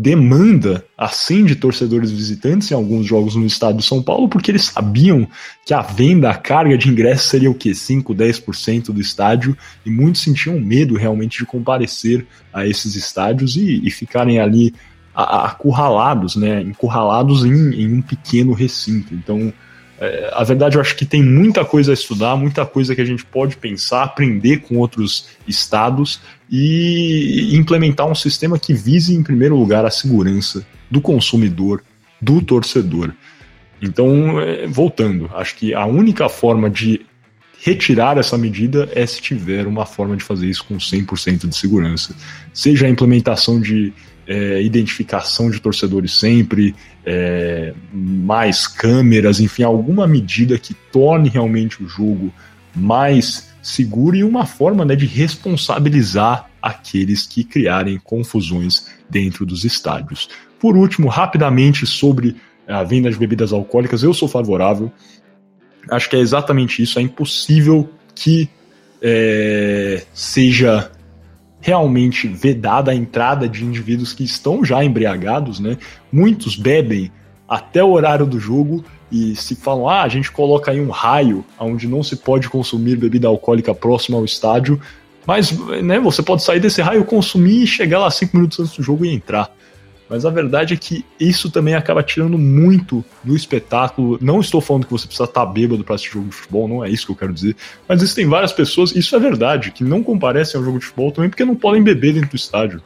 demanda 0.00 0.84
assim 0.96 1.44
de 1.44 1.54
torcedores 1.54 2.10
visitantes 2.10 2.70
em 2.70 2.74
alguns 2.74 3.06
jogos 3.06 3.36
no 3.36 3.44
estado 3.44 3.76
de 3.78 3.84
São 3.84 4.02
Paulo, 4.02 4.28
porque 4.28 4.50
eles 4.50 4.64
sabiam 4.64 5.28
que 5.64 5.74
a 5.74 5.82
venda, 5.82 6.30
a 6.30 6.34
carga 6.34 6.76
de 6.78 6.88
ingressos 6.88 7.28
seria 7.28 7.50
o 7.50 7.54
que? 7.54 7.74
5, 7.74 8.14
10% 8.14 8.86
do 8.92 9.00
estádio, 9.00 9.56
e 9.84 9.90
muitos 9.90 10.22
sentiam 10.22 10.58
medo 10.58 10.96
realmente 10.96 11.38
de 11.38 11.44
comparecer 11.44 12.26
a 12.52 12.66
esses 12.66 12.94
estádios 12.94 13.56
e, 13.56 13.86
e 13.86 13.90
ficarem 13.90 14.40
ali 14.40 14.74
acurralados, 15.14 16.34
né, 16.34 16.62
encurralados 16.62 17.44
em, 17.44 17.74
em 17.74 17.92
um 17.92 18.00
pequeno 18.00 18.52
recinto. 18.52 19.12
Então, 19.12 19.52
é, 20.00 20.30
a 20.32 20.42
verdade 20.42 20.76
eu 20.76 20.80
acho 20.80 20.96
que 20.96 21.04
tem 21.04 21.22
muita 21.22 21.62
coisa 21.62 21.92
a 21.92 21.94
estudar, 21.94 22.34
muita 22.34 22.64
coisa 22.64 22.94
que 22.94 23.02
a 23.02 23.04
gente 23.04 23.24
pode 23.24 23.56
pensar, 23.58 24.02
aprender 24.02 24.62
com 24.62 24.78
outros 24.78 25.28
estados 25.46 26.20
e 26.50 27.54
implementar 27.54 28.06
um 28.06 28.14
sistema 28.14 28.58
que 28.58 28.72
vise, 28.72 29.14
em 29.14 29.22
primeiro 29.22 29.54
lugar, 29.56 29.84
a 29.84 29.90
segurança 29.90 30.66
do 30.90 31.02
consumidor, 31.02 31.82
do 32.20 32.40
torcedor. 32.40 33.12
Então, 33.82 34.40
é, 34.40 34.66
voltando, 34.66 35.30
acho 35.34 35.54
que 35.56 35.74
a 35.74 35.84
única 35.84 36.28
forma 36.30 36.70
de 36.70 37.04
retirar 37.62 38.16
essa 38.16 38.38
medida 38.38 38.88
é 38.94 39.04
se 39.04 39.20
tiver 39.20 39.66
uma 39.66 39.84
forma 39.84 40.16
de 40.16 40.24
fazer 40.24 40.46
isso 40.46 40.64
com 40.64 40.76
100% 40.78 41.46
de 41.46 41.54
segurança. 41.54 42.16
Seja 42.54 42.86
a 42.86 42.90
implementação 42.90 43.60
de 43.60 43.92
é, 44.30 44.62
identificação 44.62 45.50
de 45.50 45.58
torcedores 45.58 46.12
sempre, 46.12 46.72
é, 47.04 47.74
mais 47.92 48.68
câmeras, 48.68 49.40
enfim, 49.40 49.64
alguma 49.64 50.06
medida 50.06 50.56
que 50.56 50.72
torne 50.72 51.28
realmente 51.28 51.82
o 51.82 51.88
jogo 51.88 52.32
mais 52.72 53.50
seguro 53.60 54.14
e 54.14 54.22
uma 54.22 54.46
forma 54.46 54.84
né, 54.84 54.94
de 54.94 55.04
responsabilizar 55.04 56.48
aqueles 56.62 57.26
que 57.26 57.42
criarem 57.42 57.98
confusões 57.98 58.86
dentro 59.10 59.44
dos 59.44 59.64
estádios. 59.64 60.28
Por 60.60 60.76
último, 60.76 61.08
rapidamente 61.08 61.84
sobre 61.84 62.36
a 62.68 62.84
venda 62.84 63.10
de 63.10 63.18
bebidas 63.18 63.52
alcoólicas, 63.52 64.04
eu 64.04 64.14
sou 64.14 64.28
favorável. 64.28 64.92
Acho 65.90 66.08
que 66.08 66.14
é 66.14 66.20
exatamente 66.20 66.80
isso. 66.80 67.00
É 67.00 67.02
impossível 67.02 67.90
que 68.14 68.48
é, 69.02 70.04
seja 70.14 70.88
realmente 71.60 72.26
vedada 72.26 72.90
a 72.90 72.94
entrada 72.94 73.48
de 73.48 73.64
indivíduos 73.64 74.12
que 74.12 74.24
estão 74.24 74.64
já 74.64 74.82
embriagados, 74.82 75.60
né? 75.60 75.76
Muitos 76.10 76.56
bebem 76.56 77.12
até 77.48 77.82
o 77.82 77.90
horário 77.90 78.26
do 78.26 78.40
jogo 78.40 78.84
e 79.10 79.34
se 79.34 79.56
falam, 79.56 79.88
ah, 79.88 80.02
a 80.02 80.08
gente 80.08 80.30
coloca 80.30 80.70
aí 80.70 80.80
um 80.80 80.90
raio 80.90 81.44
onde 81.58 81.88
não 81.88 82.02
se 82.02 82.16
pode 82.16 82.48
consumir 82.48 82.96
bebida 82.96 83.26
alcoólica 83.26 83.74
próximo 83.74 84.16
ao 84.16 84.24
estádio, 84.24 84.80
mas 85.26 85.52
né, 85.82 85.98
você 85.98 86.22
pode 86.22 86.42
sair 86.42 86.60
desse 86.60 86.80
raio, 86.80 87.04
consumir 87.04 87.64
e 87.64 87.66
chegar 87.66 87.98
lá 87.98 88.10
cinco 88.10 88.36
minutos 88.36 88.60
antes 88.60 88.76
do 88.76 88.82
jogo 88.82 89.04
e 89.04 89.12
entrar. 89.12 89.52
Mas 90.10 90.26
a 90.26 90.30
verdade 90.30 90.74
é 90.74 90.76
que 90.76 91.04
isso 91.20 91.48
também 91.48 91.74
acaba 91.76 92.02
tirando 92.02 92.36
muito 92.36 93.04
do 93.22 93.36
espetáculo. 93.36 94.18
Não 94.20 94.40
estou 94.40 94.60
falando 94.60 94.84
que 94.84 94.90
você 94.90 95.06
precisa 95.06 95.28
estar 95.28 95.46
bêbado 95.46 95.84
para 95.84 95.94
assistir 95.94 96.14
jogo 96.14 96.28
de 96.28 96.34
futebol, 96.34 96.66
não 96.66 96.84
é 96.84 96.90
isso 96.90 97.06
que 97.06 97.12
eu 97.12 97.16
quero 97.16 97.32
dizer. 97.32 97.54
Mas 97.88 98.02
existem 98.02 98.26
várias 98.26 98.52
pessoas, 98.52 98.90
isso 98.90 99.14
é 99.14 99.20
verdade, 99.20 99.70
que 99.70 99.84
não 99.84 100.02
comparecem 100.02 100.58
ao 100.58 100.64
jogo 100.64 100.80
de 100.80 100.86
futebol 100.86 101.12
também 101.12 101.30
porque 101.30 101.44
não 101.44 101.54
podem 101.54 101.80
beber 101.80 102.14
dentro 102.14 102.30
do 102.30 102.36
estádio. 102.36 102.82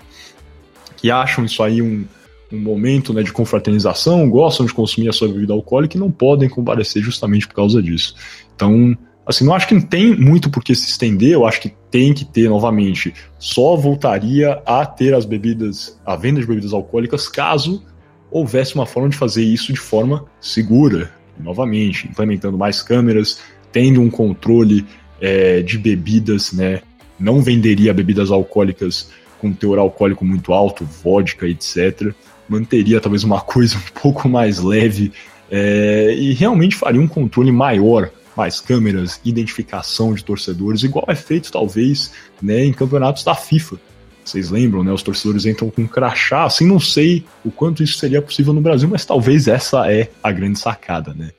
Que 0.99 1.11
acham 1.11 1.47
isso 1.47 1.63
aí 1.63 1.81
um, 1.81 2.05
um 2.53 2.59
momento 2.59 3.15
né, 3.15 3.23
de 3.23 3.33
confraternização, 3.33 4.29
gostam 4.29 4.67
de 4.67 4.75
consumir 4.75 5.09
a 5.09 5.13
sua 5.13 5.29
bebida 5.29 5.55
alcoólica 5.55 5.97
e 5.97 6.01
não 6.01 6.11
podem 6.11 6.51
comparecer 6.51 7.03
justamente 7.03 7.49
por 7.49 7.55
causa 7.55 7.83
disso. 7.83 8.15
Então, 8.55 8.95
Assim, 9.27 9.45
não 9.45 9.55
acho 9.55 9.67
que 9.67 9.75
não 9.75 9.81
tem 9.81 10.15
muito 10.15 10.51
por 10.51 10.63
que 10.63 10.75
se 10.75 10.89
estender, 10.89 11.31
eu 11.33 11.47
acho 11.47 11.61
que 11.61 11.73
tem 11.91 12.13
que 12.13 12.25
ter 12.25 12.49
novamente. 12.49 13.15
Só 13.39 13.75
voltaria 13.75 14.61
a 14.67 14.85
ter 14.85 15.15
as 15.15 15.25
bebidas, 15.25 15.99
a 16.05 16.15
venda 16.15 16.41
de 16.41 16.47
bebidas 16.47 16.73
alcoólicas, 16.73 17.29
caso 17.29 17.83
houvesse 18.31 18.75
uma 18.75 18.85
forma 18.85 19.09
de 19.09 19.17
fazer 19.17 19.45
isso 19.45 19.73
de 19.73 19.79
forma 19.79 20.25
segura. 20.41 21.13
novamente, 21.39 22.07
implementando 22.07 22.57
mais 22.57 22.81
câmeras, 22.81 23.41
tendo 23.73 24.01
um 24.01 24.09
controle 24.09 24.87
é, 25.21 25.63
de 25.63 25.77
bebidas, 25.77 26.53
né? 26.53 26.81
Não 27.19 27.43
venderia 27.43 27.93
bebidas 27.93 28.31
alcoólicas 28.31 29.11
com 29.41 29.53
teor 29.53 29.79
alcoólico 29.79 30.25
muito 30.25 30.53
alto, 30.53 30.85
vodka, 30.85 31.47
etc. 31.49 32.15
Manteria 32.49 33.01
talvez 33.01 33.25
uma 33.25 33.41
coisa 33.43 33.77
um 33.77 34.01
pouco 34.01 34.29
mais 34.29 34.61
leve 34.61 35.13
é, 35.51 36.15
e 36.17 36.33
realmente 36.33 36.77
faria 36.77 37.01
um 37.01 37.09
controle 37.09 37.53
maior, 37.53 38.11
mais 38.37 38.61
câmeras, 38.61 39.21
identificação 39.25 40.15
de 40.15 40.25
torcedores, 40.25 40.83
igual 40.83 41.05
é 41.09 41.15
feito 41.15 41.51
talvez 41.53 42.13
né, 42.43 42.65
em 42.65 42.73
campeonatos 42.73 43.25
da 43.25 43.35
FIFA. 43.35 43.77
Vocês 44.25 44.51
lembram, 44.51 44.83
né? 44.83 44.91
Os 44.91 45.03
torcedores 45.03 45.45
entram 45.45 45.69
com 45.69 45.87
crachá, 45.87 46.45
assim, 46.45 46.67
não 46.67 46.81
sei 46.81 47.25
o 47.45 47.51
quanto 47.51 47.83
isso 47.83 47.99
seria 47.99 48.23
possível 48.23 48.55
no 48.55 48.61
Brasil, 48.61 48.89
mas 48.89 49.05
talvez 49.05 49.47
essa 49.47 49.91
é 49.93 50.11
a 50.23 50.33
grande 50.33 50.59
sacada, 50.59 51.13
né? 51.13 51.31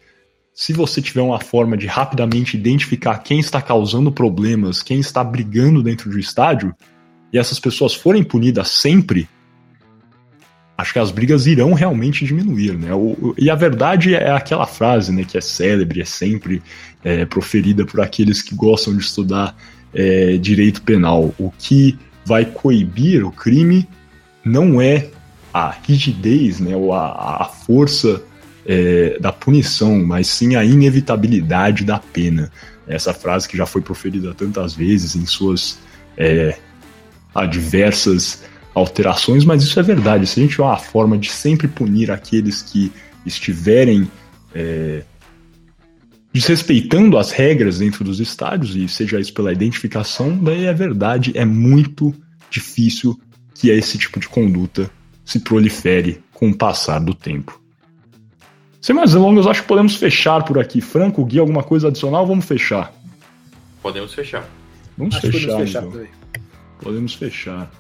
Se 0.53 0.71
você 0.71 1.01
tiver 1.01 1.21
uma 1.21 1.39
forma 1.39 1.75
de 1.75 1.87
rapidamente 1.87 2.55
identificar 2.55 3.17
quem 3.17 3.39
está 3.39 3.61
causando 3.61 4.11
problemas, 4.11 4.81
quem 4.81 4.99
está 4.99 5.23
brigando 5.23 5.83
dentro 5.83 6.09
do 6.09 6.19
estádio, 6.19 6.73
e 7.33 7.37
essas 7.37 7.59
pessoas 7.59 7.93
forem 7.93 8.23
punidas 8.23 8.69
sempre, 8.69 9.27
acho 10.77 10.93
que 10.93 10.99
as 10.99 11.11
brigas 11.11 11.47
irão 11.47 11.73
realmente 11.73 12.25
diminuir, 12.25 12.77
né? 12.77 12.93
O, 12.93 13.33
e 13.37 13.49
a 13.49 13.55
verdade 13.55 14.13
é 14.13 14.31
aquela 14.31 14.65
frase, 14.65 15.11
né, 15.11 15.23
que 15.23 15.37
é 15.37 15.41
célebre, 15.41 16.01
é 16.01 16.05
sempre 16.05 16.61
é, 17.03 17.25
proferida 17.25 17.85
por 17.85 18.01
aqueles 18.01 18.41
que 18.41 18.53
gostam 18.55 18.95
de 18.95 19.03
estudar 19.03 19.55
é, 19.93 20.37
direito 20.37 20.81
penal. 20.81 21.33
O 21.39 21.51
que 21.57 21.97
vai 22.25 22.45
coibir 22.45 23.25
o 23.25 23.31
crime 23.31 23.87
não 24.43 24.81
é 24.81 25.09
a 25.53 25.73
rigidez, 25.87 26.59
né, 26.59 26.75
ou 26.75 26.93
a, 26.93 27.43
a 27.43 27.45
força 27.45 28.21
é, 28.65 29.17
da 29.19 29.31
punição, 29.31 30.03
mas 30.03 30.27
sim 30.27 30.55
a 30.55 30.65
inevitabilidade 30.65 31.85
da 31.85 31.99
pena. 31.99 32.51
Essa 32.87 33.13
frase 33.13 33.47
que 33.47 33.55
já 33.55 33.65
foi 33.65 33.81
proferida 33.81 34.33
tantas 34.33 34.73
vezes 34.73 35.15
em 35.15 35.25
suas 35.25 35.79
é, 36.17 36.57
adversas 37.33 38.43
alterações, 38.75 39.45
mas 39.45 39.63
isso 39.63 39.79
é 39.79 39.83
verdade. 39.83 40.27
Se 40.27 40.39
a 40.39 40.43
gente 40.43 40.51
tiver 40.51 40.63
uma 40.63 40.77
forma 40.77 41.17
de 41.17 41.31
sempre 41.31 41.67
punir 41.67 42.11
aqueles 42.11 42.61
que 42.61 42.91
estiverem 43.25 44.07
é, 44.53 45.03
desrespeitando 46.33 47.17
as 47.17 47.31
regras 47.31 47.79
dentro 47.79 48.03
dos 48.03 48.19
estádios, 48.19 48.75
e 48.75 48.87
seja 48.89 49.19
isso 49.19 49.33
pela 49.33 49.53
identificação, 49.53 50.37
daí 50.37 50.65
é 50.65 50.73
verdade, 50.73 51.31
é 51.33 51.45
muito 51.45 52.13
difícil 52.49 53.17
que 53.53 53.69
esse 53.69 53.97
tipo 53.97 54.19
de 54.19 54.27
conduta 54.27 54.91
se 55.23 55.39
prolifere 55.39 56.21
com 56.33 56.49
o 56.49 56.55
passar 56.55 56.99
do 56.99 57.13
tempo. 57.13 57.59
Sem 58.81 58.93
mais 58.93 59.13
delongas, 59.13 59.47
acho 59.47 59.61
que 59.61 59.67
podemos 59.67 59.95
fechar 59.95 60.43
por 60.43 60.59
aqui. 60.59 60.81
Franco, 60.81 61.25
Gui, 61.25 61.39
alguma 61.39 61.63
coisa 61.63 61.87
adicional? 61.87 62.27
Vamos 62.27 62.45
fechar. 62.45 62.93
Podemos 63.81 64.13
fechar. 64.13 64.47
Vamos 64.97 65.15
acho 65.15 65.31
fechar, 65.31 65.47
podemos 65.47 65.71
fechar 65.71 65.83
então. 65.83 66.07
Podemos 66.81 67.13
fechar. 67.13 67.71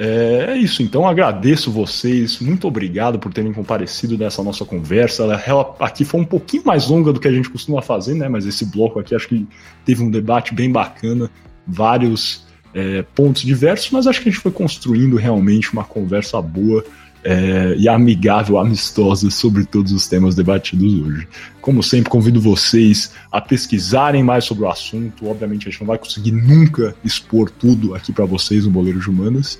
É, 0.00 0.50
é, 0.50 0.56
isso, 0.56 0.80
então 0.80 1.08
agradeço 1.08 1.72
vocês, 1.72 2.38
muito 2.38 2.68
obrigado 2.68 3.18
por 3.18 3.32
terem 3.32 3.52
comparecido 3.52 4.16
nessa 4.16 4.44
nossa 4.44 4.64
conversa. 4.64 5.24
Ela 5.24 5.74
aqui 5.80 6.04
foi 6.04 6.20
um 6.20 6.24
pouquinho 6.24 6.62
mais 6.64 6.86
longa 6.86 7.12
do 7.12 7.18
que 7.18 7.26
a 7.26 7.32
gente 7.32 7.50
costuma 7.50 7.82
fazer, 7.82 8.14
né? 8.14 8.28
Mas 8.28 8.46
esse 8.46 8.64
bloco 8.64 9.00
aqui 9.00 9.12
acho 9.12 9.26
que 9.26 9.44
teve 9.84 10.00
um 10.00 10.08
debate 10.08 10.54
bem 10.54 10.70
bacana, 10.70 11.28
vários 11.66 12.46
é, 12.72 13.02
pontos 13.12 13.42
diversos, 13.42 13.90
mas 13.90 14.06
acho 14.06 14.22
que 14.22 14.28
a 14.28 14.32
gente 14.32 14.40
foi 14.40 14.52
construindo 14.52 15.16
realmente 15.16 15.72
uma 15.72 15.82
conversa 15.82 16.40
boa 16.40 16.84
é, 17.24 17.74
e 17.76 17.88
amigável, 17.88 18.56
amistosa 18.56 19.28
sobre 19.32 19.64
todos 19.64 19.90
os 19.90 20.06
temas 20.06 20.36
debatidos 20.36 20.94
hoje. 20.94 21.26
Como 21.60 21.82
sempre, 21.82 22.08
convido 22.08 22.40
vocês 22.40 23.14
a 23.32 23.40
pesquisarem 23.40 24.22
mais 24.22 24.44
sobre 24.44 24.62
o 24.62 24.68
assunto. 24.68 25.26
Obviamente, 25.26 25.66
a 25.66 25.70
gente 25.72 25.80
não 25.80 25.88
vai 25.88 25.98
conseguir 25.98 26.30
nunca 26.30 26.94
expor 27.04 27.50
tudo 27.50 27.96
aqui 27.96 28.12
para 28.12 28.24
vocês 28.24 28.64
no 28.64 28.70
Boleiro 28.70 29.00
de 29.00 29.10
Humanas 29.10 29.58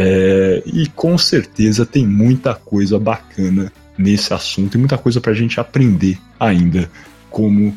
é, 0.00 0.62
e 0.64 0.86
com 0.86 1.18
certeza 1.18 1.84
tem 1.84 2.06
muita 2.06 2.54
coisa 2.54 3.00
bacana 3.00 3.72
nesse 3.98 4.32
assunto 4.32 4.76
e 4.76 4.78
muita 4.78 4.96
coisa 4.96 5.20
para 5.20 5.32
a 5.32 5.34
gente 5.34 5.58
aprender 5.58 6.16
ainda 6.38 6.88
como 7.28 7.76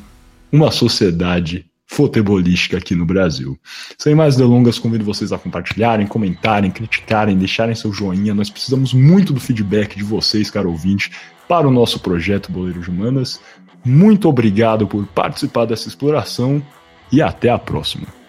uma 0.52 0.70
sociedade 0.70 1.66
futebolística 1.88 2.78
aqui 2.78 2.94
no 2.94 3.06
Brasil. 3.06 3.58
Sem 3.98 4.14
mais 4.14 4.36
delongas, 4.36 4.78
convido 4.78 5.04
vocês 5.04 5.32
a 5.32 5.38
compartilharem, 5.40 6.06
comentarem, 6.06 6.70
criticarem, 6.70 7.36
deixarem 7.36 7.74
seu 7.74 7.92
joinha. 7.92 8.36
Nós 8.36 8.52
precisamos 8.52 8.94
muito 8.94 9.34
do 9.34 9.40
feedback 9.40 9.98
de 9.98 10.04
vocês, 10.04 10.52
caro 10.52 10.70
ouvinte, 10.70 11.12
para 11.48 11.68
o 11.68 11.72
nosso 11.72 12.00
projeto 12.00 12.52
Boleiros 12.52 12.88
Humanas. 12.88 13.42
Muito 13.84 14.30
obrigado 14.30 14.86
por 14.86 15.08
participar 15.08 15.66
dessa 15.66 15.88
exploração 15.88 16.62
e 17.12 17.20
até 17.20 17.50
a 17.50 17.58
próxima. 17.58 18.21